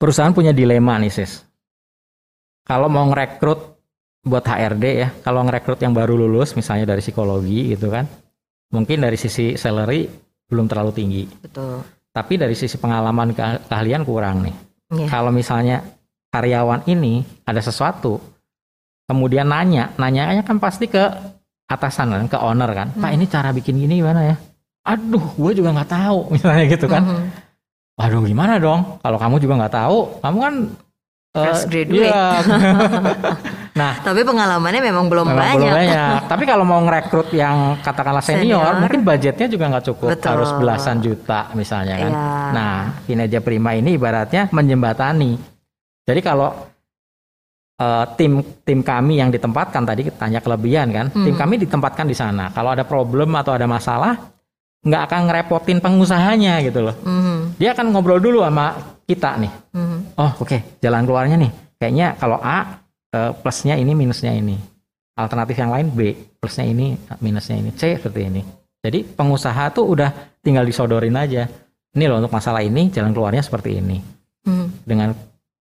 perusahaan 0.00 0.32
punya 0.32 0.56
dilema 0.56 0.96
nih 0.96 1.12
sis. 1.12 1.44
Kalau 2.64 2.88
mau 2.88 3.04
ngerekrut 3.08 3.76
buat 4.24 4.44
HRD 4.44 4.84
ya, 4.84 5.08
kalau 5.24 5.44
ngerekrut 5.44 5.80
yang 5.80 5.96
baru 5.96 6.16
lulus 6.16 6.52
misalnya 6.52 6.84
dari 6.84 7.00
psikologi 7.00 7.72
gitu 7.72 7.88
kan, 7.88 8.04
mungkin 8.72 9.04
dari 9.04 9.16
sisi 9.16 9.56
salary 9.56 10.08
belum 10.48 10.68
terlalu 10.68 10.92
tinggi. 10.92 11.24
Betul. 11.44 11.84
Tapi 12.12 12.34
dari 12.40 12.56
sisi 12.56 12.76
pengalaman 12.80 13.36
ke 13.36 13.68
keahlian 13.68 14.04
kurang 14.04 14.48
nih. 14.48 14.56
Yeah. 14.96 15.08
Kalau 15.12 15.28
misalnya 15.32 15.84
karyawan 16.28 16.84
ini 16.86 17.24
ada 17.48 17.60
sesuatu 17.60 18.20
kemudian 19.08 19.48
nanya, 19.48 19.96
nanyanya 19.96 20.44
kan 20.44 20.60
pasti 20.60 20.84
ke 20.84 21.00
atasan 21.64 22.12
kan, 22.12 22.28
ke 22.28 22.38
owner 22.38 22.70
kan, 22.76 22.88
hmm. 22.92 23.00
Pak 23.00 23.10
ini 23.16 23.24
cara 23.24 23.48
bikin 23.56 23.80
gini 23.80 24.04
gimana 24.04 24.20
ya? 24.24 24.36
Aduh, 24.84 25.24
gue 25.36 25.52
juga 25.56 25.72
nggak 25.72 25.90
tahu, 25.90 26.18
misalnya 26.36 26.64
gitu 26.68 26.86
kan. 26.86 27.02
Hmm. 27.02 27.26
Waduh, 27.98 28.22
gimana 28.28 28.60
dong? 28.60 29.00
Kalau 29.02 29.18
kamu 29.18 29.36
juga 29.42 29.54
nggak 29.64 29.74
tahu, 29.74 29.98
kamu 30.22 30.38
kan 30.38 30.54
uh, 31.34 31.42
fresh 31.42 31.64
graduate. 31.66 32.08
Iya. 32.14 32.24
nah, 33.80 33.92
tapi 34.00 34.22
pengalamannya 34.22 34.80
memang 34.80 35.10
belum 35.10 35.26
memang 35.34 35.40
banyak. 35.40 35.58
Belum 35.58 35.76
banyak. 35.82 36.20
tapi 36.30 36.44
kalau 36.46 36.64
mau 36.64 36.78
ngerekrut 36.86 37.28
yang 37.34 37.74
katakanlah 37.82 38.22
senior, 38.22 38.62
senior. 38.62 38.74
mungkin 38.80 39.00
budgetnya 39.02 39.46
juga 39.50 39.64
nggak 39.72 39.84
cukup, 39.92 40.08
Betul. 40.14 40.28
harus 40.30 40.50
belasan 40.56 40.96
juta 41.02 41.50
misalnya 41.58 41.96
kan. 41.98 42.12
Ya. 42.12 42.22
Nah, 42.54 42.76
kinerja 43.08 43.42
prima 43.42 43.74
ini 43.74 43.98
ibaratnya 43.98 44.46
menjembatani. 44.54 45.57
Jadi 46.08 46.24
kalau 46.24 46.56
uh, 47.78 48.04
tim 48.18 48.42
tim 48.66 48.80
kami 48.82 49.22
yang 49.22 49.30
ditempatkan 49.30 49.82
tadi 49.86 50.10
tanya 50.14 50.42
kelebihan 50.42 50.90
kan 50.90 51.06
hmm. 51.08 51.24
tim 51.24 51.34
kami 51.38 51.54
ditempatkan 51.62 52.06
di 52.06 52.16
sana 52.16 52.50
kalau 52.52 52.74
ada 52.74 52.84
problem 52.84 53.32
atau 53.38 53.54
ada 53.54 53.64
masalah 53.70 54.18
nggak 54.78 55.02
akan 55.10 55.20
ngerepotin 55.30 55.78
pengusahanya 55.82 56.62
gitu 56.62 56.86
loh 56.86 56.94
hmm. 57.02 57.58
dia 57.58 57.74
akan 57.74 57.90
ngobrol 57.90 58.22
dulu 58.22 58.42
sama 58.46 58.78
kita 59.06 59.38
nih 59.38 59.52
hmm. 59.74 60.18
oh 60.18 60.32
oke 60.42 60.46
okay, 60.46 60.60
jalan 60.82 61.02
keluarnya 61.06 61.36
nih 61.38 61.50
kayaknya 61.78 62.14
kalau 62.18 62.38
A 62.42 62.82
uh, 63.14 63.30
plusnya 63.34 63.74
ini 63.78 63.94
minusnya 63.94 64.34
ini 64.34 64.58
alternatif 65.18 65.56
yang 65.58 65.70
lain 65.74 65.86
B 65.90 66.14
plusnya 66.38 66.66
ini 66.66 66.94
minusnya 67.22 67.58
ini 67.58 67.70
C 67.74 67.98
seperti 67.98 68.20
ini 68.30 68.42
jadi 68.78 69.02
pengusaha 69.02 69.74
tuh 69.74 69.98
udah 69.98 70.38
tinggal 70.38 70.62
disodorin 70.62 71.18
aja 71.18 71.50
ini 71.98 72.04
loh 72.06 72.22
untuk 72.22 72.30
masalah 72.30 72.62
ini 72.62 72.86
jalan 72.94 73.10
keluarnya 73.10 73.42
seperti 73.42 73.82
ini 73.82 73.98
hmm. 74.46 74.86
dengan 74.86 75.10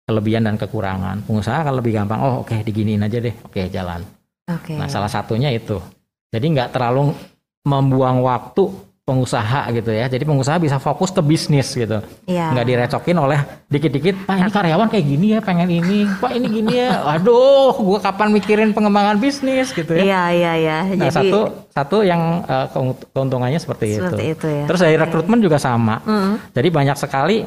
kelebihan 0.05 0.45
dan 0.45 0.55
kekurangan. 0.55 1.25
Pengusaha 1.25 1.65
akan 1.65 1.73
lebih 1.81 1.91
gampang, 1.97 2.21
oh 2.21 2.45
oke 2.45 2.53
okay, 2.53 2.61
diginiin 2.61 3.01
aja 3.01 3.17
deh, 3.17 3.33
oke 3.41 3.51
okay, 3.51 3.65
jalan. 3.73 4.05
Okay. 4.45 4.77
Nah 4.77 4.85
salah 4.85 5.09
satunya 5.09 5.49
itu. 5.49 5.81
Jadi 6.29 6.45
nggak 6.53 6.69
terlalu 6.77 7.17
membuang 7.65 8.21
waktu 8.21 8.69
pengusaha 9.05 9.69
gitu 9.69 9.93
ya. 9.93 10.09
Jadi 10.09 10.25
pengusaha 10.25 10.57
bisa 10.57 10.81
fokus 10.81 11.13
ke 11.13 11.21
bisnis 11.21 11.73
gitu. 11.73 12.01
Yeah. 12.25 12.53
Nggak 12.53 12.65
direcokin 12.65 13.17
oleh 13.21 13.37
dikit-dikit, 13.69 14.25
Pak 14.25 14.35
ini 14.41 14.49
karyawan 14.49 14.87
kayak 14.89 15.05
gini 15.05 15.27
ya, 15.37 15.39
pengen 15.45 15.69
ini. 15.69 16.09
Pak 16.21 16.31
ini 16.33 16.47
gini 16.49 16.73
ya. 16.73 17.05
Aduh, 17.17 17.73
gua 17.77 18.01
kapan 18.01 18.33
mikirin 18.33 18.73
pengembangan 18.73 19.21
bisnis 19.21 19.69
gitu 19.73 19.93
ya. 19.93 20.01
Iya, 20.01 20.21
iya, 20.33 20.51
iya. 20.57 20.77
Nah, 20.97 21.09
Jadi 21.09 21.13
satu 21.13 21.39
satu 21.69 21.97
yang 22.01 22.45
uh, 22.49 22.65
keuntungannya 23.13 23.61
seperti, 23.61 24.01
seperti 24.01 24.33
itu. 24.33 24.41
itu 24.41 24.47
ya. 24.49 24.65
Terus 24.69 24.81
dari 24.81 24.97
rekrutmen 24.97 25.37
juga 25.41 25.61
sama. 25.61 26.01
Mm 26.01 26.17
-hmm. 26.17 26.33
Jadi 26.57 26.67
banyak 26.73 26.97
sekali 26.97 27.37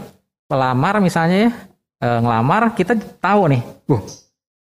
pelamar 0.47 1.03
misalnya 1.03 1.51
ya 1.51 1.53
e, 1.99 2.07
ngelamar 2.07 2.73
kita 2.75 2.97
tahu 3.19 3.51
nih, 3.53 3.63
uh 3.91 4.03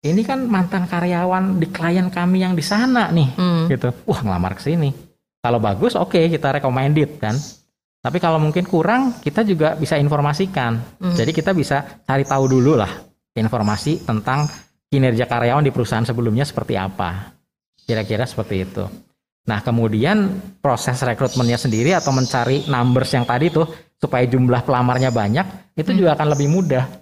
ini 0.03 0.27
kan 0.27 0.42
mantan 0.51 0.90
karyawan 0.90 1.62
di 1.62 1.71
klien 1.71 2.11
kami 2.11 2.42
yang 2.42 2.59
di 2.59 2.64
sana 2.66 3.07
nih, 3.14 3.38
hmm. 3.38 3.71
gitu. 3.71 3.95
Wah 4.11 4.18
ngelamar 4.18 4.59
ke 4.59 4.62
sini. 4.66 4.90
Kalau 5.38 5.62
bagus 5.62 5.95
oke 5.95 6.18
okay, 6.18 6.27
kita 6.27 6.59
recommended 6.59 7.23
kan. 7.23 7.38
Tapi 8.03 8.18
kalau 8.18 8.42
mungkin 8.42 8.66
kurang 8.66 9.23
kita 9.23 9.47
juga 9.47 9.79
bisa 9.79 9.95
informasikan. 9.95 10.99
Hmm. 10.99 11.14
Jadi 11.14 11.31
kita 11.31 11.55
bisa 11.55 12.03
cari 12.03 12.27
tahu 12.27 12.51
dulu 12.51 12.75
lah 12.75 12.90
informasi 13.38 14.03
tentang 14.03 14.51
kinerja 14.90 15.31
karyawan 15.31 15.62
di 15.62 15.71
perusahaan 15.71 16.03
sebelumnya 16.03 16.42
seperti 16.42 16.75
apa. 16.75 17.31
Kira-kira 17.87 18.27
seperti 18.27 18.66
itu. 18.66 18.83
Nah 19.47 19.62
kemudian 19.62 20.35
proses 20.59 20.99
rekrutmennya 20.99 21.62
sendiri 21.62 21.95
atau 21.95 22.11
mencari 22.11 22.66
numbers 22.66 23.14
yang 23.14 23.23
tadi 23.23 23.55
tuh 23.55 23.71
supaya 24.03 24.27
jumlah 24.27 24.66
pelamarnya 24.66 25.14
banyak 25.14 25.79
itu 25.79 25.95
hmm. 25.95 25.99
juga 25.99 26.11
akan 26.18 26.27
lebih 26.35 26.51
mudah 26.51 27.01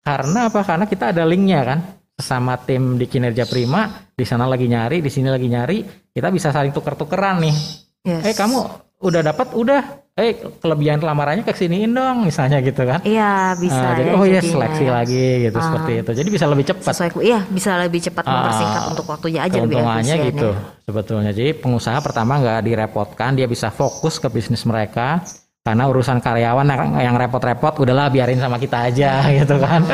karena 0.00 0.48
apa? 0.48 0.60
Karena 0.64 0.84
kita 0.88 1.12
ada 1.12 1.22
linknya 1.28 1.60
kan 1.64 1.78
sama 2.20 2.60
tim 2.60 3.00
di 3.00 3.08
kinerja 3.08 3.48
prima 3.48 4.08
di 4.12 4.24
sana 4.28 4.44
lagi 4.44 4.68
nyari, 4.68 5.00
di 5.00 5.08
sini 5.08 5.28
lagi 5.32 5.48
nyari, 5.48 5.78
kita 6.12 6.28
bisa 6.28 6.52
saling 6.52 6.72
tuker-tukeran 6.72 7.40
nih. 7.40 7.56
Yes. 8.04 8.32
Eh 8.32 8.36
kamu 8.36 8.58
udah 9.00 9.20
dapat 9.24 9.56
udah 9.56 9.80
eh 10.20 10.36
kelebihan 10.60 11.00
lamarannya 11.00 11.40
ke 11.40 11.56
siniin 11.56 11.96
dong 11.96 12.28
misalnya 12.28 12.60
gitu 12.60 12.84
kan 12.84 13.00
iya 13.08 13.56
bisa 13.56 13.80
uh, 13.80 13.96
jadi 13.96 14.10
ya, 14.12 14.18
oh 14.20 14.24
iya 14.28 14.40
seleksi 14.44 14.84
ya. 14.84 14.92
lagi 14.92 15.26
gitu 15.48 15.56
uh, 15.56 15.64
seperti 15.64 15.92
itu 16.04 16.10
jadi 16.20 16.28
bisa 16.28 16.44
lebih 16.44 16.64
cepat 16.68 16.92
sesuai 16.92 17.10
iya 17.24 17.40
bisa 17.48 17.70
lebih 17.80 18.00
cepat 18.04 18.24
uh, 18.26 18.30
mempersingkat 18.36 18.82
untuk 18.92 19.06
waktunya 19.08 19.40
aja 19.40 19.56
lebih 19.64 19.80
efisien 19.80 20.18
gitu 20.28 20.50
ya. 20.52 20.60
sebetulnya 20.84 21.32
jadi 21.32 21.50
pengusaha 21.56 21.98
pertama 22.04 22.36
nggak 22.36 22.60
direpotkan 22.68 23.40
dia 23.40 23.48
bisa 23.48 23.72
fokus 23.72 24.20
ke 24.20 24.28
bisnis 24.28 24.68
mereka 24.68 25.24
karena 25.60 25.84
urusan 25.92 26.24
karyawan 26.24 26.64
yang 27.04 27.20
repot-repot 27.20 27.84
udahlah 27.84 28.08
biarin 28.08 28.40
sama 28.40 28.56
kita 28.56 28.88
aja 28.88 29.24
gitu 29.44 29.60
kan. 29.60 29.84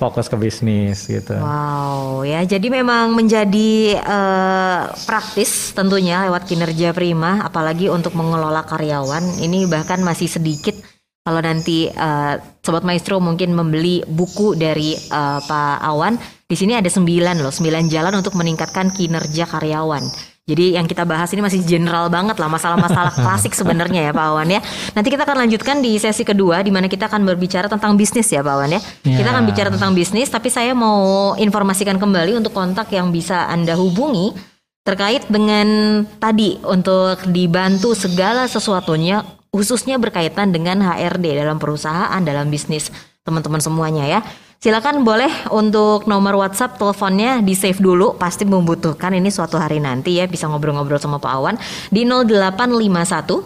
Fokus 0.00 0.32
ke 0.32 0.36
bisnis 0.40 1.04
gitu. 1.04 1.36
Wow 1.36 2.24
ya. 2.24 2.40
Jadi 2.48 2.72
memang 2.72 3.12
menjadi 3.12 4.00
uh, 4.00 4.88
praktis 5.04 5.76
tentunya 5.76 6.24
lewat 6.24 6.48
kinerja 6.48 6.96
prima 6.96 7.44
apalagi 7.44 7.92
untuk 7.92 8.16
mengelola 8.16 8.64
karyawan. 8.64 9.36
Ini 9.36 9.68
bahkan 9.68 10.00
masih 10.00 10.32
sedikit. 10.32 10.74
Kalau 11.22 11.38
nanti 11.38 11.86
uh, 11.86 12.34
sobat 12.64 12.82
maestro 12.82 13.22
mungkin 13.22 13.54
membeli 13.54 14.02
buku 14.08 14.58
dari 14.58 14.96
uh, 14.96 15.38
Pak 15.38 15.78
Awan 15.86 16.18
di 16.52 16.56
sini 16.58 16.74
ada 16.74 16.90
sembilan 16.90 17.40
loh 17.40 17.54
sembilan 17.54 17.86
jalan 17.86 18.12
untuk 18.18 18.34
meningkatkan 18.34 18.90
kinerja 18.90 19.46
karyawan 19.46 20.31
jadi 20.52 20.76
yang 20.76 20.84
kita 20.84 21.08
bahas 21.08 21.32
ini 21.32 21.40
masih 21.40 21.64
general 21.64 22.12
banget 22.12 22.36
lah 22.36 22.52
masalah-masalah 22.52 23.16
klasik 23.24 23.56
sebenarnya 23.56 24.08
ya 24.08 24.12
Pak 24.12 24.26
Awan 24.28 24.52
ya. 24.52 24.60
Nanti 24.92 25.08
kita 25.08 25.24
akan 25.24 25.48
lanjutkan 25.48 25.80
di 25.80 25.96
sesi 25.96 26.28
kedua 26.28 26.60
di 26.60 26.68
mana 26.68 26.92
kita 26.92 27.08
akan 27.08 27.24
berbicara 27.24 27.72
tentang 27.72 27.96
bisnis 27.96 28.28
ya 28.28 28.44
Pak 28.44 28.52
Awan 28.52 28.76
ya. 28.76 28.80
Yeah. 29.08 29.24
Kita 29.24 29.28
akan 29.32 29.44
bicara 29.48 29.68
tentang 29.72 29.96
bisnis 29.96 30.28
tapi 30.28 30.52
saya 30.52 30.76
mau 30.76 31.32
informasikan 31.40 31.96
kembali 31.96 32.36
untuk 32.36 32.52
kontak 32.52 32.92
yang 32.92 33.08
bisa 33.08 33.48
Anda 33.48 33.72
hubungi 33.80 34.36
terkait 34.84 35.24
dengan 35.32 36.02
tadi 36.20 36.60
untuk 36.68 37.24
dibantu 37.32 37.96
segala 37.96 38.44
sesuatunya 38.44 39.24
khususnya 39.48 39.96
berkaitan 39.96 40.52
dengan 40.52 40.84
HRD 40.84 41.38
dalam 41.38 41.56
perusahaan, 41.56 42.20
dalam 42.20 42.52
bisnis 42.52 42.92
teman-teman 43.24 43.62
semuanya 43.62 44.04
ya. 44.04 44.20
Silakan 44.62 45.02
boleh 45.02 45.50
untuk 45.50 46.06
nomor 46.06 46.38
WhatsApp 46.38 46.78
teleponnya 46.78 47.42
di 47.42 47.50
save 47.50 47.82
dulu 47.82 48.14
pasti 48.14 48.46
membutuhkan 48.46 49.10
ini 49.10 49.26
suatu 49.26 49.58
hari 49.58 49.82
nanti 49.82 50.22
ya 50.22 50.30
bisa 50.30 50.46
ngobrol-ngobrol 50.46 51.02
sama 51.02 51.18
Pak 51.18 51.32
Awan 51.34 51.58
di 51.90 52.06
0851 52.06 53.42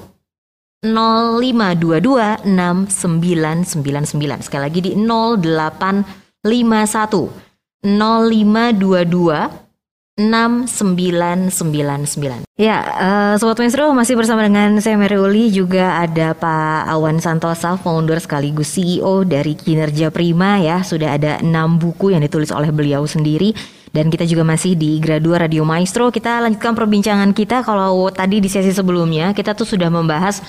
0522 0.84 2.44
6999 2.44 4.44
sekali 4.44 4.60
lagi 4.60 4.84
di 4.84 4.92
0851 4.92 6.44
0522 7.80 9.65
6999. 10.16 12.48
Ya, 12.56 12.80
uh, 12.80 13.34
Sobat 13.36 13.60
Maestro 13.60 13.92
masih 13.92 14.16
bersama 14.16 14.48
dengan 14.48 14.80
saya 14.80 14.96
Mary 14.96 15.20
Uli, 15.20 15.52
juga 15.52 16.00
ada 16.00 16.32
Pak 16.32 16.88
Awan 16.88 17.20
Santosa, 17.20 17.76
founder 17.76 18.16
sekaligus 18.16 18.72
CEO 18.72 19.28
dari 19.28 19.52
Kinerja 19.52 20.08
Prima 20.08 20.56
ya. 20.56 20.80
Sudah 20.80 21.20
ada 21.20 21.36
enam 21.44 21.76
buku 21.76 22.16
yang 22.16 22.24
ditulis 22.24 22.48
oleh 22.48 22.72
beliau 22.72 23.04
sendiri. 23.04 23.52
Dan 23.92 24.08
kita 24.08 24.24
juga 24.24 24.44
masih 24.44 24.72
di 24.72 24.96
Gradua 25.04 25.44
Radio 25.44 25.68
Maestro. 25.68 26.08
Kita 26.08 26.40
lanjutkan 26.40 26.72
perbincangan 26.72 27.36
kita. 27.36 27.60
Kalau 27.60 28.08
tadi 28.08 28.40
di 28.40 28.48
sesi 28.48 28.72
sebelumnya 28.72 29.36
kita 29.36 29.52
tuh 29.52 29.68
sudah 29.68 29.92
membahas 29.92 30.40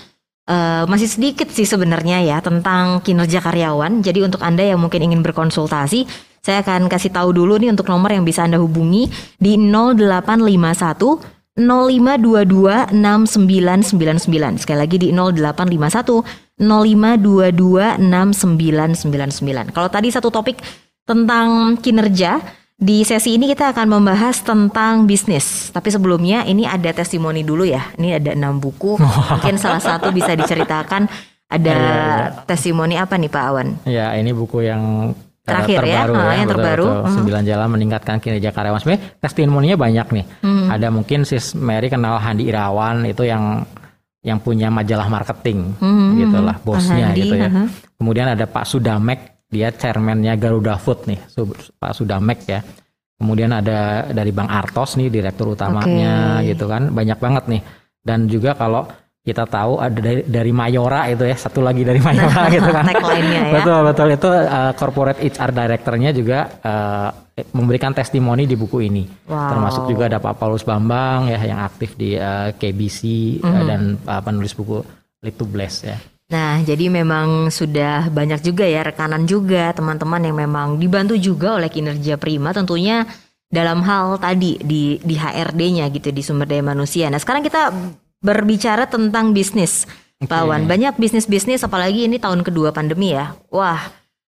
uh, 0.47 0.88
masih 0.88 1.11
sedikit 1.11 1.51
sih 1.51 1.68
sebenarnya 1.68 2.24
ya 2.24 2.38
tentang 2.39 3.03
kinerja 3.03 3.43
karyawan. 3.43 3.99
Jadi 3.99 4.24
untuk 4.24 4.39
Anda 4.43 4.63
yang 4.63 4.80
mungkin 4.80 5.11
ingin 5.11 5.22
berkonsultasi 5.24 6.27
saya 6.48 6.64
akan 6.64 6.88
kasih 6.88 7.12
tahu 7.12 7.36
dulu 7.36 7.60
nih 7.60 7.76
untuk 7.76 7.91
nomor 7.91 8.08
yang 8.08 8.24
bisa 8.24 8.48
Anda 8.48 8.56
hubungi 8.56 9.12
di 9.36 9.60
0851 9.60 11.60
0522 11.60 12.95
6999. 12.95 14.64
Sekali 14.64 14.80
lagi 14.80 14.95
di 14.95 15.12
0851 15.12 16.24
0522 16.56 18.00
6999. 18.00 19.76
Kalau 19.76 19.89
tadi 19.91 20.08
satu 20.08 20.32
topik 20.32 20.64
tentang 21.04 21.76
kinerja, 21.84 22.39
di 22.80 23.04
sesi 23.04 23.36
ini 23.36 23.52
kita 23.52 23.76
akan 23.76 24.00
membahas 24.00 24.39
tentang 24.39 25.04
bisnis. 25.04 25.68
Tapi 25.76 25.91
sebelumnya 25.91 26.48
ini 26.48 26.64
ada 26.64 26.95
testimoni 26.95 27.43
dulu 27.43 27.68
ya. 27.68 27.91
Ini 28.00 28.24
ada 28.24 28.32
enam 28.38 28.64
buku. 28.64 28.95
Mungkin 29.36 29.60
salah 29.60 29.84
satu 29.84 30.16
bisa 30.16 30.32
diceritakan 30.32 31.12
ada 31.48 31.76
ya, 31.76 31.76
ya, 31.76 31.91
ya. 31.91 32.48
testimoni 32.48 32.95
apa 32.95 33.20
nih 33.20 33.32
Pak 33.34 33.43
Awan? 33.52 33.68
Ya, 33.84 34.16
ini 34.16 34.32
buku 34.32 34.64
yang 34.64 35.12
terakhir 35.48 35.80
ya, 35.80 36.04
terbaru 36.04 36.14
ya, 36.14 36.20
ya 36.20 36.34
yang 36.36 36.43
betul, 36.43 36.52
terbaru. 36.60 36.84
Betul. 36.84 37.00
Hmm. 37.00 37.16
Sembilan 37.16 37.43
jalan 37.48 37.68
meningkatkan 37.72 38.16
kinerja 38.20 38.50
karyawan. 38.52 38.80
Sebenarnya 38.84 39.04
testimoninya 39.24 39.78
banyak 39.80 40.08
nih. 40.12 40.26
Hmm. 40.43 40.68
Ada 40.68 40.88
mungkin 40.91 41.20
sis 41.24 41.56
Mary 41.56 41.88
kenal 41.88 42.20
Handi 42.20 42.52
Irawan 42.52 43.08
itu 43.08 43.24
yang 43.24 43.64
yang 44.28 44.43
punya 44.43 44.68
majalah 44.68 45.08
marketing, 45.08 45.72
hmm. 45.80 46.20
gitulah 46.20 46.58
bosnya 46.60 47.16
Handi, 47.16 47.22
gitu 47.24 47.36
ya. 47.39 47.48
Uh-huh. 47.48 47.68
Kemudian 47.95 48.28
ada 48.28 48.43
Pak 48.43 48.66
Sudamek, 48.68 49.48
dia 49.48 49.72
chairmannya 49.72 50.36
Garuda 50.36 50.76
Food 50.76 51.08
nih, 51.08 51.20
Pak 51.80 51.95
Sudamek 51.95 52.43
ya. 52.43 52.60
Kemudian 53.16 53.56
ada 53.56 54.04
dari 54.12 54.36
Bang 54.36 54.52
Artos 54.52 55.00
nih 55.00 55.08
direktur 55.08 55.56
utamanya 55.56 56.43
okay. 56.43 56.52
gitu 56.52 56.68
kan, 56.68 56.91
banyak 56.91 57.18
banget 57.24 57.43
nih. 57.48 57.62
Dan 58.04 58.28
juga 58.28 58.52
kalau 58.52 58.91
kita 59.28 59.44
tahu 59.44 59.84
ada 59.84 60.00
dari, 60.00 60.24
dari 60.24 60.52
Mayora 60.56 61.12
itu 61.12 61.28
ya 61.28 61.36
satu 61.36 61.60
lagi 61.60 61.84
dari 61.84 62.00
Mayora 62.00 62.48
gitu 62.48 62.72
kan 62.72 62.88
ya. 62.96 63.60
betul 63.60 63.80
betul 63.84 64.08
itu 64.16 64.30
uh, 64.32 64.72
corporate 64.80 65.20
HR 65.20 65.52
directornya 65.52 66.16
juga 66.16 66.48
uh, 66.64 67.12
memberikan 67.52 67.92
testimoni 67.92 68.48
di 68.48 68.56
buku 68.56 68.88
ini 68.88 69.04
wow. 69.28 69.52
termasuk 69.52 69.92
juga 69.92 70.08
ada 70.08 70.24
Pak 70.24 70.40
Paulus 70.40 70.64
Bambang 70.64 71.28
ya 71.28 71.44
yang 71.44 71.60
aktif 71.60 72.00
di 72.00 72.16
uh, 72.16 72.56
KBC 72.56 73.02
mm 73.04 73.44
-hmm. 73.44 73.52
uh, 73.52 73.64
dan 73.68 73.82
uh, 74.08 74.22
penulis 74.24 74.56
buku 74.56 74.80
Lead 75.20 75.36
to 75.36 75.44
Bless 75.44 75.84
ya 75.84 76.00
Nah, 76.28 76.60
jadi 76.60 76.92
memang 76.92 77.48
sudah 77.48 78.12
banyak 78.12 78.44
juga 78.44 78.68
ya 78.68 78.84
rekanan 78.84 79.24
juga 79.24 79.72
teman-teman 79.72 80.20
yang 80.28 80.36
memang 80.36 80.76
dibantu 80.76 81.16
juga 81.16 81.56
oleh 81.56 81.72
kinerja 81.72 82.20
Prima 82.20 82.52
tentunya 82.52 83.08
dalam 83.48 83.80
hal 83.80 84.20
tadi 84.20 84.60
di 84.60 85.00
di 85.00 85.16
HRD-nya 85.16 85.88
gitu 85.88 86.12
di 86.12 86.20
sumber 86.20 86.52
daya 86.52 86.60
manusia. 86.60 87.08
Nah, 87.08 87.16
sekarang 87.16 87.48
kita 87.48 87.72
berbicara 88.22 88.89
tentang 88.89 89.32
bisnis. 89.32 89.86
Okay. 90.18 90.34
Pak 90.34 90.43
Wan, 90.49 90.65
banyak 90.65 90.97
bisnis-bisnis 90.97 91.61
apalagi 91.61 92.09
ini 92.09 92.18
tahun 92.18 92.41
kedua 92.41 92.74
pandemi 92.74 93.13
ya. 93.13 93.38
Wah, 93.53 93.78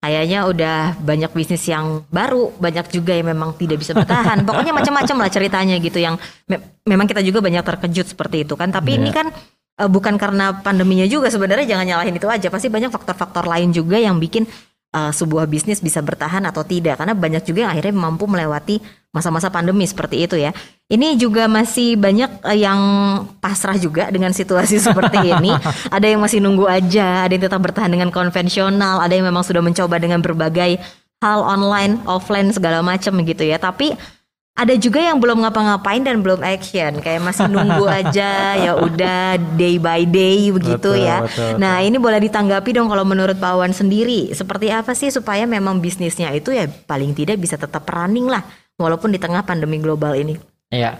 kayaknya 0.01 0.45
udah 0.45 0.97
banyak 1.01 1.33
bisnis 1.33 1.65
yang 1.65 2.05
baru, 2.13 2.53
banyak 2.57 2.93
juga 2.93 3.17
yang 3.17 3.33
memang 3.33 3.57
tidak 3.57 3.81
bisa 3.81 3.97
bertahan. 3.97 4.41
Pokoknya 4.47 4.77
macam-macam 4.77 5.25
lah 5.25 5.29
ceritanya 5.33 5.81
gitu 5.81 5.97
yang 5.97 6.21
me 6.45 6.61
memang 6.85 7.09
kita 7.09 7.21
juga 7.25 7.41
banyak 7.41 7.65
terkejut 7.65 8.13
seperti 8.13 8.45
itu 8.45 8.53
kan. 8.53 8.69
Tapi 8.69 8.93
yeah. 8.93 8.99
ini 9.01 9.09
kan 9.09 9.33
uh, 9.81 9.89
bukan 9.89 10.21
karena 10.21 10.61
pandeminya 10.61 11.09
juga 11.09 11.33
sebenarnya 11.33 11.65
jangan 11.65 11.85
nyalahin 11.89 12.13
itu 12.13 12.29
aja. 12.29 12.53
Pasti 12.53 12.69
banyak 12.69 12.93
faktor-faktor 12.93 13.49
lain 13.49 13.73
juga 13.73 13.97
yang 13.97 14.21
bikin 14.21 14.45
uh, 14.93 15.09
sebuah 15.09 15.49
bisnis 15.49 15.81
bisa 15.81 16.01
bertahan 16.05 16.45
atau 16.45 16.61
tidak 16.61 17.01
karena 17.01 17.17
banyak 17.17 17.41
juga 17.41 17.65
yang 17.65 17.71
akhirnya 17.73 17.95
mampu 17.95 18.29
melewati 18.29 19.00
masa-masa 19.11 19.51
pandemi 19.51 19.83
seperti 19.83 20.23
itu 20.23 20.39
ya. 20.39 20.55
Ini 20.91 21.15
juga 21.19 21.47
masih 21.47 21.95
banyak 21.99 22.43
uh, 22.43 22.55
yang 22.57 22.79
pasrah 23.43 23.75
juga 23.75 24.07
dengan 24.11 24.31
situasi 24.31 24.79
seperti 24.87 25.35
ini. 25.35 25.51
Ada 25.91 26.07
yang 26.11 26.19
masih 26.23 26.39
nunggu 26.39 26.67
aja, 26.67 27.27
ada 27.27 27.31
yang 27.31 27.43
tetap 27.43 27.59
bertahan 27.59 27.91
dengan 27.91 28.09
konvensional, 28.11 29.03
ada 29.03 29.11
yang 29.11 29.27
memang 29.27 29.43
sudah 29.43 29.59
mencoba 29.63 29.99
dengan 29.99 30.23
berbagai 30.23 30.79
hal 31.21 31.39
online, 31.43 32.01
offline 32.07 32.49
segala 32.55 32.79
macam 32.81 33.19
gitu 33.23 33.43
ya. 33.43 33.59
Tapi 33.59 33.93
ada 34.51 34.75
juga 34.75 34.99
yang 34.99 35.15
belum 35.15 35.47
ngapa-ngapain 35.47 36.03
dan 36.03 36.19
belum 36.19 36.43
action 36.43 36.99
kayak 36.99 37.23
masih 37.23 37.47
nunggu 37.47 37.87
aja 37.87 38.59
ya 38.59 38.75
udah 38.75 39.39
day 39.55 39.79
by 39.79 40.03
day 40.03 40.51
begitu 40.51 40.91
betul, 40.91 41.07
ya. 41.07 41.23
Betul, 41.23 41.55
nah 41.55 41.79
betul. 41.79 41.87
ini 41.87 41.97
boleh 41.97 42.19
ditanggapi 42.27 42.69
dong 42.75 42.91
kalau 42.91 43.07
menurut 43.07 43.39
Pak 43.39 43.53
Wan 43.57 43.71
sendiri 43.71 44.35
seperti 44.35 44.67
apa 44.69 44.91
sih 44.91 45.07
supaya 45.07 45.47
memang 45.47 45.79
bisnisnya 45.79 46.35
itu 46.35 46.51
ya 46.51 46.67
paling 46.67 47.15
tidak 47.15 47.39
bisa 47.39 47.55
tetap 47.55 47.87
running 47.87 48.27
lah 48.27 48.43
walaupun 48.79 49.11
di 49.11 49.19
tengah 49.19 49.43
pandemi 49.43 49.81
global 49.81 50.15
ini. 50.15 50.37
Iya, 50.71 50.95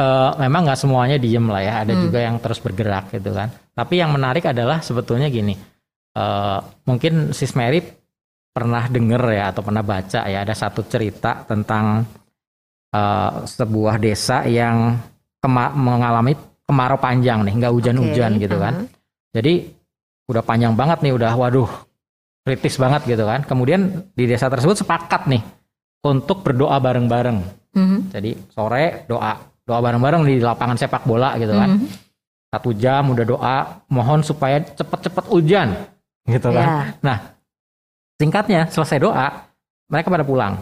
uh, 0.00 0.36
memang 0.36 0.68
nggak 0.68 0.80
semuanya 0.80 1.16
diem 1.16 1.46
lah 1.46 1.62
ya, 1.62 1.74
ada 1.86 1.92
hmm. 1.96 2.02
juga 2.08 2.18
yang 2.20 2.36
terus 2.42 2.60
bergerak 2.60 3.14
gitu 3.14 3.32
kan. 3.32 3.48
Tapi 3.74 3.94
yang 3.98 4.10
menarik 4.12 4.44
adalah 4.46 4.84
sebetulnya 4.84 5.30
gini, 5.30 5.56
uh, 6.18 6.58
mungkin 6.86 7.32
Sis 7.32 7.56
Mary 7.56 7.82
pernah 8.54 8.86
denger 8.86 9.22
ya 9.34 9.50
atau 9.50 9.66
pernah 9.66 9.82
baca 9.82 10.30
ya 10.30 10.46
ada 10.46 10.54
satu 10.54 10.86
cerita 10.86 11.42
tentang 11.42 12.06
uh, 12.94 13.32
sebuah 13.42 13.98
desa 13.98 14.46
yang 14.46 14.94
kema 15.42 15.74
mengalami 15.74 16.38
kemarau 16.64 16.98
panjang 17.00 17.44
nih, 17.44 17.54
nggak 17.60 17.72
hujan-hujan 17.74 18.32
okay. 18.38 18.42
gitu 18.46 18.56
kan. 18.60 18.74
Uh 18.74 18.80
-huh. 18.86 18.92
Jadi 19.34 19.54
udah 20.30 20.42
panjang 20.46 20.72
banget 20.78 21.02
nih, 21.04 21.12
udah 21.12 21.32
waduh 21.34 21.70
kritis 22.44 22.76
banget 22.76 23.08
gitu 23.08 23.24
kan. 23.26 23.42
Kemudian 23.44 24.12
di 24.14 24.24
desa 24.28 24.46
tersebut 24.52 24.84
sepakat 24.84 25.26
nih 25.28 25.63
untuk 26.04 26.44
berdoa 26.44 26.76
bareng-bareng. 26.76 27.38
Mm-hmm. 27.74 28.00
Jadi 28.12 28.30
sore 28.52 29.08
doa, 29.08 29.40
doa 29.64 29.80
bareng-bareng 29.80 30.22
di 30.28 30.36
lapangan 30.38 30.76
sepak 30.76 31.08
bola 31.08 31.34
gitu 31.40 31.56
kan. 31.56 31.80
Mm-hmm. 31.80 31.90
Satu 32.54 32.70
jam 32.76 33.10
udah 33.10 33.26
doa, 33.26 33.56
mohon 33.90 34.22
supaya 34.22 34.62
cepet-cepet 34.62 35.24
hujan 35.32 35.74
gitu 36.28 36.54
kan. 36.54 36.68
Yeah. 36.68 36.84
Nah, 37.02 37.18
singkatnya 38.20 38.70
selesai 38.70 39.02
doa, 39.02 39.50
mereka 39.90 40.12
pada 40.12 40.22
pulang. 40.22 40.60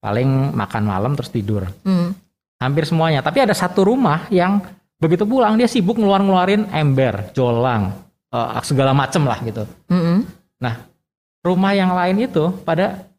Paling 0.00 0.56
makan 0.56 0.82
malam 0.88 1.12
terus 1.12 1.28
tidur. 1.28 1.68
Mm. 1.84 2.16
Hampir 2.56 2.88
semuanya. 2.88 3.20
Tapi 3.20 3.44
ada 3.44 3.52
satu 3.52 3.84
rumah 3.84 4.24
yang 4.32 4.64
begitu 4.96 5.28
pulang 5.28 5.60
dia 5.60 5.68
sibuk 5.68 6.00
ngeluar-ngeluarin 6.00 6.72
ember, 6.72 7.36
jolang, 7.36 7.92
uh, 8.32 8.56
segala 8.64 8.96
macem 8.96 9.28
lah 9.28 9.44
gitu. 9.44 9.68
Mm-hmm. 9.92 10.18
Nah, 10.64 10.74
rumah 11.44 11.72
yang 11.76 11.92
lain 11.92 12.16
itu 12.24 12.48
pada 12.64 13.09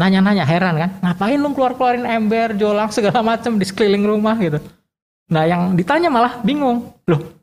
nanya-nanya 0.00 0.48
heran 0.48 0.74
kan? 0.80 0.90
Ngapain 1.04 1.36
lu 1.36 1.52
keluar-keluarin 1.52 2.08
ember 2.08 2.56
jolang 2.56 2.88
segala 2.88 3.20
macam 3.20 3.60
di 3.60 3.68
sekeliling 3.68 4.08
rumah 4.08 4.40
gitu? 4.40 4.56
Nah 5.28 5.44
yang 5.44 5.76
ditanya 5.76 6.08
malah 6.08 6.40
bingung. 6.40 6.88
Loh 7.04 7.40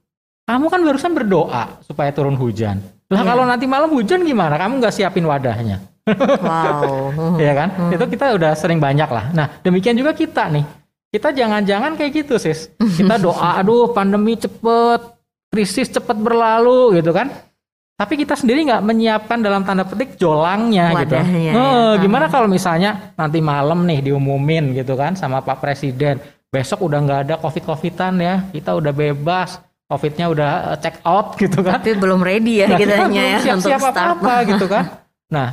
kamu 0.47 0.65
kan 0.71 0.79
barusan 0.79 1.11
berdoa 1.11 1.63
supaya 1.83 2.09
turun 2.15 2.39
hujan. 2.39 2.79
Lah 3.11 3.19
yeah. 3.19 3.27
kalau 3.27 3.43
nanti 3.43 3.67
malam 3.67 3.91
hujan 3.91 4.23
gimana? 4.23 4.55
Kamu 4.55 4.79
nggak 4.79 4.95
siapin 4.95 5.27
wadahnya. 5.27 5.83
Wow. 6.07 7.35
Ya 7.43 7.51
kan? 7.51 7.69
Hmm. 7.75 7.91
itu 7.91 8.05
kita 8.15 8.31
udah 8.33 8.55
sering 8.55 8.79
banyak 8.79 9.11
lah. 9.11 9.29
Nah 9.35 9.59
demikian 9.59 9.99
juga 9.99 10.15
kita 10.15 10.47
nih. 10.47 10.63
Kita 11.11 11.35
jangan-jangan 11.35 11.99
kayak 11.99 12.11
gitu 12.23 12.39
sis. 12.39 12.71
Kita 12.79 13.19
doa 13.19 13.55
aduh 13.59 13.91
pandemi 13.91 14.39
cepet 14.39 15.19
krisis 15.51 15.91
cepet 15.91 16.15
berlalu 16.15 16.99
gitu 16.99 17.11
kan 17.11 17.27
tapi 17.97 18.13
kita 18.13 18.37
sendiri 18.37 18.61
nggak 18.69 18.85
menyiapkan 18.85 19.41
dalam 19.41 19.65
tanda 19.65 19.81
petik 19.81 20.21
jolangnya 20.21 20.93
gitu. 21.01 21.17
Wadahnya, 21.17 21.39
gitu. 21.49 21.57
Oh, 21.57 21.91
ya. 21.97 22.01
gimana 22.05 22.25
kalau 22.29 22.45
misalnya 22.45 23.09
nanti 23.17 23.41
malam 23.41 23.89
nih 23.89 24.05
diumumin 24.05 24.77
gitu 24.77 24.93
kan 24.93 25.17
sama 25.17 25.41
Pak 25.41 25.57
Presiden, 25.57 26.21
besok 26.53 26.85
udah 26.85 26.99
nggak 27.01 27.19
ada 27.25 27.35
covid-covidan 27.41 28.13
ya, 28.21 28.35
kita 28.53 28.77
udah 28.77 28.93
bebas, 28.93 29.57
covidnya 29.89 30.29
udah 30.29 30.51
eh, 30.73 30.77
check 30.77 31.01
out 31.01 31.33
gitu 31.41 31.65
kan. 31.65 31.81
Tapi 31.81 31.97
belum 31.97 32.21
ready 32.21 32.61
ya 32.61 32.67
nah, 32.69 32.77
kita 32.77 32.93
ya 33.09 33.41
siap, 33.41 33.55
untuk 33.57 33.71
siap 33.73 33.81
start. 33.81 33.97
apa, 33.97 34.13
apa 34.13 34.33
gitu 34.45 34.65
kan. 34.69 34.83
Nah, 35.33 35.47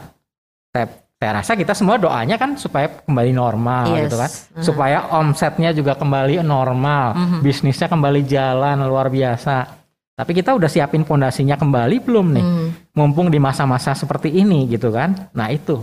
saya, 0.69 0.87
saya 1.17 1.31
rasa 1.41 1.53
kita 1.57 1.73
semua 1.73 1.97
doanya 1.97 2.37
kan 2.37 2.61
supaya 2.61 2.93
kembali 3.09 3.33
normal 3.33 3.89
yes. 3.89 4.01
gitu 4.05 4.17
kan, 4.21 4.31
uh. 4.31 4.61
supaya 4.61 4.99
omsetnya 5.17 5.73
juga 5.73 5.97
kembali 5.97 6.45
normal, 6.45 7.07
uh 7.17 7.17
mhm. 7.17 7.25
-huh. 7.25 7.41
bisnisnya 7.41 7.89
kembali 7.89 8.21
jalan 8.29 8.85
luar 8.85 9.09
biasa. 9.09 9.81
Tapi 10.15 10.31
kita 10.31 10.55
udah 10.55 10.71
siapin 10.71 11.03
fondasinya 11.03 11.59
kembali 11.59 11.99
belum 12.07 12.27
nih? 12.39 12.47
Hmm. 12.47 12.69
Mumpung 12.95 13.35
di 13.35 13.43
masa-masa 13.43 13.99
seperti 13.99 14.31
ini 14.31 14.71
gitu 14.71 14.95
kan. 14.95 15.31
Nah 15.35 15.51
itu 15.51 15.83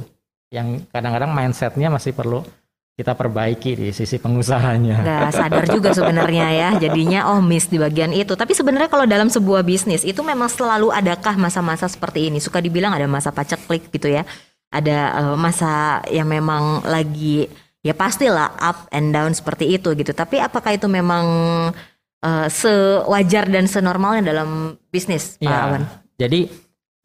yang 0.51 0.83
kadang-kadang 0.87 1.31
mindsetnya 1.35 1.91
masih 1.91 2.15
perlu 2.15 2.43
kita 2.95 3.15
perbaiki 3.15 3.71
di 3.75 3.87
sisi 3.95 4.19
pengusahanya. 4.19 5.01
Gak 5.01 5.33
sadar 5.33 5.65
juga 5.67 5.89
sebenarnya 5.95 6.47
ya, 6.53 6.69
jadinya 6.77 7.33
oh 7.33 7.39
miss 7.41 7.71
di 7.71 7.79
bagian 7.79 8.11
itu. 8.11 8.35
Tapi 8.35 8.51
sebenarnya 8.53 8.91
kalau 8.91 9.07
dalam 9.09 9.31
sebuah 9.31 9.63
bisnis 9.65 10.03
itu 10.03 10.19
memang 10.21 10.51
selalu 10.51 10.91
adakah 10.91 11.39
masa-masa 11.39 11.87
seperti 11.87 12.29
ini? 12.29 12.37
Suka 12.43 12.59
dibilang 12.61 12.93
ada 12.93 13.07
masa 13.07 13.31
paceklik 13.31 13.89
gitu 13.89 14.11
ya, 14.11 14.27
ada 14.69 15.17
uh, 15.17 15.35
masa 15.39 16.03
yang 16.11 16.29
memang 16.29 16.83
lagi 16.85 17.49
ya 17.81 17.97
pastilah 17.97 18.53
up 18.61 18.85
and 18.93 19.15
down 19.15 19.33
seperti 19.33 19.71
itu 19.71 19.91
gitu. 19.97 20.11
Tapi 20.13 20.37
apakah 20.37 20.75
itu 20.75 20.85
memang 20.85 21.25
uh, 22.21 22.47
sewajar 22.47 23.49
dan 23.49 23.65
senormalnya 23.65 24.33
dalam 24.33 24.77
bisnis, 24.93 25.37
Pak 25.41 25.45
ya, 25.45 25.57
Awan? 25.67 25.83
Jadi 26.15 26.49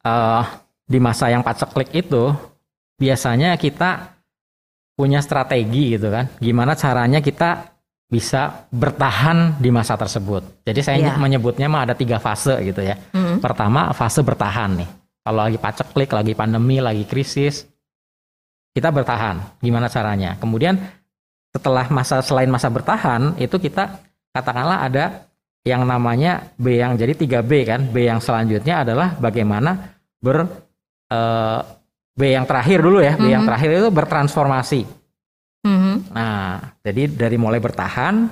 uh, 0.05 0.43
di 0.87 0.99
masa 1.01 1.33
yang 1.33 1.43
paceklik 1.43 1.91
itu 1.91 2.31
biasanya 2.97 3.57
kita 3.59 4.17
punya 4.97 5.21
strategi 5.21 5.93
gitu 5.97 6.09
kan. 6.09 6.29
Gimana 6.41 6.73
caranya 6.73 7.21
kita 7.21 7.77
bisa 8.07 8.65
bertahan 8.71 9.59
di 9.59 9.67
masa 9.67 9.99
tersebut. 9.99 10.63
Jadi 10.63 10.79
saya 10.79 10.97
yeah. 11.11 11.19
menyebutnya 11.19 11.67
mah 11.67 11.83
ada 11.83 11.93
tiga 11.93 12.23
fase 12.23 12.55
gitu 12.63 12.79
ya. 12.79 12.95
Mm. 13.11 13.43
Pertama 13.43 13.91
fase 13.91 14.23
bertahan 14.23 14.79
nih. 14.79 14.89
Kalau 15.27 15.43
lagi 15.43 15.59
paceklik, 15.59 16.15
lagi 16.15 16.31
pandemi, 16.31 16.79
lagi 16.79 17.03
krisis, 17.03 17.67
kita 18.71 18.95
bertahan. 18.95 19.59
Gimana 19.59 19.91
caranya? 19.91 20.39
Kemudian 20.39 20.79
setelah 21.51 21.91
masa 21.91 22.23
selain 22.23 22.47
masa 22.47 22.71
bertahan 22.71 23.35
itu 23.35 23.59
kita 23.59 24.06
katakanlah 24.37 24.85
ada 24.85 25.27
yang 25.67 25.83
namanya 25.83 26.53
B 26.55 26.79
yang 26.79 26.95
jadi 26.95 27.11
3B 27.17 27.51
kan. 27.67 27.81
B 27.91 28.07
yang 28.07 28.23
selanjutnya 28.23 28.87
adalah 28.87 29.17
bagaimana 29.19 29.97
ber 30.21 30.47
uh, 31.11 31.59
B 32.17 32.21
yang 32.33 32.47
terakhir 32.47 32.79
dulu 32.79 33.03
ya. 33.03 33.13
Mm 33.13 33.19
-hmm. 33.19 33.23
B 33.23 33.25
yang 33.27 33.43
mm-hmm. 33.43 33.47
terakhir 33.49 33.69
itu 33.75 33.89
bertransformasi. 33.91 34.81
Mm-hmm. 35.67 35.95
Nah, 36.15 36.71
jadi 36.85 37.03
dari 37.11 37.37
mulai 37.37 37.59
bertahan, 37.59 38.29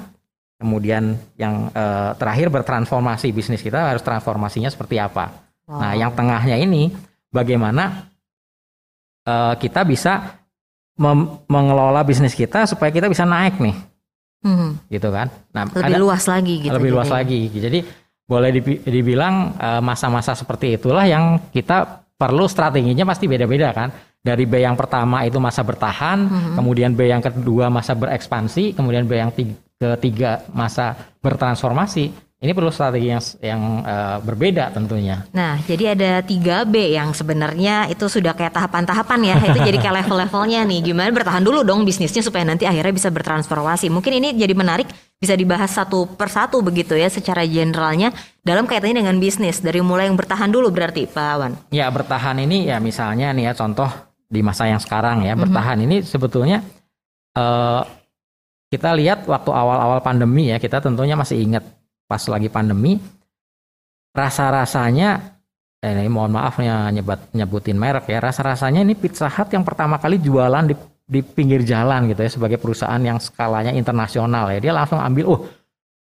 kemudian 0.55 1.19
yang 1.35 1.67
uh, 1.75 2.15
terakhir 2.15 2.47
bertransformasi 2.47 3.35
bisnis 3.35 3.59
kita 3.59 3.91
harus 3.91 4.01
transformasinya 4.01 4.71
seperti 4.71 4.97
apa. 4.97 5.35
Wow. 5.67 5.81
Nah, 5.81 5.93
yang 5.99 6.11
tengahnya 6.15 6.55
ini 6.55 6.93
bagaimana 7.33 8.07
uh, 9.27 9.53
kita 9.59 9.83
bisa 9.83 10.39
mengelola 11.51 12.07
bisnis 12.07 12.31
kita 12.31 12.63
supaya 12.63 12.87
kita 12.87 13.11
bisa 13.11 13.27
naik 13.27 13.59
nih, 13.59 13.75
mm-hmm. 14.45 14.69
gitu 14.93 15.09
kan? 15.09 15.33
Nah, 15.51 15.65
lebih 15.65 15.97
ada, 15.97 16.03
luas 16.05 16.23
lagi 16.29 16.53
gitu. 16.61 16.73
Lebih 16.77 16.91
luas 16.93 17.09
lagi. 17.09 17.49
Jadi 17.49 17.79
boleh 18.25 18.49
dibilang 18.85 19.57
uh, 19.57 19.81
masa-masa 19.81 20.37
seperti 20.37 20.77
itulah 20.77 21.05
yang 21.09 21.41
kita 21.49 22.05
perlu 22.15 22.45
strateginya 22.45 23.05
pasti 23.05 23.27
beda-beda 23.27 23.69
kan 23.75 23.89
dari 24.25 24.49
B 24.49 24.57
yang 24.57 24.73
pertama 24.73 25.21
itu 25.21 25.37
masa 25.37 25.61
bertahan, 25.61 26.25
hmm. 26.25 26.53
kemudian 26.57 26.97
B 26.97 27.05
yang 27.05 27.21
kedua 27.21 27.69
masa 27.69 27.93
berekspansi, 27.93 28.73
kemudian 28.73 29.05
B 29.05 29.21
yang 29.21 29.29
ketiga 29.77 30.41
masa 30.49 30.97
bertransformasi. 31.21 32.24
Ini 32.35 32.51
perlu 32.51 32.67
strategi 32.67 33.07
yang 33.07 33.23
yang 33.39 33.61
uh, 33.87 34.17
berbeda 34.19 34.67
tentunya. 34.75 35.23
Nah, 35.31 35.55
jadi 35.63 35.95
ada 35.95 36.19
3B 36.19 36.91
yang 36.91 37.15
sebenarnya 37.15 37.87
itu 37.87 38.11
sudah 38.11 38.35
kayak 38.35 38.51
tahapan-tahapan 38.51 39.19
ya. 39.23 39.35
itu 39.39 39.59
jadi 39.63 39.77
kayak 39.79 40.03
level-levelnya 40.03 40.67
nih. 40.67 40.79
Gimana 40.91 41.15
bertahan 41.15 41.39
dulu 41.39 41.63
dong 41.63 41.87
bisnisnya 41.87 42.19
supaya 42.19 42.43
nanti 42.43 42.67
akhirnya 42.67 42.91
bisa 42.91 43.07
bertransformasi. 43.07 43.87
Mungkin 43.87 44.19
ini 44.19 44.35
jadi 44.35 44.51
menarik 44.51 44.91
bisa 45.15 45.31
dibahas 45.31 45.71
satu 45.71 46.11
persatu 46.11 46.59
begitu 46.59 46.99
ya 46.99 47.07
secara 47.07 47.47
generalnya 47.47 48.11
dalam 48.43 48.67
kaitannya 48.67 48.99
dengan 48.99 49.15
bisnis 49.15 49.63
dari 49.63 49.79
mulai 49.79 50.11
yang 50.11 50.19
bertahan 50.19 50.51
dulu 50.51 50.75
berarti 50.75 51.07
Pak 51.07 51.27
Awan. 51.39 51.51
Ya, 51.71 51.87
bertahan 51.87 52.35
ini 52.43 52.67
ya 52.67 52.83
misalnya 52.83 53.31
nih 53.31 53.49
ya 53.49 53.53
contoh 53.55 53.87
di 54.27 54.43
masa 54.43 54.67
yang 54.67 54.83
sekarang 54.83 55.23
ya 55.23 55.31
mm 55.31 55.39
-hmm. 55.39 55.43
bertahan 55.47 55.77
ini 55.87 56.03
sebetulnya 56.03 56.59
uh, 57.39 57.87
kita 58.67 58.91
lihat 58.97 59.23
waktu 59.29 59.51
awal-awal 59.55 60.03
pandemi 60.03 60.51
ya 60.51 60.59
kita 60.59 60.83
tentunya 60.83 61.15
masih 61.15 61.39
ingat 61.39 61.63
pas 62.05 62.21
lagi 62.29 62.49
pandemi 62.49 63.01
rasa-rasanya 64.15 65.35
eh, 65.83 65.91
ini 65.91 66.09
mohon 66.09 66.33
maaf 66.33 66.57
ya 66.63 66.87
nyebut 66.89 67.19
nyebutin 67.35 67.75
merek 67.75 68.07
ya 68.07 68.23
rasa-rasanya 68.23 68.81
ini 68.85 68.95
Pizza 68.95 69.27
Hut 69.27 69.51
yang 69.51 69.67
pertama 69.67 69.99
kali 69.99 70.21
jualan 70.21 70.65
di 70.71 70.75
di 71.05 71.21
pinggir 71.21 71.61
jalan 71.61 72.09
gitu 72.09 72.25
ya 72.25 72.31
sebagai 72.33 72.57
perusahaan 72.57 72.97
yang 72.97 73.21
skalanya 73.21 73.69
internasional 73.69 74.49
ya. 74.49 74.57
Dia 74.57 74.73
langsung 74.73 74.97
ambil 74.97 75.25
oh 75.29 75.39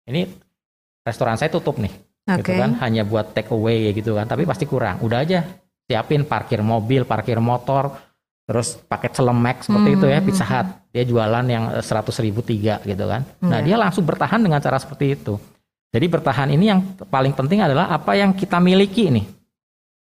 ini 0.09 0.25
restoran 1.05 1.37
saya 1.37 1.53
tutup 1.53 1.77
nih 1.77 1.93
okay. 2.25 2.41
gitu 2.41 2.53
kan 2.57 2.81
hanya 2.81 3.05
buat 3.05 3.37
take 3.37 3.53
away 3.53 3.93
gitu 3.93 4.17
kan 4.17 4.25
tapi 4.25 4.49
pasti 4.49 4.65
kurang. 4.65 5.05
Udah 5.05 5.21
aja 5.21 5.45
siapin 5.85 6.25
parkir 6.25 6.65
mobil 6.65 7.05
parkir 7.05 7.37
motor 7.37 7.93
terus 8.49 8.81
paket 8.81 9.13
celemek 9.13 9.61
seperti 9.61 9.89
hmm. 9.93 9.97
itu 10.01 10.07
ya 10.09 10.19
Pizza 10.25 10.47
Hut. 10.49 10.67
Dia 10.89 11.05
jualan 11.05 11.45
yang 11.45 11.65
seratus 11.85 12.17
ribu 12.25 12.41
tiga 12.41 12.81
gitu 12.81 13.05
kan. 13.05 13.29
Nah 13.45 13.61
dia 13.61 13.77
langsung 13.77 14.09
bertahan 14.09 14.41
dengan 14.41 14.65
cara 14.65 14.81
seperti 14.81 15.21
itu 15.21 15.37
jadi 15.89 16.07
bertahan 16.07 16.53
ini 16.53 16.69
yang 16.69 16.81
paling 17.09 17.33
penting 17.33 17.65
adalah 17.65 17.89
apa 17.89 18.13
yang 18.13 18.37
kita 18.37 18.61
miliki 18.61 19.09
nih. 19.09 19.25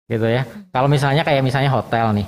Gitu 0.07 0.27
ya. 0.27 0.43
Kalau 0.71 0.91
misalnya 0.91 1.23
kayak 1.23 1.43
misalnya 1.43 1.71
hotel 1.71 2.11
nih. 2.11 2.27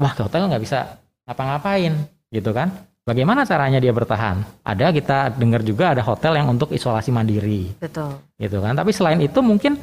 Wah 0.00 0.12
hotel 0.16 0.48
nggak 0.48 0.62
bisa 0.64 1.00
ngapa-ngapain 1.28 1.92
gitu 2.32 2.50
kan. 2.56 2.72
Bagaimana 3.04 3.44
caranya 3.44 3.76
dia 3.76 3.92
bertahan? 3.92 4.40
Ada 4.64 4.88
kita 4.88 5.36
dengar 5.36 5.60
juga 5.60 5.92
ada 5.92 6.00
hotel 6.00 6.40
yang 6.40 6.48
untuk 6.48 6.72
isolasi 6.72 7.12
mandiri. 7.12 7.76
Betul. 7.76 8.16
Gitu 8.40 8.56
kan. 8.64 8.72
Tapi 8.72 8.90
selain 8.96 9.20
itu 9.20 9.44
mungkin 9.44 9.76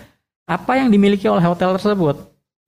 apa 0.49 0.81
yang 0.81 0.89
dimiliki 0.89 1.29
oleh 1.29 1.45
hotel 1.45 1.77
tersebut? 1.77 2.17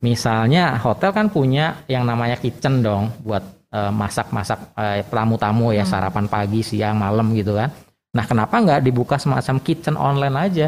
Misalnya 0.05 0.77
hotel 0.77 1.09
kan 1.09 1.33
punya 1.33 1.81
yang 1.89 2.05
namanya 2.05 2.37
kitchen 2.37 2.85
dong 2.85 3.09
buat 3.25 3.41
uh, 3.73 3.89
masak-masak 3.89 4.77
uh, 4.77 5.01
tamu-tamu 5.09 5.73
ya 5.73 5.81
hmm. 5.81 5.89
sarapan 5.89 6.25
pagi, 6.29 6.61
siang, 6.61 7.01
malam 7.01 7.33
gitu 7.33 7.57
kan. 7.57 7.73
Nah 8.13 8.25
kenapa 8.29 8.61
nggak 8.61 8.81
dibuka 8.85 9.17
semacam 9.17 9.57
kitchen 9.59 9.97
online 9.97 10.35
aja? 10.37 10.67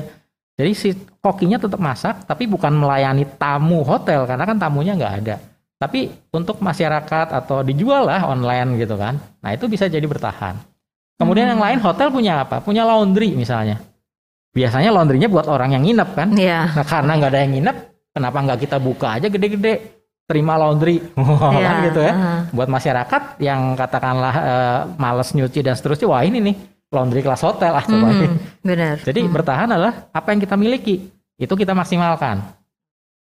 Jadi 0.56 0.72
si 0.74 0.90
kokinya 1.20 1.60
tetap 1.60 1.78
masak, 1.78 2.24
tapi 2.26 2.48
bukan 2.48 2.72
melayani 2.72 3.28
tamu 3.38 3.84
hotel 3.84 4.24
karena 4.24 4.44
kan 4.48 4.58
tamunya 4.58 4.96
nggak 4.96 5.14
ada. 5.24 5.36
Tapi 5.76 6.08
untuk 6.32 6.64
masyarakat 6.64 7.36
atau 7.36 7.62
dijual 7.62 8.08
lah 8.08 8.24
online 8.26 8.80
gitu 8.80 8.96
kan. 8.96 9.20
Nah 9.44 9.52
itu 9.52 9.68
bisa 9.68 9.92
jadi 9.92 10.04
bertahan. 10.08 10.56
Kemudian 11.20 11.48
hmm. 11.48 11.54
yang 11.56 11.62
lain 11.62 11.80
hotel 11.84 12.08
punya 12.12 12.48
apa? 12.48 12.64
Punya 12.64 12.88
laundry 12.88 13.36
misalnya. 13.36 13.84
Biasanya 14.56 14.92
laundrynya 14.96 15.28
buat 15.28 15.52
orang 15.52 15.76
yang 15.76 15.84
nginep 15.84 16.10
kan. 16.16 16.30
Yeah. 16.40 16.72
Nah 16.72 16.88
karena 16.88 17.12
nggak 17.20 17.32
ada 17.36 17.40
yang 17.44 17.54
nginep, 17.60 17.78
Kenapa 18.16 18.40
nggak 18.48 18.60
kita 18.64 18.78
buka 18.80 19.20
aja 19.20 19.28
gede-gede? 19.28 19.92
Terima 20.26 20.58
laundry, 20.58 21.04
ya, 21.14 21.62
kan 21.68 21.76
gitu 21.86 22.00
ya. 22.02 22.14
Uh. 22.16 22.42
Buat 22.56 22.72
masyarakat 22.72 23.38
yang 23.44 23.76
katakanlah 23.78 24.34
uh, 24.34 24.80
males 24.98 25.36
nyuci 25.36 25.62
dan 25.62 25.76
seterusnya, 25.76 26.10
wah 26.10 26.24
ini 26.24 26.40
nih 26.42 26.56
laundry 26.94 27.22
kelas 27.26 27.42
hotel 27.42 27.74
ah 27.74 27.84
coba. 27.86 28.08
Hmm, 28.14 28.38
benar. 28.68 28.96
Jadi 29.02 29.20
hmm. 29.26 29.34
bertahan 29.34 29.70
adalah 29.72 30.10
apa 30.14 30.28
yang 30.34 30.40
kita 30.42 30.56
miliki, 30.58 31.10
itu 31.40 31.54
kita 31.54 31.74
maksimalkan. 31.74 32.42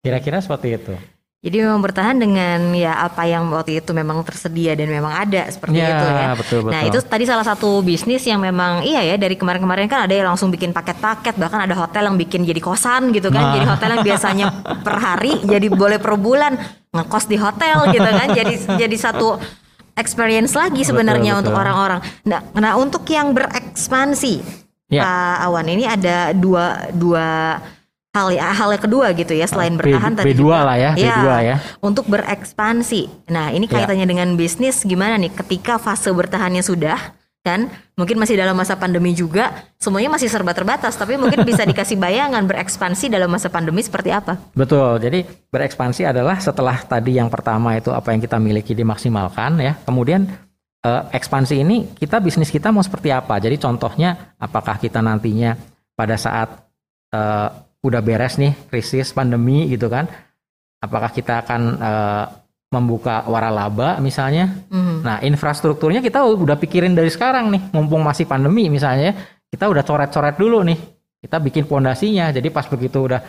Kira-kira 0.02 0.42
seperti 0.42 0.74
itu. 0.74 0.94
Jadi 1.42 1.58
memang 1.58 1.82
bertahan 1.82 2.22
dengan 2.22 2.70
ya 2.70 3.02
apa 3.02 3.26
yang 3.26 3.50
waktu 3.50 3.82
itu 3.82 3.90
memang 3.90 4.22
tersedia 4.22 4.78
dan 4.78 4.86
memang 4.86 5.10
ada 5.10 5.50
seperti 5.50 5.74
ya, 5.74 5.90
itu 5.90 6.06
ya. 6.06 6.26
Betul, 6.38 6.58
betul. 6.62 6.70
Nah 6.70 6.80
itu 6.86 6.98
tadi 7.02 7.24
salah 7.26 7.42
satu 7.42 7.82
bisnis 7.82 8.22
yang 8.22 8.38
memang 8.38 8.86
iya 8.86 9.02
ya 9.02 9.18
dari 9.18 9.34
kemarin-kemarin 9.34 9.90
kan 9.90 10.06
ada 10.06 10.14
yang 10.14 10.30
langsung 10.30 10.54
bikin 10.54 10.70
paket-paket 10.70 11.34
bahkan 11.34 11.66
ada 11.66 11.74
hotel 11.74 12.06
yang 12.06 12.14
bikin 12.14 12.46
jadi 12.46 12.62
kosan 12.62 13.10
gitu 13.10 13.34
kan. 13.34 13.42
Nah. 13.42 13.52
Jadi 13.58 13.66
hotel 13.66 13.90
yang 13.90 14.04
biasanya 14.06 14.46
per 14.86 14.96
hari 15.02 15.32
jadi 15.42 15.66
boleh 15.66 15.98
per 15.98 16.14
bulan 16.14 16.54
ngekos 16.94 17.26
di 17.26 17.34
hotel 17.34 17.90
gitu 17.90 18.06
kan. 18.06 18.28
Jadi 18.38 18.54
jadi 18.78 18.96
satu 19.02 19.42
experience 19.96 20.56
lagi 20.56 20.82
sebenarnya 20.82 21.40
untuk 21.40 21.52
orang-orang. 21.52 22.00
Nah, 22.24 22.40
nah 22.56 22.74
untuk 22.80 23.04
yang 23.08 23.36
berekspansi 23.36 24.62
ya. 24.92 25.02
Pak 25.04 25.36
Awan 25.48 25.66
ini 25.72 25.84
ada 25.88 26.36
dua 26.36 26.90
dua 26.92 27.58
hal 28.12 28.28
ya 28.28 28.52
hal 28.52 28.68
yang 28.76 28.84
kedua 28.84 29.06
gitu 29.16 29.32
ya 29.32 29.48
selain 29.48 29.72
bertahan 29.72 30.12
B, 30.12 30.16
tadi 30.20 30.36
B2 30.36 30.44
juga, 30.44 30.68
lah 30.68 30.76
ya, 30.76 30.90
ya 31.00 31.16
B2 31.16 31.26
ya 31.48 31.56
untuk 31.80 32.04
berekspansi. 32.12 33.32
Nah, 33.32 33.48
ini 33.56 33.64
ya. 33.64 33.72
kaitannya 33.80 34.04
ya. 34.04 34.10
dengan 34.12 34.28
bisnis 34.36 34.84
gimana 34.84 35.16
nih 35.16 35.32
ketika 35.32 35.80
fase 35.80 36.12
bertahannya 36.12 36.60
sudah 36.60 37.00
kan? 37.42 37.68
Mungkin 37.98 38.16
masih 38.16 38.38
dalam 38.38 38.54
masa 38.54 38.78
pandemi 38.78 39.12
juga 39.12 39.66
semuanya 39.76 40.14
masih 40.14 40.30
serba 40.30 40.54
terbatas 40.54 40.94
tapi 40.94 41.18
mungkin 41.18 41.42
bisa 41.42 41.66
dikasih 41.66 41.98
bayangan 41.98 42.46
berekspansi 42.46 43.10
dalam 43.10 43.28
masa 43.28 43.50
pandemi 43.50 43.82
seperti 43.82 44.14
apa? 44.14 44.38
Betul. 44.54 45.02
Jadi 45.02 45.26
berekspansi 45.50 46.06
adalah 46.06 46.38
setelah 46.38 46.78
tadi 46.86 47.18
yang 47.18 47.28
pertama 47.28 47.74
itu 47.74 47.90
apa 47.90 48.14
yang 48.14 48.22
kita 48.22 48.38
miliki 48.38 48.72
dimaksimalkan 48.72 49.58
ya. 49.58 49.74
Kemudian 49.82 50.30
eh, 50.86 51.02
ekspansi 51.12 51.60
ini 51.60 51.98
kita 51.98 52.22
bisnis 52.22 52.48
kita 52.48 52.70
mau 52.70 52.80
seperti 52.80 53.10
apa? 53.10 53.36
Jadi 53.42 53.58
contohnya 53.58 54.34
apakah 54.38 54.78
kita 54.78 55.02
nantinya 55.02 55.58
pada 55.98 56.14
saat 56.14 56.48
eh, 57.10 57.48
udah 57.82 58.00
beres 58.00 58.38
nih 58.38 58.54
krisis 58.70 59.10
pandemi 59.10 59.66
gitu 59.66 59.90
kan? 59.90 60.06
Apakah 60.82 61.14
kita 61.14 61.46
akan 61.46 61.62
uh, 61.78 62.26
membuka 62.72 63.22
waralaba 63.28 64.00
misalnya 64.00 64.48
mm. 64.72 65.04
nah 65.04 65.20
infrastrukturnya 65.20 66.00
kita 66.00 66.24
udah 66.24 66.56
pikirin 66.56 66.96
dari 66.96 67.12
sekarang 67.12 67.52
nih 67.52 67.62
mumpung 67.76 68.00
masih 68.00 68.24
pandemi 68.24 68.72
misalnya 68.72 69.12
kita 69.52 69.68
udah 69.68 69.84
coret-coret 69.84 70.40
dulu 70.40 70.64
nih 70.64 70.78
kita 71.20 71.36
bikin 71.38 71.68
pondasinya 71.68 72.32
jadi 72.32 72.48
pas 72.48 72.64
begitu 72.66 73.04
udah 73.04 73.20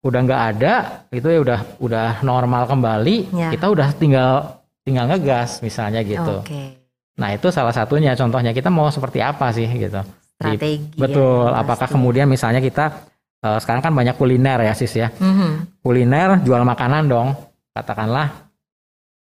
udah 0.00 0.20
nggak 0.26 0.42
ada 0.56 0.72
itu 1.14 1.28
ya 1.28 1.38
udah 1.40 1.58
udah 1.78 2.08
normal 2.26 2.66
kembali 2.66 3.16
yeah. 3.30 3.52
kita 3.54 3.70
udah 3.70 3.88
tinggal 3.94 4.60
tinggal 4.82 5.06
ngegas 5.06 5.62
misalnya 5.62 6.02
gitu 6.02 6.42
okay. 6.42 6.74
nah 7.14 7.30
itu 7.30 7.48
salah 7.54 7.72
satunya 7.72 8.18
contohnya 8.18 8.50
kita 8.50 8.68
mau 8.68 8.90
seperti 8.90 9.22
apa 9.22 9.54
sih 9.54 9.68
gitu 9.68 10.00
strategi 10.34 10.98
betul 10.98 11.52
ya, 11.52 11.62
apakah 11.62 11.86
kemudian 11.86 12.26
misalnya 12.26 12.64
kita 12.64 13.10
uh, 13.44 13.58
sekarang 13.60 13.82
kan 13.84 13.92
banyak 13.92 14.16
kuliner 14.16 14.60
ya 14.60 14.72
sis 14.76 14.92
ya. 14.96 15.08
Mm-hmm. 15.12 15.80
Kuliner 15.80 16.40
jual 16.44 16.62
makanan 16.64 17.08
dong, 17.08 17.28
katakanlah 17.72 18.49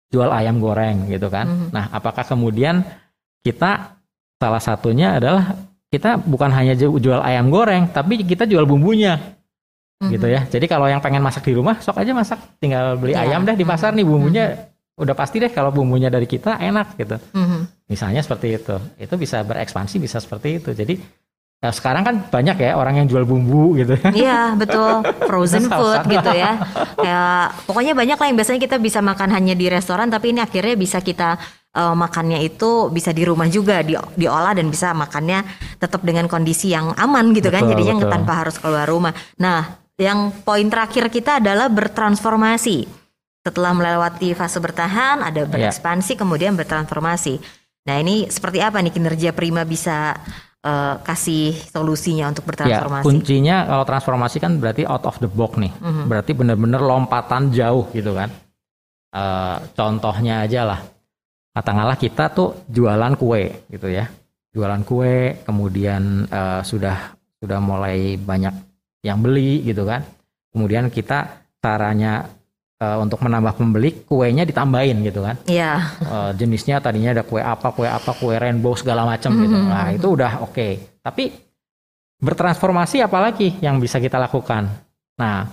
jual 0.07 0.29
ayam 0.31 0.59
goreng 0.63 1.11
gitu 1.11 1.27
kan. 1.27 1.45
Mm-hmm. 1.47 1.69
Nah 1.75 1.85
apakah 1.91 2.23
kemudian 2.23 2.83
kita 3.43 3.99
salah 4.39 4.61
satunya 4.61 5.19
adalah 5.19 5.55
kita 5.87 6.19
bukan 6.19 6.51
hanya 6.51 6.75
jual 6.75 7.23
ayam 7.23 7.47
goreng, 7.47 7.91
tapi 7.91 8.23
kita 8.23 8.47
jual 8.47 8.67
bumbunya. 8.67 9.19
Mm-hmm. 9.97 10.11
Gitu 10.13 10.27
ya. 10.27 10.41
Jadi 10.45 10.65
kalau 10.69 10.85
yang 10.87 11.01
pengen 11.01 11.23
masak 11.23 11.47
di 11.47 11.55
rumah, 11.55 11.79
sok 11.79 12.03
aja 12.03 12.11
masak. 12.13 12.39
Tinggal 12.59 12.99
beli 12.99 13.15
yeah. 13.15 13.23
ayam 13.27 13.47
deh 13.47 13.55
di 13.55 13.65
pasar 13.65 13.95
nih 13.95 14.05
bumbunya. 14.05 14.45
Mm-hmm. 14.53 15.01
Udah 15.03 15.13
pasti 15.13 15.37
deh 15.37 15.51
kalau 15.53 15.69
bumbunya 15.69 16.09
dari 16.09 16.25
kita 16.25 16.57
enak 16.57 16.97
gitu. 16.97 17.17
Mm-hmm. 17.33 17.61
Misalnya 17.91 18.21
seperti 18.23 18.47
itu. 18.57 18.75
Itu 18.99 19.15
bisa 19.15 19.41
berekspansi 19.43 19.95
bisa 20.01 20.17
seperti 20.21 20.61
itu. 20.61 20.69
Jadi 20.73 20.99
Nah, 21.57 21.73
sekarang 21.73 22.05
kan 22.05 22.15
banyak 22.29 22.53
ya 22.61 22.77
orang 22.77 23.01
yang 23.01 23.07
jual 23.09 23.25
bumbu 23.25 23.73
gitu. 23.81 23.97
Iya 24.13 24.53
betul, 24.53 25.01
frozen 25.25 25.65
food 25.65 26.05
gitu 26.05 26.31
ya. 26.37 26.61
Kayak 26.93 27.65
pokoknya 27.65 27.97
banyak 27.97 28.17
lah 28.17 28.27
yang 28.29 28.37
biasanya 28.37 28.61
kita 28.61 28.77
bisa 28.77 29.01
makan 29.01 29.33
hanya 29.33 29.57
di 29.57 29.65
restoran, 29.65 30.13
tapi 30.13 30.37
ini 30.37 30.45
akhirnya 30.45 30.77
bisa 30.77 31.01
kita 31.01 31.41
uh, 31.73 31.97
makannya 31.97 32.45
itu 32.45 32.93
bisa 32.93 33.09
di 33.09 33.25
rumah 33.25 33.49
juga 33.49 33.81
di, 33.81 33.97
diolah 33.97 34.53
dan 34.53 34.69
bisa 34.69 34.93
makannya 34.93 35.41
tetap 35.81 36.05
dengan 36.05 36.29
kondisi 36.29 36.69
yang 36.77 36.93
aman 36.93 37.33
gitu 37.33 37.49
kan, 37.49 37.65
betul, 37.65 37.73
kan, 37.73 37.73
jadinya 37.73 37.95
betul. 38.05 38.13
tanpa 38.13 38.33
harus 38.37 38.55
keluar 38.61 38.85
rumah. 38.85 39.13
Nah, 39.41 39.81
yang 39.97 40.29
poin 40.45 40.69
terakhir 40.69 41.09
kita 41.09 41.41
adalah 41.41 41.73
bertransformasi. 41.73 42.85
Setelah 43.41 43.73
melewati 43.73 44.37
fase 44.37 44.61
bertahan, 44.61 45.25
ada 45.25 45.41
iya. 45.41 45.49
berekspansi, 45.49 46.13
ya. 46.13 46.19
kemudian 46.21 46.53
bertransformasi. 46.53 47.65
Nah 47.87 47.95
ini 48.03 48.27
seperti 48.27 48.59
apa 48.59 48.83
nih 48.83 48.91
kinerja 48.91 49.31
Prima 49.31 49.63
bisa 49.63 50.19
uh, 50.67 50.95
kasih 50.99 51.55
solusinya 51.55 52.27
untuk 52.27 52.43
ya, 52.43 52.47
bertransformasi? 52.51 53.03
Ya, 53.03 53.07
kuncinya 53.07 53.57
kalau 53.63 53.85
transformasi 53.87 54.37
kan 54.43 54.51
berarti 54.59 54.83
out 54.83 55.07
of 55.07 55.15
the 55.23 55.29
box 55.31 55.55
nih, 55.55 55.71
mm 55.71 55.87
-hmm. 55.87 56.05
berarti 56.11 56.31
benar-benar 56.35 56.81
lompatan 56.83 57.55
jauh 57.55 57.87
gitu 57.95 58.11
kan. 58.11 58.29
Uh, 59.07 59.57
contohnya 59.73 60.43
aja 60.43 60.67
lah, 60.67 60.79
katakanlah 61.55 61.95
kita 61.95 62.27
tuh 62.35 62.67
jualan 62.67 63.15
kue 63.15 63.71
gitu 63.71 63.87
ya, 63.87 64.11
jualan 64.51 64.83
kue, 64.83 65.41
kemudian 65.47 66.27
uh, 66.27 66.61
sudah 66.61 67.15
sudah 67.39 67.59
mulai 67.63 68.19
banyak 68.19 68.53
yang 69.07 69.23
beli 69.23 69.63
gitu 69.63 69.87
kan, 69.87 70.03
kemudian 70.51 70.91
kita 70.91 71.47
caranya 71.63 72.36
uh, 72.81 72.97
untuk 73.01 73.19
menambah 73.21 73.57
pembeli 73.57 74.05
kuenya 74.05 74.45
ditambahin 74.45 75.01
gitu 75.05 75.25
kan. 75.25 75.35
Iya. 75.49 75.71
Uh, 76.01 76.29
jenisnya 76.37 76.81
tadinya 76.81 77.13
ada 77.13 77.23
kue 77.25 77.41
apa, 77.41 77.73
kue 77.73 77.87
apa, 77.89 78.11
kue 78.17 78.35
rainbow 78.37 78.77
segala 78.77 79.05
macam 79.05 79.33
mm 79.33 79.37
-hmm. 79.37 79.43
gitu. 79.45 79.57
Nah, 79.57 79.87
itu 79.93 80.07
udah 80.07 80.31
oke. 80.45 80.53
Okay. 80.53 80.71
Tapi 81.01 81.23
bertransformasi 82.17 83.01
apalagi 83.01 83.61
yang 83.61 83.77
bisa 83.77 84.01
kita 84.01 84.17
lakukan? 84.17 84.69
Nah, 85.17 85.45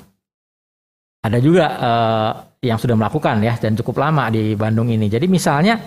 ada 1.25 1.39
juga 1.41 1.67
uh, 1.81 2.31
yang 2.61 2.77
sudah 2.81 2.97
melakukan 2.97 3.41
ya 3.45 3.57
dan 3.57 3.77
cukup 3.77 4.01
lama 4.01 4.29
di 4.29 4.53
Bandung 4.57 4.89
ini. 4.93 5.09
Jadi 5.09 5.29
misalnya 5.29 5.81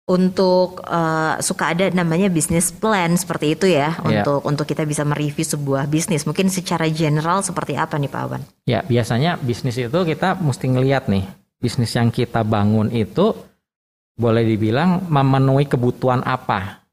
untuk 0.06 0.86
uh, 0.86 1.42
suka 1.42 1.74
ada 1.74 1.90
namanya 1.90 2.30
bisnis 2.30 2.70
plan 2.70 3.18
seperti 3.18 3.58
itu 3.58 3.66
ya 3.66 3.98
yeah. 4.06 4.22
untuk 4.22 4.46
untuk 4.46 4.70
kita 4.70 4.86
bisa 4.86 5.02
mereview 5.02 5.42
sebuah 5.42 5.90
bisnis. 5.90 6.30
Mungkin 6.30 6.54
secara 6.54 6.86
general 6.90 7.42
seperti 7.42 7.74
apa 7.74 7.98
nih 7.98 8.10
Pak 8.14 8.22
Awan? 8.22 8.42
Ya, 8.70 8.86
biasanya 8.86 9.42
bisnis 9.42 9.82
itu 9.82 9.90
kita 9.90 10.38
mesti 10.38 10.70
ngelihat 10.70 11.10
nih. 11.10 11.26
Bisnis 11.58 11.98
yang 11.98 12.14
kita 12.14 12.46
bangun 12.46 12.94
itu 12.94 13.34
boleh 14.16 14.48
dibilang 14.48 15.12
memenuhi 15.12 15.68
kebutuhan 15.68 16.24
apa 16.24 16.88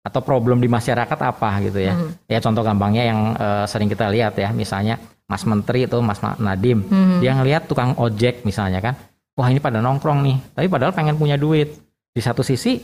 atau 0.00 0.20
problem 0.24 0.58
di 0.58 0.66
masyarakat 0.66 1.18
apa 1.20 1.50
gitu 1.62 1.78
ya. 1.78 1.94
Hmm. 1.94 2.10
Ya 2.26 2.42
contoh 2.42 2.66
gampangnya 2.66 3.04
yang 3.06 3.20
uh, 3.36 3.64
sering 3.68 3.86
kita 3.86 4.10
lihat 4.10 4.34
ya, 4.34 4.50
misalnya 4.50 4.98
Mas 5.30 5.46
Menteri 5.46 5.86
itu 5.86 5.94
Mas 6.02 6.18
Nadim, 6.18 6.82
hmm. 6.82 7.22
dia 7.22 7.36
ngelihat 7.36 7.70
tukang 7.70 7.94
ojek 7.94 8.42
misalnya 8.42 8.82
kan, 8.82 8.98
wah 9.38 9.46
ini 9.46 9.62
pada 9.62 9.78
nongkrong 9.78 10.24
nih, 10.26 10.36
tapi 10.56 10.66
padahal 10.66 10.90
pengen 10.90 11.14
punya 11.14 11.38
duit. 11.38 11.78
Di 12.10 12.18
satu 12.18 12.42
sisi 12.42 12.82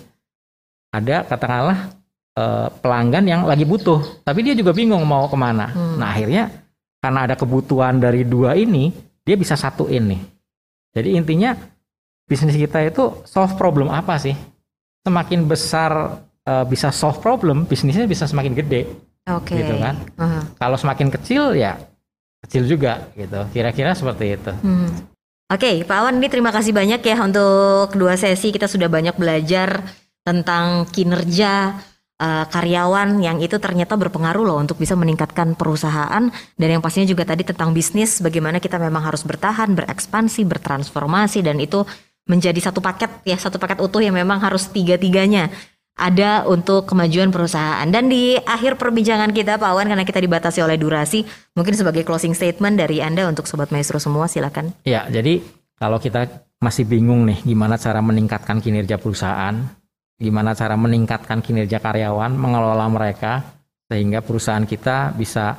ada 0.95 1.27
katakanlah 1.27 1.91
uh, 2.39 2.71
pelanggan 2.79 3.27
yang 3.27 3.43
lagi 3.43 3.67
butuh, 3.67 4.23
tapi 4.23 4.47
dia 4.47 4.55
juga 4.55 4.71
bingung 4.71 5.03
mau 5.03 5.27
ke 5.27 5.35
mana. 5.35 5.75
Hmm. 5.75 5.99
Nah 5.99 6.15
akhirnya 6.15 6.47
karena 7.03 7.27
ada 7.27 7.35
kebutuhan 7.35 7.99
dari 7.99 8.23
dua 8.23 8.55
ini, 8.55 8.95
dia 9.27 9.35
bisa 9.35 9.59
satuin 9.59 10.07
nih. 10.07 10.23
Jadi 10.95 11.09
intinya 11.19 11.59
bisnis 12.27 12.59
kita 12.59 12.83
itu 12.83 13.23
solve 13.25 13.55
problem 13.55 13.89
apa 13.89 14.19
sih? 14.19 14.35
Semakin 15.07 15.47
besar 15.47 16.21
uh, 16.47 16.65
bisa 16.67 16.91
solve 16.91 17.23
problem, 17.23 17.65
bisnisnya 17.65 18.05
bisa 18.11 18.27
semakin 18.27 18.53
gede. 18.53 18.91
Oke. 19.31 19.55
Okay. 19.55 19.63
Gitu 19.63 19.75
kan? 19.79 19.95
Uh-huh. 20.19 20.43
Kalau 20.59 20.77
semakin 20.79 21.09
kecil 21.11 21.55
ya 21.55 21.79
kecil 22.47 22.67
juga 22.67 23.11
gitu. 23.19 23.43
Kira-kira 23.51 23.95
seperti 23.95 24.39
itu. 24.39 24.53
Hmm. 24.63 24.91
Oke, 25.47 25.63
okay, 25.63 25.75
Pak 25.87 26.03
Awan 26.03 26.19
ini 26.19 26.27
terima 26.27 26.51
kasih 26.51 26.75
banyak 26.75 26.99
ya 27.07 27.23
untuk 27.23 27.95
dua 27.95 28.19
sesi 28.19 28.51
kita 28.51 28.67
sudah 28.67 28.91
banyak 28.91 29.15
belajar 29.15 29.79
tentang 30.27 30.91
kinerja 30.91 31.79
uh, 32.19 32.45
karyawan 32.51 33.23
yang 33.23 33.39
itu 33.39 33.55
ternyata 33.63 33.95
berpengaruh 33.95 34.43
loh 34.43 34.59
untuk 34.59 34.75
bisa 34.83 34.99
meningkatkan 34.99 35.55
perusahaan 35.55 36.35
dan 36.59 36.69
yang 36.69 36.83
pastinya 36.83 37.07
juga 37.07 37.23
tadi 37.23 37.47
tentang 37.47 37.71
bisnis 37.71 38.19
bagaimana 38.19 38.59
kita 38.59 38.75
memang 38.83 39.07
harus 39.07 39.23
bertahan, 39.23 39.79
berekspansi, 39.79 40.43
bertransformasi 40.51 41.47
dan 41.47 41.63
itu 41.63 41.87
menjadi 42.27 42.59
satu 42.59 42.83
paket 42.83 43.23
ya 43.23 43.39
satu 43.39 43.57
paket 43.57 43.79
utuh 43.79 44.03
yang 44.03 44.15
memang 44.15 44.43
harus 44.43 44.67
tiga-tiganya 44.71 45.51
ada 45.97 46.45
untuk 46.45 46.85
kemajuan 46.85 47.33
perusahaan. 47.33 47.89
Dan 47.89 48.13
di 48.13 48.37
akhir 48.37 48.77
perbincangan 48.77 49.33
kita 49.33 49.57
Pak 49.57 49.73
Wan 49.73 49.89
karena 49.89 50.05
kita 50.05 50.21
dibatasi 50.21 50.61
oleh 50.61 50.77
durasi, 50.77 51.25
mungkin 51.57 51.73
sebagai 51.73 52.05
closing 52.05 52.37
statement 52.37 52.77
dari 52.77 53.01
Anda 53.01 53.25
untuk 53.25 53.49
sobat 53.49 53.73
maestro 53.73 53.97
semua 53.97 54.29
silakan. 54.29 54.77
Ya, 54.85 55.09
jadi 55.09 55.41
kalau 55.81 55.97
kita 55.97 56.29
masih 56.61 56.85
bingung 56.85 57.25
nih 57.25 57.41
gimana 57.49 57.81
cara 57.81 58.05
meningkatkan 58.05 58.61
kinerja 58.61 59.01
perusahaan, 59.01 59.57
gimana 60.21 60.53
cara 60.53 60.77
meningkatkan 60.77 61.41
kinerja 61.41 61.81
karyawan, 61.81 62.37
mengelola 62.37 62.87
mereka 62.93 63.57
sehingga 63.89 64.21
perusahaan 64.21 64.69
kita 64.69 65.17
bisa 65.17 65.57